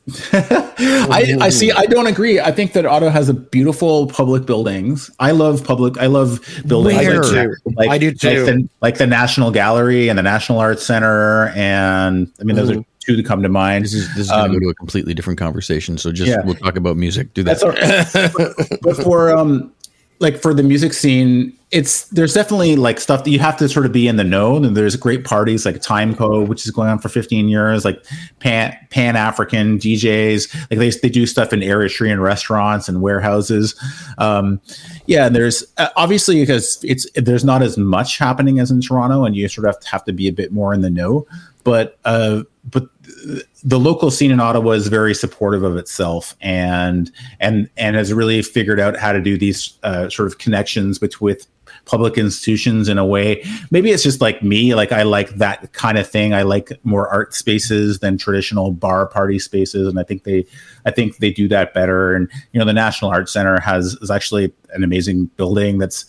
I, 0.33 1.37
I 1.40 1.48
see. 1.48 1.72
I 1.72 1.87
don't 1.87 2.07
agree. 2.07 2.38
I 2.38 2.52
think 2.52 2.74
that 2.74 2.87
Ottawa 2.87 3.11
has 3.11 3.29
a 3.29 3.35
beautiful 3.35 4.07
public 4.07 4.46
buildings. 4.46 5.11
I 5.18 5.33
love 5.33 5.64
public. 5.64 5.98
I 5.98 6.07
love 6.07 6.40
buildings. 6.66 7.33
Where? 7.33 7.59
Like, 7.74 7.88
I 7.90 7.98
do 7.98 8.12
too. 8.12 8.29
like, 8.29 8.31
I 8.31 8.33
do 8.38 8.38
Like 8.38 8.44
too. 8.44 8.44
the, 8.44 8.68
like 8.83 8.98
the 8.98 9.07
National 9.07 9.50
Gallery 9.50 10.09
and 10.09 10.16
the 10.16 10.22
National 10.22 10.61
Arts 10.61 10.87
Center, 10.87 11.48
and 11.57 12.31
I 12.40 12.44
mean 12.44 12.55
those 12.55 12.70
are 12.70 12.85
two 13.00 13.16
that 13.16 13.26
come 13.26 13.42
to 13.42 13.48
mind. 13.48 13.85
This 13.85 13.94
is 13.94 14.09
this 14.14 14.26
is 14.26 14.31
going 14.31 14.44
Um, 14.44 14.52
to 14.52 14.61
go 14.61 14.66
to 14.66 14.70
a 14.70 14.74
completely 14.74 15.12
different 15.12 15.40
conversation. 15.40 15.98
So 15.98 16.12
just 16.12 16.31
yeah. 16.31 16.38
we'll 16.44 16.55
talk 16.55 16.76
about 16.76 16.96
music. 16.96 17.35
Do 17.35 17.42
that. 17.42 17.61
That's 17.61 17.62
all 17.64 17.72
right. 17.72 18.79
but 18.83 18.96
for 18.96 19.37
um 19.37 19.72
like 20.20 20.40
for 20.40 20.55
the 20.55 20.62
music 20.62 20.92
scene, 20.92 21.52
it's 21.72 22.07
there's 22.09 22.33
definitely 22.33 22.76
like 22.76 23.00
stuff 23.00 23.24
that 23.24 23.31
you 23.31 23.40
have 23.40 23.57
to 23.57 23.68
sort 23.68 23.87
of 23.87 23.92
be 23.92 24.07
in 24.07 24.16
the 24.16 24.24
know. 24.24 24.57
And 24.57 24.76
there's 24.76 24.94
great 24.94 25.24
parties 25.24 25.66
like 25.66 25.76
Timekode, 25.76 26.46
which 26.46 26.64
is 26.64 26.70
going 26.70 26.88
on 26.88 27.00
for 27.00 27.09
15 27.09 27.48
years, 27.48 27.85
like 27.85 28.05
Pan 28.38 28.76
Pan 28.90 29.16
African 29.16 29.79
DJs. 29.79 30.55
Like 30.70 30.79
they 30.79 30.90
they 30.90 31.09
do 31.09 31.26
stuff 31.26 31.52
in 31.52 31.61
Eritrean 31.61 32.22
restaurants 32.22 32.88
and 32.88 33.02
warehouses. 33.02 33.74
Um, 34.18 34.61
yeah, 35.07 35.26
and 35.26 35.35
there's 35.35 35.64
uh, 35.76 35.88
obviously 35.96 36.40
because 36.40 36.79
it's 36.85 37.07
there's 37.16 37.44
not 37.44 37.62
as 37.62 37.76
much 37.76 38.18
happening 38.18 38.61
as 38.61 38.70
in 38.70 38.81
Toronto, 38.81 39.24
and 39.24 39.35
you 39.35 39.48
sort 39.48 39.66
of 39.66 39.76
have 39.87 40.05
to 40.05 40.12
be 40.12 40.29
a 40.29 40.33
bit 40.33 40.52
more 40.52 40.72
in 40.72 40.83
the 40.83 40.90
know. 40.90 41.26
But 41.64 41.98
uh, 42.05 42.44
but 42.70 42.88
the 43.64 43.79
local 43.81 44.12
scene 44.12 44.31
in 44.31 44.38
Ottawa 44.38 44.70
is 44.72 44.87
very 44.87 45.14
supportive 45.14 45.64
of 45.64 45.76
itself 45.76 46.37
and 46.40 47.11
and 47.40 47.68
and 47.76 47.96
has 47.96 48.12
really 48.12 48.40
figured 48.42 48.79
out 48.79 48.96
how 48.96 49.12
to 49.12 49.20
do 49.20 49.37
these 49.37 49.76
uh, 49.83 50.09
sort 50.09 50.29
of 50.29 50.38
connections 50.38 51.00
with 51.00 51.20
public 51.87 52.18
institutions 52.18 52.88
in 52.88 52.99
a 52.99 53.07
way. 53.07 53.42
Maybe 53.70 53.90
it's 53.90 54.03
just 54.03 54.20
like 54.20 54.42
me, 54.42 54.75
like 54.75 54.92
I 54.92 55.03
like 55.03 55.31
that 55.37 55.72
kind 55.72 55.96
of 55.96 56.09
thing. 56.09 56.35
I 56.35 56.42
like 56.42 56.72
more 56.85 57.09
art 57.09 57.33
spaces 57.33 58.01
than 58.01 58.18
traditional 58.18 58.72
bar 58.72 59.07
party 59.07 59.38
spaces, 59.38 59.88
and 59.88 59.99
I 59.99 60.03
think 60.03 60.25
they 60.25 60.44
I 60.85 60.90
think 60.90 61.18
they 61.18 61.31
do 61.31 61.49
that 61.49 61.72
better. 61.72 62.14
And 62.14 62.29
you 62.53 62.59
know, 62.59 62.66
the 62.66 62.72
National 62.72 63.11
Arts 63.11 63.33
Center 63.33 63.59
has 63.61 63.96
is 64.03 64.11
actually 64.11 64.53
an 64.75 64.85
amazing 64.85 65.27
building 65.37 65.79
that's 65.79 66.05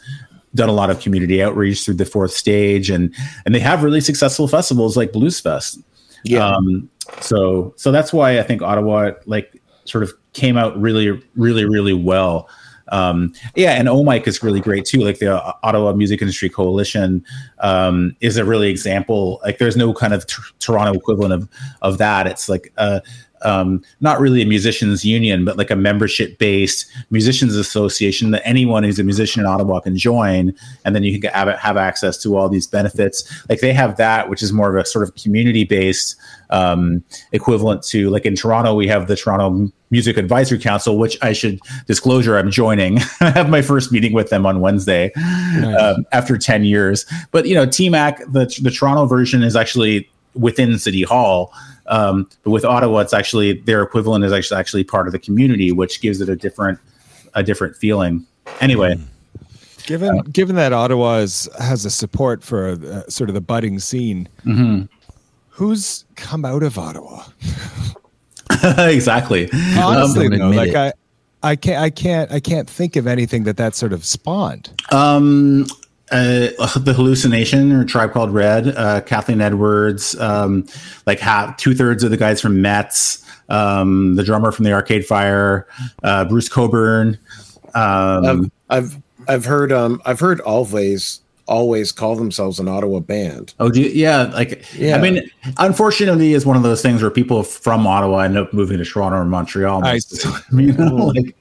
done 0.55 0.69
a 0.69 0.73
lot 0.73 0.89
of 0.89 0.99
community 0.99 1.41
outreach 1.41 1.85
through 1.85 1.93
the 1.93 2.05
fourth 2.05 2.31
stage 2.31 2.89
and 2.89 3.13
and 3.45 3.53
they 3.53 3.59
have 3.59 3.83
really 3.83 4.01
successful 4.01 4.47
festivals 4.47 4.97
like 4.97 5.11
Blues 5.11 5.39
Fest. 5.39 5.79
Yeah. 6.23 6.47
Um, 6.47 6.89
so 7.21 7.73
so 7.77 7.91
that's 7.91 8.11
why 8.11 8.39
I 8.39 8.43
think 8.43 8.61
Ottawa 8.61 9.11
like 9.25 9.61
sort 9.85 10.03
of 10.03 10.11
came 10.33 10.57
out 10.57 10.79
really 10.79 11.11
really 11.35 11.65
really 11.65 11.93
well. 11.93 12.49
Um, 12.89 13.33
yeah, 13.55 13.71
and 13.73 13.87
OMIC 13.87 14.27
is 14.27 14.41
really 14.43 14.59
great 14.59 14.85
too. 14.85 14.99
Like 14.99 15.19
the 15.19 15.35
uh, 15.35 15.53
Ottawa 15.63 15.93
Music 15.93 16.21
Industry 16.21 16.49
Coalition 16.49 17.23
um, 17.59 18.15
is 18.21 18.37
a 18.37 18.45
really 18.45 18.69
example. 18.69 19.39
Like 19.43 19.57
there's 19.57 19.77
no 19.77 19.93
kind 19.93 20.13
of 20.13 20.25
t- 20.25 20.41
Toronto 20.59 20.93
equivalent 20.93 21.33
of 21.33 21.49
of 21.81 21.97
that. 21.97 22.27
It's 22.27 22.49
like 22.49 22.71
uh, 22.77 23.01
um, 23.41 23.81
not 23.99 24.19
really 24.19 24.41
a 24.41 24.45
musicians 24.45 25.05
union, 25.05 25.45
but 25.45 25.57
like 25.57 25.71
a 25.71 25.75
membership 25.75 26.37
based 26.37 26.85
musicians 27.09 27.55
association 27.55 28.31
that 28.31 28.41
anyone 28.45 28.83
who's 28.83 28.99
a 28.99 29.03
musician 29.03 29.41
in 29.41 29.45
Ottawa 29.45 29.79
can 29.79 29.97
join, 29.97 30.53
and 30.85 30.95
then 30.95 31.03
you 31.03 31.19
can 31.19 31.31
have, 31.31 31.47
have 31.59 31.77
access 31.77 32.21
to 32.23 32.37
all 32.37 32.49
these 32.49 32.67
benefits. 32.67 33.23
Like 33.49 33.59
they 33.59 33.73
have 33.73 33.97
that, 33.97 34.29
which 34.29 34.41
is 34.41 34.53
more 34.53 34.75
of 34.75 34.81
a 34.81 34.85
sort 34.85 35.07
of 35.07 35.15
community 35.15 35.63
based 35.63 36.15
um, 36.49 37.03
equivalent 37.31 37.83
to 37.83 38.09
like 38.09 38.25
in 38.25 38.35
Toronto, 38.35 38.73
we 38.73 38.87
have 38.87 39.07
the 39.07 39.15
Toronto 39.15 39.71
Music 39.89 40.17
Advisory 40.17 40.59
Council, 40.59 40.97
which 40.97 41.17
I 41.21 41.33
should 41.33 41.59
disclosure 41.85 42.37
I'm 42.37 42.51
joining. 42.51 42.99
I 43.21 43.31
have 43.31 43.49
my 43.49 43.61
first 43.61 43.91
meeting 43.91 44.13
with 44.13 44.29
them 44.29 44.45
on 44.45 44.59
Wednesday 44.59 45.11
um, 45.79 46.05
after 46.11 46.37
10 46.37 46.65
years. 46.65 47.05
But 47.31 47.47
you 47.47 47.55
know, 47.55 47.65
TMAC, 47.65 48.31
the 48.31 48.45
the 48.61 48.71
Toronto 48.71 49.05
version 49.05 49.43
is 49.43 49.55
actually 49.55 50.09
within 50.37 50.79
City 50.79 51.03
Hall. 51.03 51.53
Um, 51.87 52.29
but 52.43 52.51
with 52.51 52.65
Ottawa, 52.65 52.99
it's 52.99 53.13
actually 53.13 53.53
their 53.61 53.81
equivalent 53.81 54.25
is 54.25 54.33
actually 54.33 54.59
actually 54.59 54.83
part 54.83 55.07
of 55.07 55.13
the 55.13 55.19
community, 55.19 55.71
which 55.71 56.01
gives 56.01 56.21
it 56.21 56.29
a 56.29 56.35
different 56.35 56.79
a 57.33 57.43
different 57.43 57.75
feeling. 57.75 58.25
Anyway, 58.61 58.97
Given 59.87 60.19
given 60.19 60.57
that 60.57 60.73
Ottawa 60.73 61.19
is, 61.19 61.47
has 61.59 61.85
a 61.85 61.89
support 61.89 62.43
for 62.43 62.71
uh, 62.71 63.03
sort 63.09 63.29
of 63.29 63.33
the 63.33 63.41
budding 63.41 63.79
scene, 63.79 64.27
mhm. 64.43 64.89
who's 65.47 66.03
come 66.17 66.43
out 66.43 66.61
of 66.61 66.77
Ottawa? 66.77 67.23
exactly. 68.77 69.49
Honestly, 69.77 70.27
don't 70.27 70.39
though, 70.39 70.49
like 70.49 70.71
it. 70.71 70.75
I, 70.75 71.51
I 71.51 71.55
can't, 71.55 71.81
I 71.81 71.89
can't, 71.89 72.31
I 72.33 72.41
can't 72.41 72.69
think 72.69 72.97
of 72.97 73.07
anything 73.07 73.45
that 73.45 73.55
that 73.55 73.75
sort 73.75 73.93
of 73.93 74.03
spawned. 74.03 74.69
Um, 74.91 75.67
uh, 76.11 76.49
the 76.79 76.93
Halluci 76.93 77.29
Nation 77.29 77.71
or 77.71 77.85
tribe 77.85 78.11
called 78.11 78.31
red 78.31 78.69
uh, 78.69 79.01
kathleen 79.01 79.41
edwards 79.41 80.17
um, 80.19 80.65
like 81.05 81.19
half 81.19 81.57
two-thirds 81.57 82.03
of 82.03 82.11
the 82.11 82.17
guys 82.17 82.41
from 82.41 82.61
Metz 82.61 83.23
um, 83.49 84.15
the 84.15 84.23
drummer 84.23 84.51
from 84.51 84.65
the 84.65 84.73
arcade 84.73 85.05
fire 85.05 85.67
uh, 86.03 86.25
bruce 86.25 86.49
cockburn 86.49 87.17
um, 87.75 88.51
I've, 88.69 88.93
I've 88.93 89.01
I've 89.27 89.45
heard 89.45 89.71
um 89.71 90.01
I've 90.05 90.19
heard 90.19 90.39
Always 90.41 91.21
always 91.47 91.91
call 91.91 92.15
themselves 92.15 92.59
an 92.59 92.67
Ottawa 92.67 92.99
band. 92.99 93.53
Oh, 93.59 93.69
do 93.69 93.81
you, 93.81 93.89
yeah. 93.89 94.23
Like, 94.23 94.65
Yeah. 94.75 94.97
I 94.97 95.01
mean, 95.01 95.29
unfortunately, 95.57 96.33
is 96.33 96.45
one 96.45 96.57
of 96.57 96.63
those 96.63 96.81
things 96.81 97.01
where 97.01 97.11
people 97.11 97.43
from 97.43 97.87
Ottawa 97.87 98.19
end 98.19 98.37
up 98.37 98.53
moving 98.53 98.77
to 98.77 98.85
Toronto 98.85 99.19
or 99.19 99.25
Montreal. 99.25 99.83
I 99.83 99.93
most 99.93 100.11
of 100.11 100.33
the 100.33 100.39
time, 100.39 100.59
you 100.59 100.73
know, 100.73 100.95
like, 100.95 101.35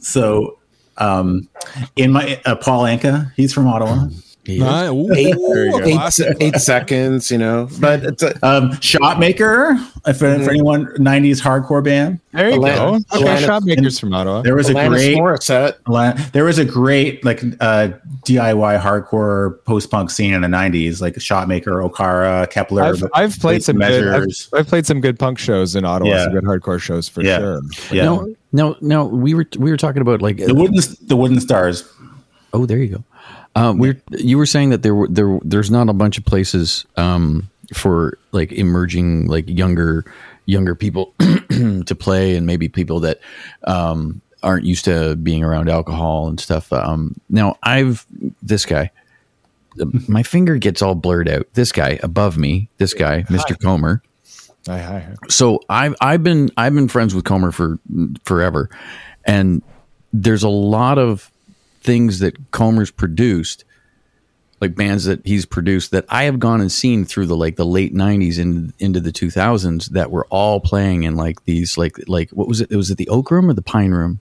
so, 0.00 0.57
um, 0.98 1.48
in 1.96 2.12
my 2.12 2.40
uh, 2.44 2.56
Paul 2.56 2.84
Anka, 2.84 3.32
he's 3.34 3.52
from 3.52 3.66
Ottawa. 3.66 4.08
He. 4.48 4.62
Uh, 4.62 4.90
ooh, 4.90 5.12
Eight, 5.12 5.36
eight, 6.40 6.54
seconds, 6.56 7.30
you 7.30 7.36
know. 7.36 7.68
But 7.80 8.02
it's 8.02 8.22
a, 8.22 8.30
Um, 8.46 8.70
Shotmaker, 8.80 9.76
if, 10.06 10.18
for 10.20 10.26
anyone 10.26 10.86
'90s 10.96 11.38
hardcore 11.38 11.84
band. 11.84 12.18
There 12.32 12.48
you 12.48 12.54
Atlanta- 12.54 12.76
go. 12.78 12.94
Okay, 13.18 13.34
Atlanta- 13.34 13.46
shopmakers 13.46 14.00
from 14.00 14.14
Ottawa. 14.14 14.40
There 14.40 14.56
was 14.56 14.70
a 14.70 14.72
Alanis 14.72 14.88
great 14.88 15.18
Morissette. 15.18 16.32
There 16.32 16.44
was 16.46 16.58
a 16.58 16.64
great 16.64 17.22
like 17.26 17.42
uh, 17.60 17.88
DIY 18.26 18.80
hardcore 18.80 19.62
post 19.66 19.90
punk 19.90 20.08
scene 20.10 20.32
in 20.32 20.40
the 20.40 20.48
'90s, 20.48 21.02
like 21.02 21.16
Shotmaker, 21.16 21.86
Okara, 21.86 22.48
Kepler. 22.50 22.84
I've, 22.84 23.04
I've 23.14 23.38
played 23.38 23.62
some 23.62 23.82
and 23.82 23.92
good. 23.92 24.08
I've, 24.54 24.60
I've 24.60 24.66
played 24.66 24.86
some 24.86 25.02
good 25.02 25.18
punk 25.18 25.38
shows 25.38 25.76
in 25.76 25.84
Ottawa. 25.84 26.10
Yeah. 26.10 26.24
Some 26.24 26.32
good 26.32 26.44
hardcore 26.44 26.80
shows 26.80 27.06
for 27.06 27.22
Yeah. 27.22 27.38
sure. 27.38 27.60
yeah, 27.92 28.04
No, 28.04 28.34
no, 28.52 28.76
no. 28.80 29.04
We 29.04 29.34
were 29.34 29.46
we 29.58 29.70
were 29.70 29.76
talking 29.76 30.00
about 30.00 30.22
like 30.22 30.38
the 30.38 30.54
wooden 30.54 30.80
the 31.02 31.16
wooden 31.16 31.38
stars. 31.40 31.84
Oh, 32.54 32.64
there 32.64 32.78
you 32.78 32.88
go. 32.96 33.04
Uh, 33.54 33.74
we're 33.76 34.00
you 34.10 34.38
were 34.38 34.46
saying 34.46 34.70
that 34.70 34.82
there 34.82 34.94
were 34.94 35.08
there 35.08 35.38
there's 35.42 35.70
not 35.70 35.88
a 35.88 35.92
bunch 35.92 36.18
of 36.18 36.24
places 36.24 36.86
um, 36.96 37.48
for 37.74 38.18
like 38.32 38.52
emerging 38.52 39.26
like 39.26 39.48
younger 39.48 40.04
younger 40.46 40.74
people 40.74 41.14
to 41.18 41.96
play 41.98 42.36
and 42.36 42.46
maybe 42.46 42.68
people 42.68 43.00
that 43.00 43.20
um, 43.64 44.20
aren't 44.42 44.64
used 44.64 44.84
to 44.84 45.16
being 45.16 45.42
around 45.44 45.68
alcohol 45.68 46.28
and 46.28 46.40
stuff. 46.40 46.72
Um, 46.72 47.20
now 47.28 47.56
I've 47.62 48.06
this 48.42 48.64
guy. 48.64 48.90
My 50.08 50.22
finger 50.22 50.56
gets 50.56 50.82
all 50.82 50.94
blurred 50.94 51.28
out. 51.28 51.46
This 51.54 51.72
guy 51.72 51.98
above 52.02 52.36
me, 52.36 52.68
this 52.78 52.94
guy, 52.94 53.22
Mr. 53.24 53.60
Comer 53.62 54.02
Hi, 54.68 54.78
hi. 54.80 54.98
hi. 55.00 55.14
so 55.28 55.60
I've 55.70 55.94
I've 56.00 56.22
been 56.22 56.50
I've 56.56 56.74
been 56.74 56.88
friends 56.88 57.14
with 57.14 57.24
Comer 57.24 57.52
for 57.52 57.78
forever, 58.24 58.68
and 59.24 59.62
there's 60.12 60.42
a 60.42 60.48
lot 60.48 60.98
of 60.98 61.30
things 61.80 62.18
that 62.20 62.50
Comer's 62.50 62.90
produced, 62.90 63.64
like 64.60 64.74
bands 64.74 65.04
that 65.04 65.24
he's 65.26 65.46
produced 65.46 65.90
that 65.92 66.04
I 66.08 66.24
have 66.24 66.38
gone 66.38 66.60
and 66.60 66.70
seen 66.70 67.04
through 67.04 67.26
the 67.26 67.36
like 67.36 67.56
the 67.56 67.66
late 67.66 67.94
'90s 67.94 68.38
and 68.38 68.72
into 68.78 69.00
the 69.00 69.12
2000s 69.12 69.90
that 69.90 70.10
were 70.10 70.26
all 70.30 70.60
playing 70.60 71.04
in 71.04 71.16
like 71.16 71.44
these 71.44 71.78
like 71.78 71.96
like 72.08 72.30
what 72.30 72.48
was 72.48 72.60
it? 72.60 72.70
Was 72.70 72.90
it 72.90 72.98
the 72.98 73.08
Oak 73.08 73.30
Room 73.30 73.48
or 73.48 73.54
the 73.54 73.62
Pine 73.62 73.92
Room? 73.92 74.20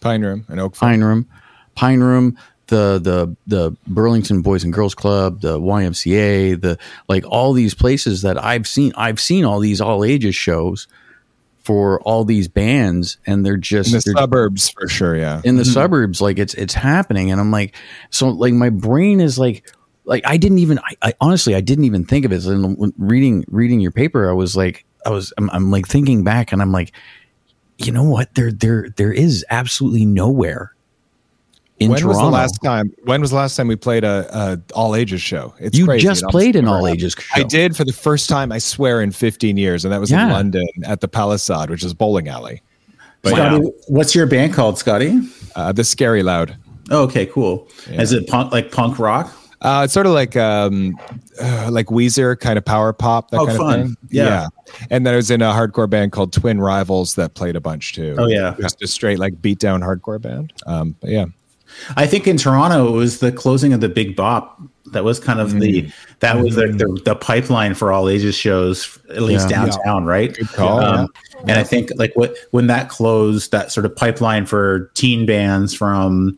Pine 0.00 0.22
Room 0.22 0.44
and 0.48 0.60
Oak. 0.60 0.74
Pine 0.74 1.02
Room, 1.02 1.28
Pine 1.74 2.00
Room, 2.00 2.38
the 2.68 2.98
the 2.98 3.36
the 3.46 3.76
Burlington 3.86 4.40
Boys 4.42 4.64
and 4.64 4.72
Girls 4.72 4.94
Club, 4.94 5.40
the 5.40 5.58
YMCA, 5.60 6.60
the 6.60 6.78
like 7.08 7.24
all 7.26 7.52
these 7.52 7.74
places 7.74 8.22
that 8.22 8.42
I've 8.42 8.66
seen. 8.66 8.92
I've 8.96 9.20
seen 9.20 9.44
all 9.44 9.60
these 9.60 9.80
all 9.80 10.04
ages 10.04 10.34
shows 10.34 10.88
for 11.70 12.00
all 12.00 12.24
these 12.24 12.48
bands, 12.48 13.16
and 13.28 13.46
they're 13.46 13.56
just 13.56 13.90
in 13.90 13.98
the 13.98 14.02
they're- 14.06 14.14
suburbs 14.14 14.70
for 14.70 14.88
sure. 14.88 15.16
Yeah. 15.16 15.40
in 15.44 15.54
the 15.54 15.62
mm-hmm. 15.62 15.72
suburbs 15.72 16.20
like 16.20 16.40
it's 16.40 16.52
it's 16.54 16.74
happening 16.74 17.30
and 17.30 17.40
i'm 17.40 17.52
like 17.52 17.76
so 18.10 18.28
like 18.28 18.52
my 18.52 18.70
brain 18.70 19.20
is 19.20 19.38
like 19.38 19.70
like 20.04 20.24
i 20.26 20.36
didn't 20.36 20.58
even 20.58 20.80
i, 20.80 21.10
I 21.10 21.14
honestly 21.20 21.54
i 21.54 21.60
didn't 21.60 21.84
even 21.84 22.04
think 22.04 22.24
of 22.24 22.32
it 22.32 22.44
and 22.44 22.92
reading 22.98 23.44
reading 23.48 23.78
your 23.78 23.92
paper 23.92 24.28
i 24.28 24.32
was 24.32 24.56
like 24.56 24.84
i 25.06 25.10
was 25.10 25.32
I'm, 25.38 25.48
I'm 25.50 25.70
like 25.70 25.86
thinking 25.86 26.24
back 26.24 26.50
and 26.50 26.60
i'm 26.60 26.72
like 26.72 26.90
you 27.78 27.92
know 27.92 28.04
what 28.04 28.34
there 28.34 28.50
there 28.50 28.88
there 28.96 29.12
is 29.12 29.44
absolutely 29.48 30.06
nowhere 30.06 30.74
in 31.80 31.90
when 31.90 31.98
toronto 32.00 32.08
was 32.08 32.18
the 32.26 32.30
last 32.30 32.58
time? 32.62 32.92
When 33.04 33.20
was 33.20 33.30
the 33.30 33.36
last 33.36 33.56
time 33.56 33.66
we 33.66 33.74
played 33.76 34.04
a, 34.04 34.28
a 34.32 34.60
all 34.74 34.94
ages 34.94 35.20
show? 35.22 35.54
It's 35.58 35.76
you 35.76 35.86
crazy. 35.86 36.06
just 36.06 36.22
It 36.22 36.28
played 36.30 36.54
an 36.56 36.68
all 36.68 36.84
happens. 36.84 37.02
ages 37.04 37.16
I 37.34 37.42
did 37.42 37.74
for 37.76 37.84
the 37.84 37.92
first 37.92 38.28
time, 38.28 38.52
I 38.52 38.58
swear, 38.58 39.00
in 39.00 39.10
15 39.10 39.56
years, 39.56 39.84
and 39.84 39.92
that 39.92 40.00
was 40.00 40.10
Yeah. 40.10 40.26
in 40.26 40.32
London 40.32 40.66
at 40.84 41.00
the 41.00 41.08
Palasad, 41.08 41.70
which 41.70 41.82
is 41.82 41.94
bowling 41.94 42.28
alley. 42.28 42.62
But 43.22 43.30
Scotty, 43.34 43.64
yeah, 43.64 43.70
what's 43.88 44.14
your 44.14 44.26
band 44.26 44.54
called, 44.54 44.78
Scotty? 44.78 45.20
uh, 45.56 45.72
the 45.72 45.84
Scary 45.84 46.22
Loud. 46.22 46.56
Oh, 46.90 47.02
okay, 47.04 47.26
cool. 47.26 47.68
Is 47.88 48.12
it 48.12 48.26
punk 48.28 48.52
like 48.52 48.72
punk 48.72 48.98
rock? 48.98 49.34
Uh, 49.62 49.82
it's 49.84 49.92
sort 49.92 50.06
of 50.06 50.12
like 50.12 50.36
um, 50.36 50.98
uh, 51.40 51.68
like 51.70 51.86
Weezer, 51.86 52.38
kind 52.40 52.56
of 52.56 52.64
power 52.64 52.94
pop, 52.94 53.30
that 53.30 53.40
Oh, 53.40 53.46
kind 53.46 53.58
fun. 53.58 53.80
of 53.80 53.86
thing. 53.88 53.96
Yeah. 54.08 54.46
And 54.88 55.04
then 55.06 55.12
I 55.12 55.16
was 55.16 55.30
in 55.30 55.42
a 55.42 55.50
hardcore 55.52 55.88
band 55.88 56.12
called 56.12 56.32
Twin 56.32 56.58
Rivals 56.60 57.14
that 57.16 57.34
played 57.34 57.56
a 57.56 57.60
bunch 57.60 57.92
too. 57.94 58.16
Oh, 58.18 58.26
yeah. 58.26 58.54
just 58.58 58.82
a 58.82 58.86
straight 58.86 59.18
like 59.18 59.40
beat 59.42 59.58
down 59.58 59.82
hardcore 59.82 60.20
band. 60.20 60.54
Um, 60.66 60.96
but 61.00 61.10
yeah, 61.10 61.26
I 61.96 62.06
think 62.06 62.26
in 62.26 62.36
Toronto 62.36 62.88
it 62.88 62.96
was 62.96 63.20
the 63.20 63.32
closing 63.32 63.72
of 63.72 63.80
the 63.80 63.88
Big 63.88 64.16
Bop. 64.16 64.60
That 64.92 65.04
was 65.04 65.20
kind 65.20 65.38
of 65.40 65.60
the 65.60 65.90
that 66.18 66.40
was 66.42 66.56
the, 66.56 66.66
the 66.68 67.00
the 67.04 67.14
pipeline 67.14 67.74
for 67.74 67.92
all 67.92 68.08
ages 68.08 68.34
shows, 68.34 68.98
at 69.10 69.22
least 69.22 69.48
Yeah. 69.48 69.66
downtown, 69.66 70.04
right? 70.04 70.34
Good 70.34 70.48
call, 70.48 70.80
Um, 70.80 71.08
And 71.46 71.52
I 71.52 71.62
think 71.62 71.90
like 71.96 72.12
what 72.16 72.34
when 72.50 72.66
that 72.66 72.88
closed, 72.88 73.52
that 73.52 73.70
sort 73.72 73.86
of 73.86 73.94
pipeline 73.94 74.46
for 74.46 74.90
teen 74.94 75.26
bands 75.26 75.72
from 75.74 76.36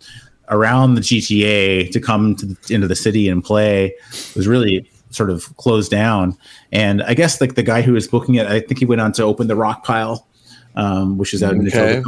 around 0.50 0.94
the 0.96 1.00
GTA 1.00 1.90
to 1.92 2.00
come 2.00 2.36
to 2.36 2.46
the, 2.46 2.56
into 2.74 2.86
the 2.86 2.94
city 2.96 3.28
and 3.28 3.42
play 3.42 3.94
was 4.36 4.46
really 4.46 4.86
sort 5.10 5.30
of 5.30 5.56
closed 5.56 5.90
down. 5.90 6.36
And 6.72 7.02
I 7.02 7.14
guess 7.14 7.40
like 7.40 7.54
the 7.54 7.62
guy 7.62 7.80
who 7.82 7.94
was 7.94 8.06
booking 8.06 8.34
it, 8.34 8.46
I 8.46 8.60
think 8.60 8.78
he 8.78 8.84
went 8.84 9.00
on 9.00 9.12
to 9.12 9.22
open 9.22 9.46
the 9.46 9.56
Rock 9.56 9.82
Pile, 9.84 10.26
um, 10.76 11.16
which 11.18 11.32
is 11.32 11.42
out 11.42 11.54
in 11.54 11.66
Okay. 11.68 12.02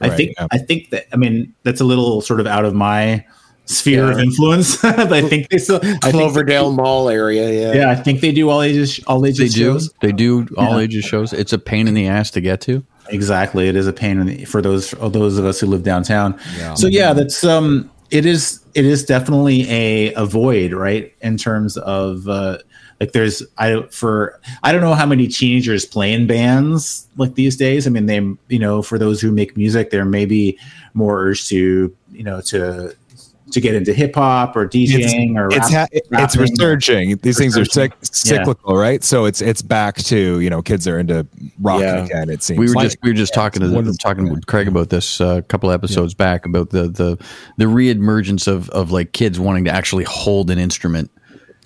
Etobicoke. 0.00 0.04
I 0.04 0.08
Right, 0.08 0.16
think 0.16 0.34
yeah. 0.38 0.46
I 0.50 0.58
think 0.58 0.90
that 0.90 1.06
I 1.12 1.16
mean 1.16 1.54
that's 1.62 1.80
a 1.80 1.84
little 1.84 2.20
sort 2.20 2.40
of 2.40 2.46
out 2.46 2.64
of 2.64 2.74
my 2.74 3.24
sphere 3.68 4.10
of 4.12 4.18
influence. 4.18 4.76
but 4.82 5.12
I 5.12 5.22
think 5.22 5.48
they 5.48 5.58
still 5.58 5.76
I 5.76 5.80
think- 5.80 6.12
Cloverdale 6.14 6.72
Mall 6.72 7.08
area. 7.08 7.50
Yeah. 7.50 7.80
yeah, 7.80 7.90
I 7.90 7.94
think 7.96 8.20
they 8.20 8.32
do 8.32 8.48
all 8.48 8.62
ages 8.62 9.00
all 9.06 9.24
ages. 9.26 9.38
they 9.38 9.44
ages 9.44 9.54
do 9.54 9.64
shows. 9.64 9.92
they 10.00 10.12
do 10.12 10.46
all 10.56 10.78
Yeah. 10.78 10.84
ages 10.84 11.04
shows 11.04 11.32
it's 11.32 11.52
a 11.52 11.58
pain 11.58 11.88
in 11.88 11.94
the 11.94 12.06
ass 12.06 12.30
to 12.32 12.40
get 12.40 12.60
to 12.62 12.84
Exactly, 13.08 13.68
it 13.68 13.76
is 13.76 13.86
a 13.86 13.92
pain 13.92 14.18
in 14.20 14.26
the, 14.26 14.44
for 14.46 14.60
those 14.60 14.88
for 14.90 15.08
those 15.08 15.38
of 15.38 15.44
us 15.44 15.60
who 15.60 15.68
live 15.68 15.84
downtown. 15.84 16.36
So 16.74 16.88
yeah, 16.88 17.12
that's 17.12 17.44
um, 17.44 17.88
it 18.10 18.26
is 18.26 18.60
it 18.74 18.84
is 18.84 19.04
definitely 19.04 19.68
a 19.70 20.12
a 20.14 20.26
void, 20.26 20.72
right? 20.72 21.12
In 21.20 21.36
terms 21.36 21.76
of 21.76 22.26
uh, 22.28 22.58
like 23.00 23.12
there's 23.12 23.42
I 23.58 23.82
for 23.90 24.40
I 24.62 24.72
don't 24.72 24.80
know 24.80 24.94
how 24.94 25.06
many 25.06 25.26
teenagers 25.28 25.84
play 25.84 26.12
in 26.12 26.26
bands 26.26 27.08
like 27.16 27.34
these 27.34 27.56
days. 27.56 27.86
I 27.86 27.90
mean, 27.90 28.06
they 28.06 28.16
you 28.48 28.58
know 28.58 28.82
for 28.82 28.98
those 28.98 29.20
who 29.20 29.30
make 29.32 29.56
music, 29.56 29.90
there 29.90 30.04
may 30.04 30.24
be 30.26 30.58
more 30.94 31.20
urge 31.20 31.46
to 31.48 31.94
you 32.12 32.22
know 32.24 32.40
to 32.42 32.94
to 33.52 33.60
get 33.60 33.76
into 33.76 33.92
hip 33.92 34.12
hop 34.16 34.56
or 34.56 34.66
DJing 34.66 35.36
or 35.36 35.46
it's 35.46 35.72
rap- 35.72 35.88
ha- 35.92 36.00
it's 36.24 36.36
resurging. 36.36 37.16
These 37.18 37.38
things 37.38 37.56
are 37.56 37.62
cyc- 37.62 37.92
Resurging. 38.00 38.34
Yeah. 38.34 38.38
cyclical, 38.44 38.76
right? 38.76 39.04
So 39.04 39.24
it's 39.24 39.40
it's 39.40 39.62
back 39.62 39.96
to 39.98 40.40
you 40.40 40.50
know 40.50 40.62
kids 40.62 40.88
are 40.88 40.98
into 40.98 41.26
rock 41.60 41.80
Yeah. 41.80 42.04
again. 42.04 42.28
It 42.28 42.42
seems 42.42 42.58
we 42.58 42.66
were 42.66 42.74
like. 42.74 42.86
just 42.86 42.98
we 43.02 43.10
were 43.10 43.14
just 43.14 43.34
talking 43.34 43.60
to 43.62 43.68
the, 43.68 43.98
talking 44.02 44.30
with 44.30 44.46
Craig 44.46 44.66
about 44.66 44.88
this 44.90 45.20
uh, 45.20 45.36
a 45.36 45.42
couple 45.42 45.70
episodes 45.70 46.12
back 46.12 46.44
about 46.44 46.70
the 46.70 46.88
the 46.88 47.16
the 47.56 47.66
reemergence 47.66 48.48
of 48.48 48.68
of 48.70 48.90
like 48.90 49.12
kids 49.12 49.38
wanting 49.38 49.64
to 49.66 49.70
actually 49.70 50.04
hold 50.04 50.50
an 50.50 50.58
instrument. 50.58 51.10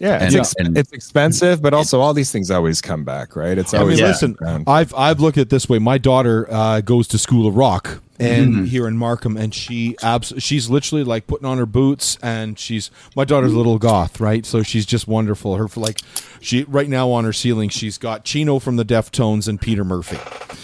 Yeah, 0.00 0.24
it's, 0.24 0.34
ex- 0.34 0.54
and- 0.58 0.76
it's 0.76 0.92
expensive, 0.92 1.62
but 1.62 1.72
also 1.74 2.00
all 2.00 2.12
these 2.14 2.32
things 2.32 2.50
always 2.50 2.80
come 2.80 3.04
back, 3.04 3.36
right? 3.36 3.56
It's 3.56 3.72
I 3.74 3.78
mean, 3.78 3.82
always 3.82 4.00
listen, 4.00 4.36
around. 4.42 4.64
I've 4.66 4.92
I've 4.94 5.20
looked 5.20 5.38
at 5.38 5.42
it 5.42 5.50
this 5.50 5.68
way. 5.68 5.78
My 5.78 5.98
daughter 5.98 6.46
uh, 6.50 6.80
goes 6.80 7.06
to 7.08 7.18
School 7.18 7.46
of 7.46 7.54
Rock 7.56 8.00
and 8.20 8.54
Mm-hmm. 8.54 8.64
here 8.66 8.87
in 8.87 8.96
Markham, 8.96 9.37
and 9.37 9.54
she 9.54 9.96
abs- 10.02 10.35
she's 10.38 10.68
literally 10.70 11.04
like 11.04 11.26
putting 11.26 11.46
on 11.46 11.59
her 11.59 11.66
boots, 11.66 12.18
and 12.22 12.59
she's 12.59 12.90
my 13.16 13.24
daughter's 13.24 13.52
a 13.52 13.56
little 13.56 13.78
goth, 13.78 14.20
right? 14.20 14.44
So 14.46 14.62
she's 14.62 14.85
just 14.87 15.09
wonderful. 15.09 15.56
Her 15.56 15.66
like 15.76 15.98
she 16.40 16.64
right 16.64 16.88
now 16.88 17.11
on 17.11 17.24
her 17.24 17.33
ceiling, 17.33 17.68
she's 17.70 17.98
got 17.98 18.24
Chino 18.24 18.59
from 18.59 18.76
the 18.76 18.85
Deftones 18.85 19.48
and 19.48 19.61
Peter 19.61 19.85
Murphy. 19.85 20.18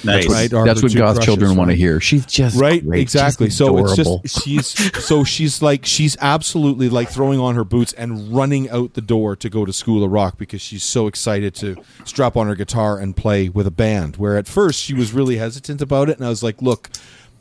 Nice. 0.05 0.29
Right, 0.29 0.53
are 0.53 0.65
That's 0.65 0.83
what 0.83 0.95
goth 0.95 1.17
crushes, 1.17 1.25
children 1.25 1.57
want 1.57 1.71
to 1.71 1.77
hear. 1.77 2.01
She's 2.01 2.27
just 2.27 2.61
right 2.61 2.85
great. 2.87 3.01
exactly 3.01 3.47
She's 3.49 3.57
so 3.57 3.79
it's 3.79 3.97
just 3.97 4.45
she's 4.45 5.05
so 5.05 5.25
she's 5.25 5.63
like 5.63 5.85
she's 5.87 6.17
absolutely 6.21 6.89
like 6.89 7.09
throwing 7.09 7.41
on 7.41 7.55
her 7.55 7.65
boots 7.65 7.93
and 7.95 8.35
running 8.37 8.69
out 8.71 8.95
the 8.95 9.01
door 9.01 9.35
to 9.37 9.49
go 9.49 9.65
to 9.65 9.73
school 9.73 10.05
of 10.05 10.11
rock 10.13 10.37
because 10.39 10.61
she's 10.61 10.85
so 10.85 11.07
excited 11.07 11.55
to 11.57 11.77
strap 12.05 12.37
on 12.37 12.47
her 12.47 12.55
guitar 12.55 12.99
and 12.99 13.17
play 13.17 13.49
with 13.49 13.67
a 13.67 13.71
band 13.71 14.17
where 14.17 14.37
at 14.37 14.47
first 14.47 14.81
she 14.83 14.93
was 14.95 15.13
really 15.13 15.37
hesitant 15.39 15.81
about 15.81 16.09
it 16.09 16.17
and 16.19 16.27
i 16.27 16.29
was 16.29 16.43
like 16.43 16.61
look 16.63 16.89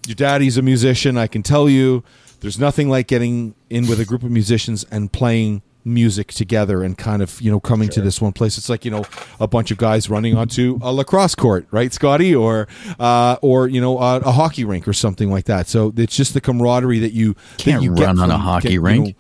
your 0.08 0.16
daddy's 0.16 0.58
a 0.58 0.62
musician 0.62 1.18
i 1.18 1.28
can 1.28 1.42
tell 1.44 1.68
you 1.70 2.04
there's 2.42 2.60
nothing 2.60 2.90
like 2.90 3.08
getting 3.08 3.56
in 3.70 3.88
with 3.88 4.00
a 4.00 4.06
group 4.06 4.24
of 4.24 4.30
musicians 4.32 4.84
and 4.92 5.12
playing 5.12 5.62
music 5.88 6.34
together 6.34 6.82
and 6.84 6.98
kind 6.98 7.22
of 7.22 7.40
you 7.40 7.52
know 7.52 7.60
coming 7.60 7.88
to 7.88 8.02
this 8.02 8.20
one 8.20 8.32
place 8.34 8.58
it's 8.58 8.70
like 8.70 8.84
you 8.86 8.90
know 8.90 9.04
a 9.40 9.48
bunch 9.48 9.70
of 9.70 9.78
guys 9.78 10.10
running 10.10 10.36
onto 10.36 10.80
a 10.82 10.92
lacrosse 10.92 11.36
court 11.36 11.68
right 11.70 11.94
scotty 11.94 12.34
or 12.36 12.68
uh 13.00 13.38
or 13.44 13.68
you 13.68 13.80
know 13.80 14.00
a, 14.00 14.18
a 14.18 14.32
hockey 14.32 14.66
rink 14.66 14.88
or 14.88 14.94
something 14.94 15.30
like 15.30 15.46
that 15.46 15.68
so 15.68 15.94
it's 15.96 16.16
just 16.16 16.34
the 16.34 16.42
camaraderie 16.42 16.98
that 17.00 17.14
you 17.14 17.36
Can't 17.58 17.80
that 17.80 17.84
you 17.84 17.94
get 17.94 18.06
run 18.08 18.20
on 18.20 18.32
a 18.32 18.38
hockey 18.38 18.70
get, 18.70 18.74
you 18.74 18.82
rink. 18.82 19.08
know, 19.10 19.14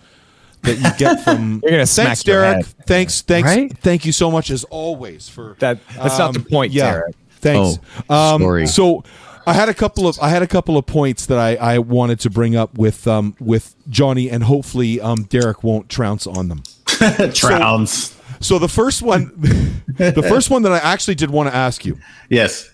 that 0.63 0.77
you 0.77 0.97
get 0.97 1.23
from 1.23 1.59
You're 1.63 1.71
gonna 1.71 1.85
thanks 1.85 2.21
smack 2.21 2.25
your 2.27 2.41
derek 2.41 2.65
head. 2.65 2.75
thanks 2.87 3.21
thanks 3.21 3.47
Right? 3.47 3.77
thank 3.77 4.03
you 4.05 4.11
so 4.11 4.31
much 4.31 4.49
as 4.49 4.63
always 4.65 5.29
for 5.29 5.55
That- 5.59 5.77
that's 5.95 6.17
not 6.17 6.33
the 6.33 6.39
point, 6.39 6.71
yeah 6.73 6.91
Derek. 6.93 7.15
thanks 7.29 7.77
Oh, 8.09 8.33
um 8.33 8.41
sorry. 8.41 8.65
so 8.65 9.03
I 9.47 9.53
had 9.53 9.69
a 9.69 9.73
couple 9.73 10.07
of 10.07 10.19
I 10.19 10.29
had 10.29 10.41
a 10.41 10.47
couple 10.47 10.77
of 10.77 10.85
points 10.85 11.25
that 11.27 11.37
I, 11.37 11.55
I 11.55 11.79
wanted 11.79 12.19
to 12.21 12.29
bring 12.29 12.55
up 12.55 12.77
with 12.77 13.07
um 13.07 13.35
with 13.39 13.75
Jonny 13.89 14.29
and 14.29 14.43
hopefully 14.43 14.99
um 15.01 15.23
Derek 15.23 15.63
won't 15.63 15.89
trounce 15.89 16.25
on 16.27 16.47
them. 16.49 16.63
Trounce. 17.33 18.15
So 18.39 18.59
the 18.59 18.69
first 18.69 19.01
one 19.01 19.31
the 19.87 20.25
first 20.27 20.49
one 20.49 20.63
that 20.63 20.71
I 20.71 20.77
actually 20.79 21.15
did 21.15 21.29
want 21.29 21.49
to 21.49 21.55
ask 21.55 21.85
you. 21.85 21.97
yes. 22.29 22.69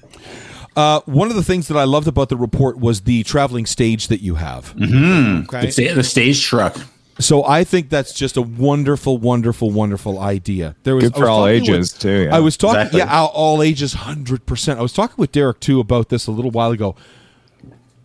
Uh, 0.73 1.01
one 1.01 1.29
of 1.29 1.35
the 1.35 1.43
things 1.43 1.67
that 1.67 1.75
I 1.75 1.83
loved 1.83 2.07
about 2.07 2.29
the 2.29 2.37
report 2.37 2.79
was 2.79 3.01
the 3.01 3.23
traveling 3.23 3.65
stage 3.65 4.07
that 4.07 4.21
you 4.21 4.35
have. 4.35 4.73
Mm-hmm. 4.77 5.43
Okay. 5.43 5.65
The, 5.65 5.71
sta- 5.73 5.93
the 5.95 6.03
stage 6.03 6.41
truck. 6.45 6.77
So 7.21 7.45
I 7.45 7.63
think 7.63 7.89
that's 7.89 8.13
just 8.13 8.35
a 8.35 8.41
wonderful, 8.41 9.17
wonderful, 9.17 9.69
wonderful 9.71 10.19
idea. 10.19 10.75
There 10.83 10.95
was 10.95 11.05
Good 11.05 11.13
I 11.13 11.15
for 11.15 11.21
was 11.21 11.29
all 11.29 11.47
ages, 11.47 11.93
with- 11.93 12.01
too, 12.01 12.23
yeah. 12.25 12.35
I 12.35 12.39
was 12.39 12.57
talking, 12.57 12.79
Exactly. 12.81 12.99
yeah, 12.99 13.19
all, 13.19 13.27
all 13.27 13.61
ages, 13.63 13.93
hundred 13.93 14.45
percent. 14.45 14.79
I 14.79 14.81
was 14.81 14.91
talking 14.93 15.15
with 15.17 15.31
Derek 15.31 15.59
too 15.59 15.79
about 15.79 16.09
this 16.09 16.27
a 16.27 16.31
little 16.31 16.51
while 16.51 16.71
ago. 16.71 16.95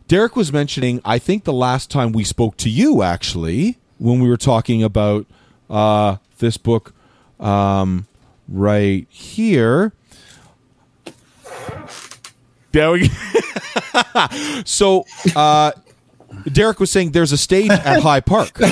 Derek 0.09 0.37
was 0.37 0.53
mentioning, 0.53 1.01
I 1.05 1.19
think 1.19 1.45
the 1.45 1.53
last 1.53 1.91
time 1.91 2.13
we 2.13 2.23
spoke 2.23 2.57
to 2.59 2.69
you, 2.71 3.03
actually, 3.03 3.79
when 3.99 4.21
we 4.21 4.29
were 4.29 4.37
talking 4.37 4.83
about 4.83 5.27
uh, 5.69 6.17
this 6.39 6.57
book 6.57 6.95
um, 7.41 8.07
right 8.49 9.07
here. 9.11 9.93
There 12.73 12.93
we 12.93 13.09
go. 13.09 13.15
so, 14.65 15.07
uh, 15.35 15.73
Derek 16.53 16.79
was 16.79 16.91
saying 16.91 17.13
there's 17.13 17.33
a 17.33 17.39
stage 17.39 17.71
at 17.71 18.01
High 18.03 18.21
Park. 18.21 18.59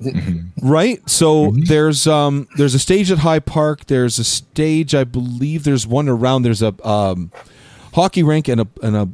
right? 0.62 1.08
So 1.08 1.52
there's 1.66 2.06
um 2.06 2.48
there's 2.56 2.74
a 2.74 2.78
stage 2.78 3.10
at 3.10 3.18
high 3.18 3.38
park. 3.40 3.86
There's 3.86 4.18
a 4.18 4.24
stage 4.24 4.94
i 4.94 5.04
believe 5.04 5.64
there's 5.64 5.86
one 5.86 6.08
around. 6.08 6.42
There's 6.42 6.62
a 6.62 6.74
um 6.86 7.30
hockey 7.94 8.22
rink 8.22 8.48
and 8.48 8.60
a 8.62 8.68
and 8.82 8.96
a 8.96 9.08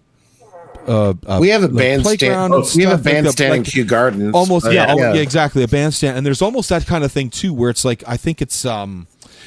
uh, 0.86 1.14
uh, 1.26 1.38
We 1.40 1.50
have 1.50 1.62
a 1.62 1.66
like 1.68 1.76
bandstand. 1.76 2.18
playground 2.18 2.54
and 2.54 2.64
we 2.74 2.82
have 2.84 2.92
a 2.92 2.94
stuff 2.94 3.04
like 3.04 3.04
bandstand 3.04 3.54
in 3.54 3.60
like- 3.62 3.70
Kew 3.70 3.84
Gardens. 3.84 4.34
almost 4.34 4.64
but, 4.64 4.72
yeah, 4.74 4.86
al- 4.86 4.98
yeah 4.98 5.14
exactly 5.14 5.62
a 5.62 5.68
bandstand. 5.68 6.16
And 6.16 6.24
there's 6.26 6.40
almost 6.42 6.70
that 6.70 6.86
kind 6.86 7.04
of 7.04 7.12
thing 7.12 7.28
too 7.30 7.52
where 7.52 7.68
it's 7.70 7.84
like 7.84 8.02
i 8.06 8.16
think 8.16 8.40
it's 8.40 8.64
um 8.64 9.06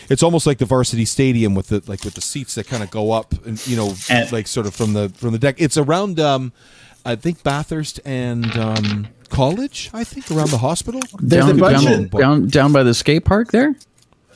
it's 0.09 0.21
almost 0.21 0.45
like 0.45 0.59
the 0.59 0.65
varsity 0.65 1.05
stadium 1.05 1.55
with 1.55 1.67
the 1.69 1.81
like 1.87 2.03
with 2.03 2.13
the 2.13 2.21
seats 2.21 2.55
that 2.55 2.67
kind 2.67 2.83
of 2.83 2.91
go 2.91 3.11
up 3.11 3.33
and 3.45 3.65
you 3.67 3.75
know 3.75 3.93
And- 4.09 4.31
like 4.31 4.47
sort 4.47 4.67
of 4.67 4.75
from 4.75 4.93
the 4.93 5.09
from 5.09 5.31
the 5.31 5.39
deck. 5.39 5.55
It's 5.57 5.75
around 5.77 6.19
um 6.19 6.53
i 7.05 7.15
think 7.15 7.43
bathurst 7.43 7.99
and 8.05 8.55
um 8.57 9.07
college 9.29 9.89
i 9.93 10.03
think 10.03 10.29
around 10.31 10.49
the 10.51 10.57
hospital 10.59 11.01
There's 11.19 11.45
down, 11.45 11.55
a 11.57 11.59
bunch 11.59 11.83
down, 11.85 11.93
of- 12.03 12.11
down, 12.11 12.47
down 12.47 12.71
by 12.73 12.83
the 12.83 12.93
skate 12.93 13.25
park 13.25 13.51
there. 13.51 13.75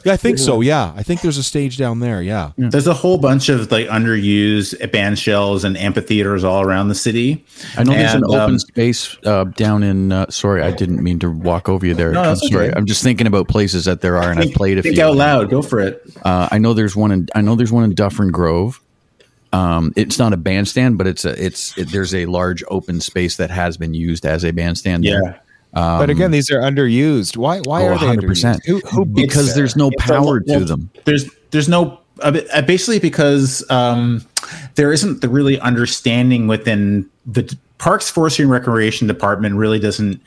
yeah 0.05 0.13
i 0.13 0.17
think 0.17 0.37
so 0.39 0.61
yeah 0.61 0.91
i 0.95 1.03
think 1.03 1.21
there's 1.21 1.37
a 1.37 1.43
stage 1.43 1.77
down 1.77 1.99
there 1.99 2.21
yeah 2.21 2.51
There's 2.57 2.87
a 2.87 2.93
whole 2.95 3.17
bunch 3.19 3.49
of 3.49 3.71
like 3.71 3.87
underused 3.87 4.91
band 4.91 5.19
shells 5.19 5.63
and 5.63 5.77
amphitheaters 5.77 6.43
all 6.43 6.61
around 6.63 6.87
the 6.87 6.95
city. 6.95 7.45
I 7.77 7.83
know 7.83 7.93
there's 7.93 8.13
an 8.13 8.23
And, 8.23 8.25
open 8.25 8.53
um, 8.55 8.59
space 8.59 9.17
uh, 9.25 9.43
down 9.45 9.83
in. 9.83 10.11
Uh, 10.11 10.29
sorry, 10.29 10.61
I 10.63 10.71
didn't 10.71 11.03
mean 11.03 11.19
to 11.19 11.29
walk 11.29 11.67
over 11.69 11.85
you 11.85 11.93
there. 11.93 12.11
No, 12.11 12.21
I'm 12.21 12.35
sorry. 12.37 12.67
okay. 12.67 12.73
I'm 12.77 12.85
just 12.85 13.03
thinking 13.03 13.27
about 13.27 13.47
places 13.47 13.85
that 13.85 14.01
there 14.01 14.17
are, 14.17 14.31
and 14.31 14.39
I've 14.39 14.53
played 14.53 14.77
a 14.77 14.81
think 14.81 14.95
few. 14.95 15.03
out 15.03 15.15
loud. 15.15 15.49
Go 15.49 15.61
for 15.61 15.79
it. 15.79 16.01
Uh, 16.23 16.47
I 16.51 16.57
know 16.57 16.73
there's 16.73 16.95
one 16.95 17.11
in. 17.11 17.27
I 17.35 17.41
know 17.41 17.55
there's 17.55 17.71
one 17.71 17.83
in 17.83 17.93
Dufferin 17.93 18.31
Grove. 18.31 18.81
Um, 19.57 19.93
it's 19.95 20.19
not 20.19 20.33
a 20.33 20.37
bandstand, 20.37 20.97
but 20.97 21.07
it's 21.07 21.25
a. 21.25 21.43
It's 21.43 21.77
it, 21.77 21.91
there's 21.91 22.13
a 22.13 22.25
large 22.25 22.63
open 22.67 23.01
space 23.01 23.37
that 23.37 23.49
has 23.49 23.77
been 23.77 23.93
used 23.93 24.25
as 24.25 24.43
a 24.45 24.51
bandstand. 24.51 25.03
there. 25.03 25.23
Yeah. 25.23 25.39
but 25.73 26.09
again, 26.09 26.31
these 26.31 26.51
are 26.51 26.59
underused. 26.59 27.37
Why? 27.37 27.59
Why 27.61 27.83
Oh, 27.83 27.93
are 27.93 27.97
they 27.99 28.05
100%. 28.05 28.17
underused? 28.17 28.65
Who, 28.65 28.79
who 28.81 29.05
because 29.05 29.55
there's 29.55 29.75
no 29.75 29.89
It's 29.89 30.03
a- 30.05 30.07
power 30.13 30.39
to 30.39 30.59
them. 30.65 30.89
There's 31.05 31.29
there's 31.51 31.69
no 31.69 31.99
uh, 32.21 32.39
uh, 32.53 32.61
basically 32.63 32.99
because 32.99 33.63
um, 33.69 34.25
there 34.75 34.91
isn't 34.93 35.21
the 35.21 35.29
really 35.29 35.59
understanding 35.59 36.47
within 36.47 37.09
the 37.25 37.55
Parks 37.77 38.09
Forestry 38.09 38.43
and 38.43 38.51
Recreation 38.51 39.07
Department 39.07 39.55
really 39.55 39.79
doesn't 39.79 40.21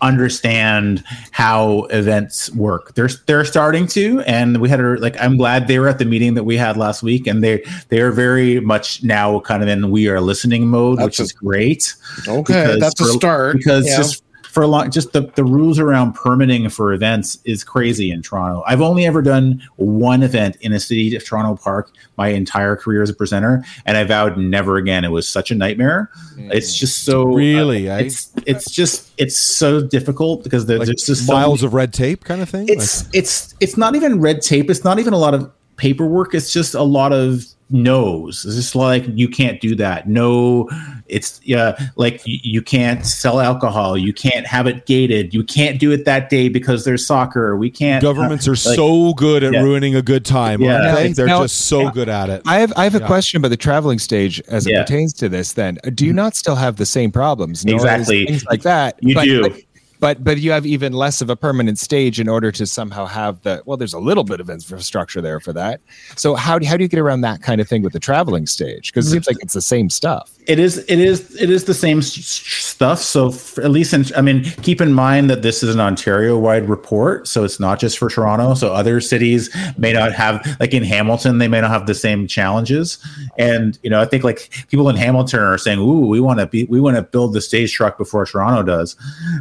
understand 0.00 1.02
how 1.32 1.84
events 1.84 2.50
work. 2.54 2.94
They're 2.94 3.08
they're 3.26 3.44
starting 3.44 3.86
to, 3.88 4.20
and 4.20 4.60
we 4.60 4.68
had 4.68 4.80
a 4.80 4.94
like. 4.98 5.20
I'm 5.20 5.36
glad 5.36 5.68
they 5.68 5.78
were 5.78 5.88
at 5.88 5.98
the 5.98 6.04
meeting 6.04 6.34
that 6.34 6.44
we 6.44 6.56
had 6.56 6.76
last 6.76 7.02
week, 7.02 7.26
and 7.26 7.42
they 7.42 7.64
they 7.88 8.00
are 8.00 8.12
very 8.12 8.60
much 8.60 9.02
now 9.02 9.40
kind 9.40 9.62
of 9.62 9.68
in 9.68 9.90
we 9.90 10.08
are 10.08 10.20
listening 10.20 10.68
mode, 10.68 10.98
which 10.98 11.18
That's 11.18 11.20
is 11.20 11.32
great. 11.32 11.94
Okay, 12.26 12.78
that's 12.78 13.00
a 13.00 13.06
start. 13.06 13.56
Because 13.56 13.86
Yeah. 13.86 13.96
just 13.96 14.22
for 14.58 14.62
a 14.62 14.66
long, 14.66 14.90
just 14.90 15.12
the, 15.12 15.20
the 15.36 15.44
rules 15.44 15.78
around 15.78 16.14
permitting 16.14 16.68
for 16.68 16.92
events 16.92 17.38
is 17.44 17.62
crazy 17.62 18.10
in 18.10 18.22
Toronto. 18.22 18.64
I've 18.66 18.80
only 18.80 19.06
ever 19.06 19.22
done 19.22 19.62
one 19.76 20.24
event 20.24 20.56
in 20.62 20.72
a 20.72 20.80
city 20.80 21.14
of 21.14 21.24
Toronto 21.24 21.54
park 21.62 21.92
my 22.16 22.26
entire 22.30 22.74
career 22.74 23.00
as 23.00 23.08
a 23.08 23.14
presenter, 23.14 23.62
and 23.86 23.96
I 23.96 24.02
vowed 24.02 24.36
never 24.36 24.76
again. 24.76 25.04
It 25.04 25.12
was 25.12 25.28
such 25.28 25.52
a 25.52 25.54
nightmare. 25.54 26.10
It's 26.36 26.76
just 26.76 27.04
so 27.04 27.22
Really, 27.26 27.88
uh, 27.88 27.98
eh? 27.98 28.06
it's 28.06 28.32
it's 28.46 28.68
just 28.68 29.12
it's 29.16 29.36
so 29.36 29.80
difficult 29.80 30.42
because 30.42 30.66
there- 30.66 30.78
like 30.80 30.86
there's 30.86 31.06
just 31.06 31.26
so 31.28 31.32
miles 31.34 31.60
many- 31.62 31.68
of 31.68 31.74
red 31.74 31.92
tape 31.92 32.24
kind 32.24 32.42
of 32.42 32.48
thing 32.48 32.66
it's 32.68 33.08
it's 33.14 33.54
it's 33.60 33.76
not 33.76 33.94
even 33.94 34.20
red 34.20 34.42
tape. 34.42 34.70
It's 34.70 34.82
not 34.82 34.98
even 34.98 35.12
a 35.12 35.18
lot 35.18 35.34
of 35.34 35.52
paperwork. 35.76 36.34
It's 36.34 36.52
just 36.52 36.74
a 36.74 36.82
lot 36.82 37.12
of 37.12 37.44
no's. 37.70 38.44
It's 38.44 38.56
just 38.56 38.74
like 38.74 39.04
you 39.08 39.28
can't 39.28 39.60
do 39.60 39.74
that. 39.76 40.08
No, 40.08 40.68
it's 41.06 41.40
yeah, 41.44 41.78
like 41.96 42.26
you, 42.26 42.38
you 42.42 42.62
can't 42.62 43.04
sell 43.04 43.40
alcohol. 43.40 43.96
You 43.96 44.12
can't 44.12 44.46
have 44.46 44.66
it 44.66 44.86
gated. 44.86 45.34
You 45.34 45.44
can't 45.44 45.78
do 45.78 45.90
it 45.90 46.04
that 46.04 46.30
day 46.30 46.48
because 46.48 46.84
there's 46.84 47.06
soccer. 47.06 47.56
We 47.56 47.70
can't. 47.70 48.02
governments 48.02 48.46
are 48.46 48.52
like- 48.52 48.58
so 48.76 49.12
good 49.14 49.42
at 49.42 49.52
Yeah. 49.52 49.62
ruining 49.62 49.94
a 49.94 50.02
good 50.02 50.24
time 50.24 50.60
Yeah. 50.62 50.74
aren't 50.74 50.96
they 50.96 51.08
Now, 51.08 51.14
they're 51.14 51.26
now- 51.26 51.42
just 51.42 51.66
so 51.66 51.90
good 51.90 52.08
at 52.08 52.30
it 52.30 52.42
I 52.46 52.60
have 52.60 52.72
I 52.76 52.84
have 52.84 52.94
a 52.94 53.00
Yeah. 53.00 53.06
question 53.06 53.38
about 53.38 53.48
the 53.48 53.56
traveling 53.56 53.98
stage 53.98 54.40
as 54.48 54.66
it 54.66 54.72
Yeah. 54.72 54.82
pertains 54.82 55.12
to 55.14 55.28
this. 55.28 55.52
Then, 55.52 55.78
do 55.94 56.04
you 56.04 56.10
mm-hmm. 56.10 56.16
not 56.16 56.36
still 56.36 56.56
have 56.56 56.76
the 56.76 56.86
same 56.86 57.10
problems? 57.10 57.64
Noise, 57.64 57.74
Exactly. 57.74 58.26
things 58.26 58.44
like 58.46 58.62
that. 58.62 58.98
You 59.00 59.14
but, 59.14 59.24
do. 59.24 59.42
But, 59.42 59.52
but 60.00 60.22
but 60.22 60.38
you 60.38 60.50
have 60.52 60.66
even 60.66 60.92
less 60.92 61.20
of 61.20 61.30
a 61.30 61.36
permanent 61.36 61.78
stage 61.78 62.20
in 62.20 62.28
order 62.28 62.52
to 62.52 62.66
somehow 62.66 63.06
have 63.06 63.40
the 63.42 63.62
well. 63.66 63.76
There's 63.76 63.94
a 63.94 63.98
little 63.98 64.24
bit 64.24 64.40
of 64.40 64.50
infrastructure 64.50 65.20
there 65.20 65.40
for 65.40 65.52
that. 65.52 65.80
So 66.16 66.34
how 66.34 66.58
do 66.58 66.66
how 66.66 66.76
do 66.76 66.84
you 66.84 66.88
get 66.88 67.00
around 67.00 67.22
that 67.22 67.42
kind 67.42 67.60
of 67.60 67.68
thing 67.68 67.82
with 67.82 67.92
the 67.92 68.00
traveling 68.00 68.46
stage? 68.46 68.92
Because 68.92 69.08
it 69.08 69.10
seems 69.10 69.26
like 69.26 69.36
it's 69.40 69.54
the 69.54 69.62
same 69.62 69.90
stuff. 69.90 70.30
it 70.48 70.58
is 70.58 70.78
it 70.88 70.98
is 70.98 71.36
it 71.40 71.50
is 71.50 71.64
the 71.64 71.74
same 71.74 72.00
stuff 72.00 73.00
so 73.00 73.26
at 73.62 73.70
least 73.70 73.92
in, 73.92 74.04
i 74.16 74.22
mean 74.22 74.42
keep 74.62 74.80
in 74.80 74.94
mind 74.94 75.28
that 75.28 75.42
this 75.42 75.62
is 75.62 75.74
an 75.74 75.80
ontario 75.80 76.38
wide 76.38 76.66
report 76.68 77.28
so 77.28 77.44
it's 77.44 77.60
not 77.60 77.78
just 77.78 77.98
for 77.98 78.08
toronto 78.08 78.54
so 78.54 78.72
other 78.72 78.98
cities 78.98 79.54
may 79.76 79.92
not 79.92 80.10
have 80.10 80.44
like 80.58 80.72
in 80.72 80.82
hamilton 80.82 81.36
they 81.36 81.48
may 81.48 81.60
not 81.60 81.70
have 81.70 81.86
the 81.86 81.94
same 81.94 82.26
challenges 82.26 82.98
and 83.38 83.78
you 83.82 83.90
know 83.90 84.00
i 84.00 84.06
think 84.06 84.24
like 84.24 84.48
people 84.68 84.88
in 84.88 84.96
hamilton 84.96 85.38
are 85.38 85.58
saying 85.58 85.78
ooh 85.78 86.06
we 86.06 86.18
want 86.18 86.38
to 86.40 86.46
be 86.46 86.64
we 86.64 86.80
want 86.80 86.96
to 86.96 87.02
build 87.02 87.34
the 87.34 87.42
stage 87.42 87.74
truck 87.74 87.98
before 87.98 88.24
toronto 88.24 88.62
does 88.62 88.96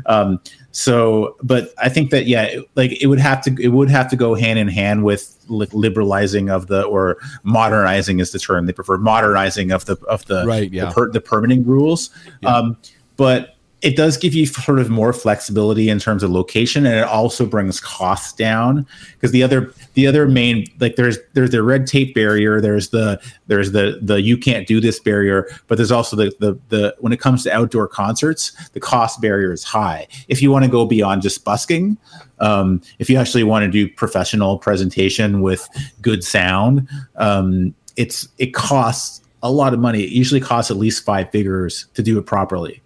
um 0.08 0.40
so 0.72 1.36
but 1.42 1.74
i 1.82 1.90
think 1.90 2.12
that 2.12 2.28
yeah 2.28 2.44
it- 2.44 2.70
like 2.76 3.02
it 3.02 3.08
would 3.08 3.20
have 3.20 3.42
to 3.42 3.56
it 3.60 3.70
would 3.70 3.90
have 3.90 4.08
to 4.10 4.16
go 4.16 4.36
hand 4.36 4.60
in 4.60 4.68
hand 4.68 5.04
with 5.04 5.36
li- 5.48 5.68
liberalizing 5.74 6.50
of 6.50 6.68
the 6.68 6.84
or 6.84 7.18
modernizing 7.44 8.20
is 8.20 8.32
the 8.32 8.40
term 8.40 8.66
they 8.68 8.74
prefer 8.74 8.98
modernizing 8.98 9.72
of 9.72 9.86
the 9.86 9.96
of 10.08 10.26
the 10.28 10.46
Right, 10.46 10.70
the 10.70 10.78
yeah. 10.78 10.92
per, 10.92 11.10
the 11.12 11.20
permitting 11.22 11.66
rules. 11.66 12.10
Um, 12.46 12.78
but 13.16 13.56
it 13.82 13.96
does 13.96 14.18
give 14.18 14.34
you 14.34 14.48
sort 14.48 14.80
of 14.80 14.90
more 14.90 15.14
flexibility 15.14 15.88
in 15.90 16.00
terms 16.00 16.24
of 16.24 16.32
location, 16.32 16.86
and 16.86 16.96
it 16.96 17.04
also 17.04 17.46
brings 17.46 17.80
costs 17.80 18.34
down 18.34 18.88
because 19.14 19.32
the 19.32 19.44
other 19.44 19.72
the 19.94 20.08
other 20.08 20.28
main 20.28 20.66
like 20.80 20.96
there's 20.96 21.20
there's 21.34 21.52
the 21.52 21.62
red 21.62 21.86
tape 21.86 22.16
barrier, 22.16 22.60
there's 22.60 22.90
the 22.90 23.22
there's 23.46 23.74
the 23.74 24.00
the 24.02 24.20
you 24.20 24.36
can't 24.36 24.68
do 24.68 24.82
this 24.82 25.00
barrier, 25.00 25.48
but 25.68 25.78
there's 25.78 25.92
also 25.92 26.16
the 26.16 26.34
the 26.40 26.58
the 26.70 26.96
when 27.00 27.14
it 27.14 27.20
comes 27.20 27.44
to 27.44 27.52
outdoor 27.52 27.88
concerts, 27.88 28.52
the 28.70 28.80
cost 28.80 29.22
barrier 29.22 29.52
is 29.52 29.64
high. 29.64 30.08
If 30.28 30.42
you 30.42 30.50
want 30.50 30.66
to 30.66 30.72
go 30.72 30.86
beyond 30.86 31.22
just 31.22 31.46
busking, 31.46 31.98
um, 32.40 32.82
if 32.98 33.12
you 33.12 33.18
actually 33.18 33.44
want 33.44 33.64
to 33.64 33.70
do 33.70 33.88
professional 33.94 34.58
presentation 34.58 35.42
with 35.42 35.70
good 36.02 36.24
sound, 36.24 36.88
um, 37.18 37.76
it's 37.96 38.28
it 38.40 38.56
costs 38.56 39.22
a 39.44 39.52
lot 39.52 39.74
of 39.74 39.80
money. 39.80 40.04
It 40.04 40.10
usually 40.10 40.42
costs 40.42 40.72
at 40.72 40.78
least 40.78 41.06
five 41.06 41.30
figures 41.30 41.86
to 41.94 42.02
do 42.02 42.18
it 42.18 42.26
properly. 42.26 42.82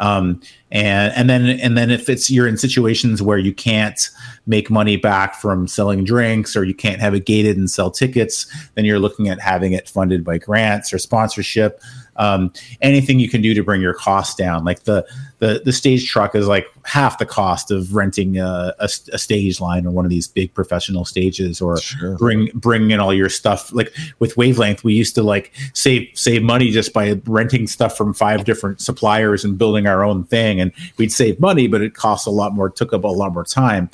Um, 0.00 0.40
and 0.70 1.12
and 1.14 1.30
then 1.30 1.58
and 1.60 1.76
then 1.76 1.90
if 1.90 2.08
it's 2.08 2.30
you're 2.30 2.48
in 2.48 2.56
situations 2.56 3.22
where 3.22 3.38
you 3.38 3.54
can't 3.54 4.10
make 4.46 4.70
money 4.70 4.96
back 4.96 5.36
from 5.36 5.68
selling 5.68 6.04
drinks 6.04 6.56
or 6.56 6.64
you 6.64 6.74
can't 6.74 7.00
have 7.00 7.14
it 7.14 7.26
gated 7.26 7.56
and 7.56 7.70
sell 7.70 7.90
tickets, 7.90 8.46
then 8.74 8.84
you're 8.84 8.98
looking 8.98 9.28
at 9.28 9.40
having 9.40 9.72
it 9.72 9.88
funded 9.88 10.24
by 10.24 10.38
grants 10.38 10.92
or 10.92 10.98
sponsorship. 10.98 11.80
Um, 12.16 12.52
anything 12.80 13.18
you 13.18 13.28
can 13.28 13.42
do 13.42 13.54
to 13.54 13.62
bring 13.62 13.80
your 13.80 13.94
costs 13.94 14.34
down, 14.34 14.64
like 14.64 14.84
the 14.84 15.06
the 15.44 15.60
the 15.62 15.72
stage 15.72 16.08
truck 16.08 16.34
is 16.34 16.46
like 16.48 16.66
half 16.84 17.18
the 17.18 17.26
cost 17.26 17.70
of 17.70 17.94
renting 17.94 18.38
a, 18.38 18.72
a, 18.78 18.88
a 19.12 19.18
stage 19.18 19.60
line 19.60 19.86
or 19.86 19.90
one 19.90 20.06
of 20.06 20.10
these 20.10 20.26
big 20.26 20.54
professional 20.54 21.04
stages, 21.04 21.60
or 21.60 21.76
Sure. 21.76 22.16
bring 22.16 22.48
bring 22.54 22.90
in 22.90 23.00
all 23.00 23.12
your 23.12 23.28
stuff. 23.28 23.70
Like 23.72 23.92
with 24.20 24.36
Wavelength, 24.38 24.84
we 24.84 24.94
used 24.94 25.14
to 25.16 25.22
like 25.22 25.52
save 25.74 26.08
save 26.14 26.42
money 26.42 26.70
just 26.70 26.94
by 26.94 27.20
renting 27.26 27.66
stuff 27.66 27.94
from 27.94 28.14
five 28.14 28.44
different 28.44 28.80
suppliers 28.80 29.44
and 29.44 29.58
building 29.58 29.86
our 29.86 30.02
own 30.02 30.24
thing, 30.24 30.60
and 30.60 30.72
we'd 30.96 31.12
save 31.12 31.38
money, 31.40 31.68
but 31.68 31.82
it 31.82 31.94
cost 31.94 32.26
a 32.26 32.30
lot 32.30 32.54
more, 32.54 32.70
took 32.70 32.94
up 32.94 33.04
a 33.04 33.08
lot 33.08 33.34
more 33.34 33.44
time, 33.44 33.90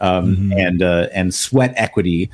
um, 0.00 0.52
and 0.56 0.82
uh, 0.82 1.06
and 1.14 1.32
sweat 1.32 1.72
equity 1.76 2.30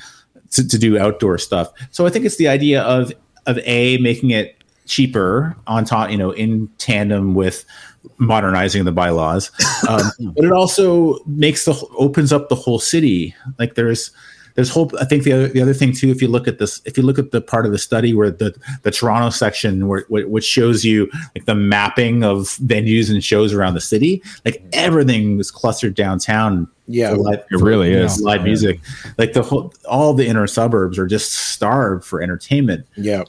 to, 0.52 0.66
to 0.66 0.78
do 0.78 0.98
outdoor 0.98 1.36
stuff. 1.36 1.70
So 1.90 2.06
I 2.06 2.10
think 2.10 2.24
it's 2.24 2.36
the 2.36 2.48
idea 2.48 2.82
of 2.82 3.12
of 3.46 3.58
a 3.64 3.98
making 3.98 4.30
it 4.30 4.55
cheaper 4.86 5.56
on 5.66 5.84
top, 5.84 6.10
you 6.10 6.16
know, 6.18 6.30
in 6.30 6.68
tandem 6.78 7.34
with 7.34 7.64
modernizing 8.18 8.84
the 8.84 8.92
bylaws. 8.92 9.50
Um, 9.88 10.10
but 10.34 10.44
it 10.44 10.52
also 10.52 11.18
makes 11.26 11.64
the 11.64 11.74
opens 11.98 12.32
up 12.32 12.48
the 12.48 12.54
whole 12.56 12.78
city. 12.80 13.34
Like 13.58 13.74
there's 13.74 14.10
there's 14.54 14.70
whole. 14.70 14.90
I 14.98 15.04
think 15.04 15.22
the 15.22 15.32
other 15.32 15.48
the 15.48 15.60
other 15.60 15.74
thing 15.74 15.92
too, 15.92 16.08
if 16.10 16.20
you 16.22 16.28
look 16.28 16.48
at 16.48 16.58
this, 16.58 16.80
if 16.86 16.96
you 16.96 17.04
look 17.04 17.18
at 17.18 17.30
the 17.30 17.40
part 17.42 17.66
of 17.66 17.72
the 17.72 17.78
study 17.78 18.14
where 18.14 18.30
the 18.30 18.56
the 18.82 18.90
Toronto 18.90 19.28
section 19.30 19.86
where 19.86 20.04
which 20.08 20.44
shows 20.44 20.82
you 20.82 21.08
like 21.36 21.44
the 21.44 21.54
mapping 21.54 22.24
of 22.24 22.56
venues 22.64 23.10
and 23.10 23.22
shows 23.22 23.52
around 23.52 23.74
the 23.74 23.80
city, 23.82 24.22
like 24.44 24.64
everything 24.72 25.36
was 25.36 25.50
clustered 25.52 25.94
downtown. 25.94 26.66
Yeah, 26.88 27.10
for 27.10 27.16
live, 27.18 27.44
It 27.50 27.60
really 27.60 27.92
for 27.92 27.98
is. 28.00 28.20
live 28.22 28.42
music. 28.44 28.80
Like 29.18 29.34
the 29.34 29.42
whole, 29.42 29.74
all 29.88 30.14
the 30.14 30.26
inner 30.26 30.46
suburbs 30.46 30.98
are 30.98 31.06
just 31.06 31.32
starved 31.32 32.04
for 32.04 32.22
entertainment 32.22 32.86
yeah, 32.96 33.24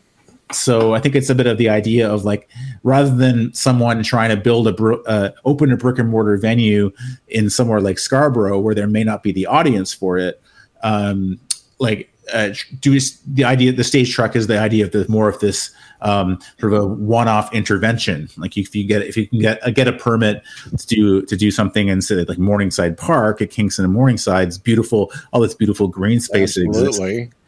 so 0.51 0.93
I 0.93 0.99
think 0.99 1.15
it's 1.15 1.29
a 1.29 1.35
bit 1.35 1.47
of 1.47 1.57
the 1.57 1.69
idea 1.69 2.09
of 2.09 2.23
like 2.23 2.49
rather 2.83 3.13
than 3.13 3.53
someone 3.53 4.01
trying 4.03 4.29
to 4.29 4.37
build 4.37 4.67
a 4.67 4.73
bro- 4.73 5.03
uh, 5.03 5.31
open 5.45 5.71
a 5.71 5.77
brick 5.77 5.99
and 5.99 6.09
mortar 6.09 6.37
venue 6.37 6.91
in 7.27 7.49
somewhere 7.49 7.81
like 7.81 7.99
Scarborough 7.99 8.59
where 8.59 8.75
there 8.75 8.87
may 8.87 9.03
not 9.03 9.23
be 9.23 9.31
the 9.31 9.45
audience 9.45 9.93
for 9.93 10.17
it, 10.17 10.41
um, 10.83 11.39
like 11.79 12.09
uh, 12.33 12.49
do 12.79 12.97
the 13.27 13.43
idea 13.43 13.71
the 13.71 13.83
stage 13.83 14.13
truck 14.13 14.35
is 14.35 14.47
the 14.47 14.59
idea 14.59 14.85
of 14.85 14.91
the 14.91 15.05
more 15.09 15.29
of 15.29 15.39
this 15.39 15.71
um, 16.01 16.39
sort 16.59 16.73
of 16.73 16.81
a 16.81 16.85
one-off 16.85 17.53
intervention. 17.53 18.29
Like 18.37 18.57
if 18.57 18.75
you 18.75 18.85
get 18.85 19.01
if 19.01 19.17
you 19.17 19.27
can 19.27 19.39
get 19.39 19.65
uh, 19.65 19.71
get 19.71 19.87
a 19.87 19.93
permit 19.93 20.43
to 20.77 20.87
do 20.87 21.21
to 21.23 21.35
do 21.35 21.51
something 21.51 21.87
in 21.87 22.01
say 22.01 22.23
like 22.23 22.37
Morningside 22.37 22.97
Park 22.97 23.41
at 23.41 23.49
Kingston 23.49 23.85
and 23.85 23.93
Morningside, 23.93 24.47
it's 24.47 24.57
beautiful. 24.57 25.11
All 25.33 25.41
this 25.41 25.53
beautiful 25.53 25.87
green 25.87 26.19
space 26.19 26.55
that 26.55 26.63
exists 26.63 27.01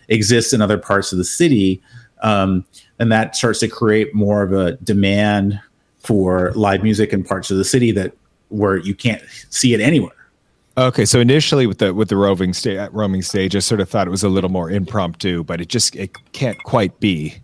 exists 0.10 0.54
in 0.54 0.62
other 0.62 0.78
parts 0.78 1.12
of 1.12 1.18
the 1.18 1.26
city, 1.26 1.82
um, 2.22 2.66
and 3.00 3.12
that 3.12 3.36
starts 3.36 3.60
to 3.60 3.68
create 3.68 4.14
more 4.14 4.44
of 4.44 4.54
a 4.54 4.74
demand 4.78 5.60
for 6.00 6.52
live 6.54 6.84
music 6.84 7.14
in 7.14 7.24
parts 7.24 7.52
of 7.52 7.58
the 7.58 7.66
city 7.66 7.92
that 7.92 8.14
where 8.50 8.78
you 8.78 8.96
can't 8.96 9.22
see 9.50 9.74
it 9.74 9.80
anywhere. 9.80 10.14
Okay, 10.78 11.06
so 11.06 11.20
initially 11.20 11.68
with 11.68 11.80
the 11.80 11.94
with 11.94 12.10
the 12.10 12.16
roving 12.16 12.54
sta- 12.54 12.90
roaming 12.92 13.22
stage, 13.22 13.56
I 13.56 13.60
sort 13.60 13.82
of 13.82 13.90
thought 13.90 14.08
it 14.08 14.12
was 14.12 14.24
a 14.24 14.30
little 14.30 14.50
more 14.50 14.70
impromptu, 14.70 15.44
but 15.44 15.60
it 15.60 15.68
just 15.68 15.96
it 15.96 16.12
can't 16.32 16.58
quite 16.64 17.00
be 17.00 17.36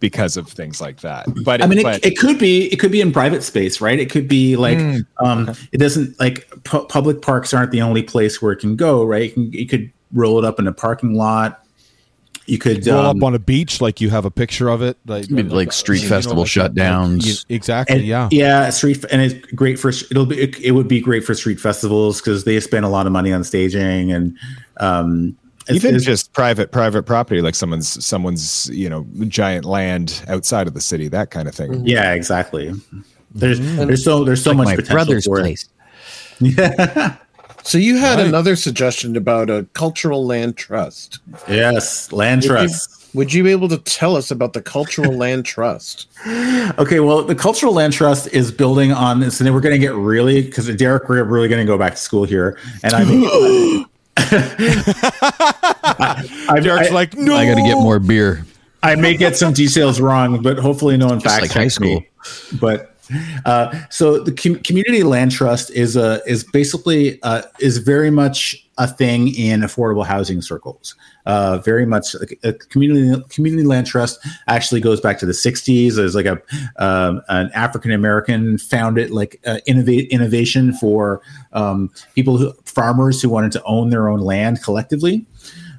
because 0.00 0.36
of 0.36 0.48
things 0.48 0.80
like 0.80 1.00
that. 1.00 1.26
But 1.44 1.62
I 1.62 1.66
mean, 1.66 1.82
but, 1.82 2.04
it, 2.04 2.12
it 2.12 2.18
could 2.18 2.38
be 2.38 2.66
it 2.72 2.80
could 2.80 2.90
be 2.90 3.00
in 3.00 3.12
private 3.12 3.42
space, 3.42 3.80
right? 3.80 3.98
It 3.98 4.10
could 4.10 4.26
be 4.26 4.56
like 4.56 4.78
um, 5.18 5.54
it 5.72 5.78
doesn't 5.78 6.18
like 6.18 6.48
pu- 6.64 6.86
public 6.86 7.22
parks 7.22 7.54
aren't 7.54 7.70
the 7.70 7.80
only 7.80 8.02
place 8.02 8.42
where 8.42 8.52
it 8.52 8.58
can 8.58 8.76
go, 8.76 9.04
right? 9.04 9.22
You, 9.22 9.30
can, 9.30 9.52
you 9.52 9.66
could 9.66 9.92
roll 10.12 10.38
it 10.38 10.44
up 10.44 10.58
in 10.58 10.66
a 10.66 10.72
parking 10.72 11.14
lot. 11.14 11.63
You 12.46 12.58
could 12.58 12.86
Roll 12.86 12.98
um, 13.06 13.16
up 13.18 13.22
on 13.22 13.34
a 13.34 13.38
beach 13.38 13.80
like 13.80 14.00
you 14.02 14.10
have 14.10 14.24
a 14.26 14.30
picture 14.30 14.68
of 14.68 14.82
it, 14.82 14.98
like, 15.06 15.30
Maybe 15.30 15.48
like 15.48 15.72
street 15.72 16.02
you 16.02 16.08
know, 16.10 16.16
festival 16.16 16.38
like- 16.42 16.50
shutdowns. 16.50 17.24
You- 17.26 17.34
exactly. 17.56 17.96
And- 17.96 18.04
yeah. 18.04 18.28
yeah, 18.30 18.68
street 18.70 19.02
and 19.10 19.22
it's 19.22 19.52
great 19.52 19.78
for 19.78 19.88
it'll 19.88 20.26
be 20.26 20.40
it, 20.42 20.58
it 20.60 20.72
would 20.72 20.86
be 20.88 21.00
great 21.00 21.24
for 21.24 21.34
street 21.34 21.58
festivals 21.58 22.20
because 22.20 22.44
they 22.44 22.60
spend 22.60 22.84
a 22.84 22.88
lot 22.88 23.06
of 23.06 23.12
money 23.12 23.32
on 23.32 23.44
staging 23.44 24.12
and 24.12 24.36
um, 24.76 25.36
it's- 25.68 25.76
even 25.76 25.94
it's- 25.94 26.04
just 26.04 26.34
private 26.34 26.70
private 26.70 27.04
property, 27.04 27.40
like 27.40 27.54
someone's 27.54 28.04
someone's 28.04 28.68
you 28.70 28.90
know 28.90 29.06
giant 29.28 29.64
land 29.64 30.22
outside 30.28 30.66
of 30.66 30.74
the 30.74 30.80
city, 30.82 31.08
that 31.08 31.30
kind 31.30 31.48
of 31.48 31.54
thing. 31.54 31.86
yeah, 31.86 32.12
exactly. 32.12 32.72
There's 33.34 33.58
Mm-hmm. 33.58 33.86
there's 33.86 34.04
so 34.04 34.22
there's 34.22 34.42
so 34.42 34.50
Like 34.50 34.56
much 34.58 34.66
my 34.66 34.76
potential 34.76 34.94
brother's 34.94 35.24
for 35.26 35.38
it. 35.38 35.42
place. 35.42 35.68
So 37.64 37.78
you 37.78 37.96
had 37.96 38.18
Right. 38.18 38.26
another 38.26 38.56
suggestion 38.56 39.16
about 39.16 39.48
a 39.50 39.66
cultural 39.72 40.26
land 40.26 40.56
trust. 40.56 41.18
Yes, 41.48 42.12
land 42.12 42.42
Would 42.42 42.44
you- 42.44 42.50
trust. 42.50 42.90
Would 43.14 43.32
you 43.32 43.44
be 43.44 43.52
able 43.52 43.68
to 43.68 43.78
tell 43.78 44.16
us 44.16 44.32
about 44.32 44.54
the 44.54 44.60
cultural 44.60 45.12
land 45.16 45.44
trust? 45.44 46.08
Okay, 46.78 46.98
well, 46.98 47.22
the 47.22 47.36
Cultural 47.36 47.72
Land 47.72 47.92
Trust 47.92 48.26
is 48.32 48.50
building 48.50 48.90
on 48.90 49.20
this, 49.20 49.38
and 49.38 49.46
then 49.46 49.54
we're 49.54 49.60
going 49.60 49.74
to 49.74 49.78
get 49.78 49.94
really 49.94 50.42
because 50.42 50.66
Derek, 50.74 51.08
we're 51.08 51.22
really 51.22 51.46
going 51.46 51.64
to 51.64 51.66
go 51.66 51.78
back 51.78 51.92
to 51.92 52.00
school 52.00 52.24
here, 52.24 52.58
and 52.82 52.92
I 52.92 53.04
mean, 53.04 53.86
I, 54.16 56.24
I, 56.48 56.60
Derek's 56.60 56.90
I- 56.90 56.94
like, 56.94 57.16
no. 57.16 57.36
I 57.36 57.46
got 57.46 57.54
to 57.54 57.62
get 57.62 57.74
more 57.74 58.00
beer. 58.00 58.44
I 58.82 58.96
may 58.96 59.16
get 59.16 59.36
some 59.36 59.52
details 59.52 60.00
wrong, 60.00 60.42
but 60.42 60.58
hopefully 60.58 60.96
no 60.96 61.06
one 61.06 61.20
Just 61.20 61.32
fact 61.36 61.42
like 61.42 61.52
high 61.52 61.68
school. 61.68 62.00
me. 62.00 62.08
But 62.60 62.93
uh, 63.44 63.78
so 63.90 64.18
the 64.18 64.32
com- 64.32 64.60
community 64.60 65.02
land 65.02 65.32
trust 65.32 65.70
is 65.70 65.96
a 65.96 66.22
is 66.26 66.44
basically 66.44 67.22
uh, 67.22 67.42
is 67.60 67.78
very 67.78 68.10
much 68.10 68.60
a 68.76 68.88
thing 68.88 69.32
in 69.34 69.60
affordable 69.60 70.04
housing 70.04 70.42
circles. 70.42 70.96
Uh, 71.26 71.58
very 71.58 71.86
much 71.86 72.14
like 72.16 72.38
a 72.42 72.52
community 72.52 73.22
community 73.30 73.64
land 73.64 73.86
trust 73.86 74.18
actually 74.48 74.80
goes 74.80 75.00
back 75.00 75.18
to 75.18 75.26
the 75.26 75.32
60s. 75.32 75.96
There's 75.96 76.14
like 76.14 76.26
a 76.26 76.40
um, 76.76 77.22
an 77.28 77.50
African 77.54 77.92
American 77.92 78.58
founded 78.58 79.10
like 79.10 79.40
uh, 79.46 79.58
innovate 79.66 80.08
innovation 80.10 80.72
for 80.72 81.22
um, 81.52 81.90
people 82.14 82.36
who 82.36 82.52
farmers 82.64 83.22
who 83.22 83.28
wanted 83.28 83.52
to 83.52 83.62
own 83.64 83.90
their 83.90 84.08
own 84.08 84.20
land 84.20 84.62
collectively 84.62 85.26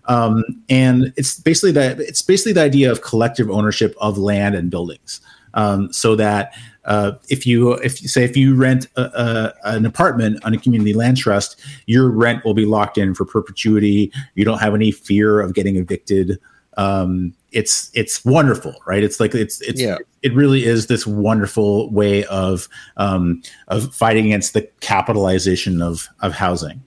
um, 0.07 0.43
and 0.69 1.13
it's 1.15 1.39
basically 1.39 1.71
that 1.71 1.99
it's 1.99 2.21
basically 2.21 2.53
the 2.53 2.61
idea 2.61 2.91
of 2.91 3.01
collective 3.01 3.49
ownership 3.49 3.95
of 3.99 4.17
land 4.17 4.55
and 4.55 4.69
buildings 4.69 5.21
um, 5.53 5.91
so 5.91 6.15
that 6.15 6.53
uh, 6.85 7.13
if 7.29 7.45
you 7.45 7.73
if 7.73 7.97
say 7.97 8.23
if 8.23 8.37
you 8.37 8.55
rent 8.55 8.87
a, 8.95 9.01
a, 9.03 9.53
an 9.75 9.85
apartment 9.85 10.43
on 10.45 10.53
a 10.53 10.57
community 10.57 10.93
land 10.93 11.17
trust 11.17 11.59
your 11.85 12.09
rent 12.09 12.43
will 12.45 12.53
be 12.53 12.65
locked 12.65 12.97
in 12.97 13.13
for 13.13 13.25
perpetuity. 13.25 14.11
You 14.35 14.45
don't 14.45 14.59
have 14.59 14.75
any 14.75 14.91
fear 14.91 15.39
of 15.41 15.53
getting 15.53 15.75
evicted. 15.77 16.39
Um, 16.77 17.33
it's 17.51 17.89
it's 17.93 18.23
wonderful 18.25 18.75
right? 18.85 19.03
It's 19.03 19.19
like 19.19 19.33
it's 19.33 19.61
it's 19.61 19.81
Yeah. 19.81 19.97
it 20.21 20.33
really 20.33 20.65
is 20.65 20.87
this 20.87 21.07
wonderful 21.07 21.89
way 21.91 22.25
of 22.25 22.67
um, 22.97 23.41
of 23.69 23.93
fighting 23.95 24.25
against 24.27 24.53
the 24.53 24.61
capitalization 24.81 25.81
of 25.81 26.07
of 26.21 26.33
housing 26.33 26.81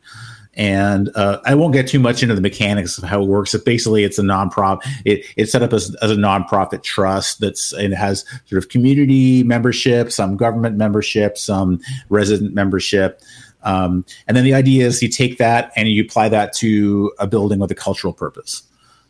and 0.59 1.09
uh, 1.15 1.41
I 1.47 1.55
won't 1.55 1.73
get 1.73 1.87
too 1.87 2.01
much 2.01 2.21
into 2.21 2.35
the 2.35 2.41
mechanics 2.41 2.99
of 2.99 3.05
how 3.05 3.23
it 3.23 3.29
works. 3.29 3.53
But 3.53 3.65
basically, 3.65 4.03
it's 4.03 4.19
a 4.19 4.23
nonprofit. 4.23 4.81
It, 5.05 5.25
it's 5.37 5.53
set 5.53 5.63
up 5.63 5.73
as, 5.73 5.95
as 6.03 6.11
a 6.11 6.17
nonprofit 6.17 6.83
trust 6.83 7.41
that's 7.41 7.73
it 7.75 7.93
has 7.93 8.25
sort 8.47 8.63
of 8.63 8.69
community 8.69 9.45
membership, 9.45 10.11
some 10.11 10.37
government 10.37 10.77
membership, 10.77 11.39
some 11.39 11.81
resident 12.09 12.55
membership. 12.55 13.23
Um, 13.63 14.05
and 14.27 14.37
then 14.37 14.45
the 14.45 14.55
idea 14.55 14.87
is 14.87 15.01
you 15.01 15.09
take 15.09 15.39
that 15.39 15.73
and 15.77 15.89
you 15.89 16.03
apply 16.03 16.29
that 16.31 16.53
to 16.55 17.13
a 17.21 17.29
building 17.29 17.61
with 17.61 17.71
a 17.71 17.77
cultural 17.77 18.13
purpose. 18.13 18.63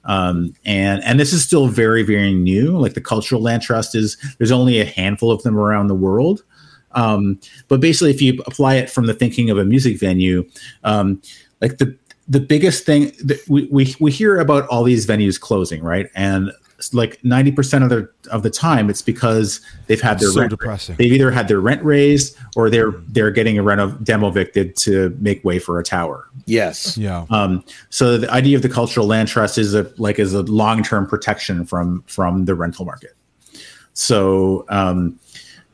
Um, 0.05 0.55
and 0.65 1.03
and 1.03 1.19
this 1.19 1.33
is 1.33 1.43
still 1.43 1.67
very 1.67 2.03
very 2.03 2.35
new. 2.35 2.79
Like 2.79 2.93
the 2.93 3.01
cultural 3.01 3.41
land 3.41 3.63
trust 3.63 3.95
is 3.95 4.19
there's 4.37 4.53
only 4.53 4.81
a 4.81 4.85
handful 4.85 5.31
of 5.31 5.43
them 5.43 5.59
around 5.59 5.87
the 5.87 5.95
world. 5.95 6.45
Um, 6.93 7.39
but 7.69 7.81
basically, 7.81 8.11
if 8.11 8.23
you 8.23 8.43
apply 8.47 8.77
it 8.77 8.91
from 8.91 9.07
the 9.07 9.15
thinking 9.15 9.51
of 9.51 9.59
a 9.59 9.65
music 9.65 9.99
venue, 9.99 10.49
um, 10.85 11.21
like 11.61 11.79
the 11.79 11.97
the 12.29 12.41
biggest 12.41 12.85
thing 12.85 13.13
that 13.25 13.41
we, 13.49 13.69
we 13.71 13.95
we 14.01 14.11
hear 14.11 14.39
about 14.39 14.67
all 14.69 14.85
these 14.85 15.07
venues 15.07 15.41
closing, 15.41 15.83
right? 15.83 16.09
And 16.15 16.53
like 16.93 17.19
ninety 17.25 17.51
percent 17.51 17.83
of 17.83 17.91
the 17.91 18.09
of 18.31 18.43
the 18.43 18.51
time, 18.51 18.89
it's 18.89 19.03
because 19.03 19.61
they've 19.89 20.01
had 20.01 20.21
their 20.21 20.31
So 20.31 20.41
rent. 20.41 20.51
depressing. 20.51 20.95
They've 20.97 21.13
either 21.13 21.31
had 21.31 21.49
their 21.49 21.59
rent 21.61 21.83
raised 21.83 22.37
or 22.55 22.71
they're 22.71 22.93
they're 23.09 23.33
getting 23.33 23.59
a 23.59 23.63
reno 23.63 23.91
demo 23.91 24.29
evicted 24.29 24.77
to 24.77 25.17
make 25.19 25.45
way 25.45 25.59
for 25.59 25.81
a 25.81 25.83
tower. 25.83 26.29
Yes. 26.47 26.97
Yeah. 26.97 27.27
Um, 27.31 27.65
so 27.91 28.17
the 28.19 28.31
idea 28.31 28.57
of 28.57 28.63
the 28.63 28.69
cultural 28.69 29.07
land 29.07 29.29
trust 29.29 29.59
is 29.59 29.75
a 29.75 29.93
like 29.99 30.19
is 30.21 30.35
a 30.35 30.43
long 30.43 30.83
term 30.85 31.07
protection 31.07 31.65
from 31.65 32.05
from 32.07 32.45
the 32.45 32.55
rental 32.55 32.85
market. 32.85 33.17
So 33.95 34.65
um, 34.69 35.19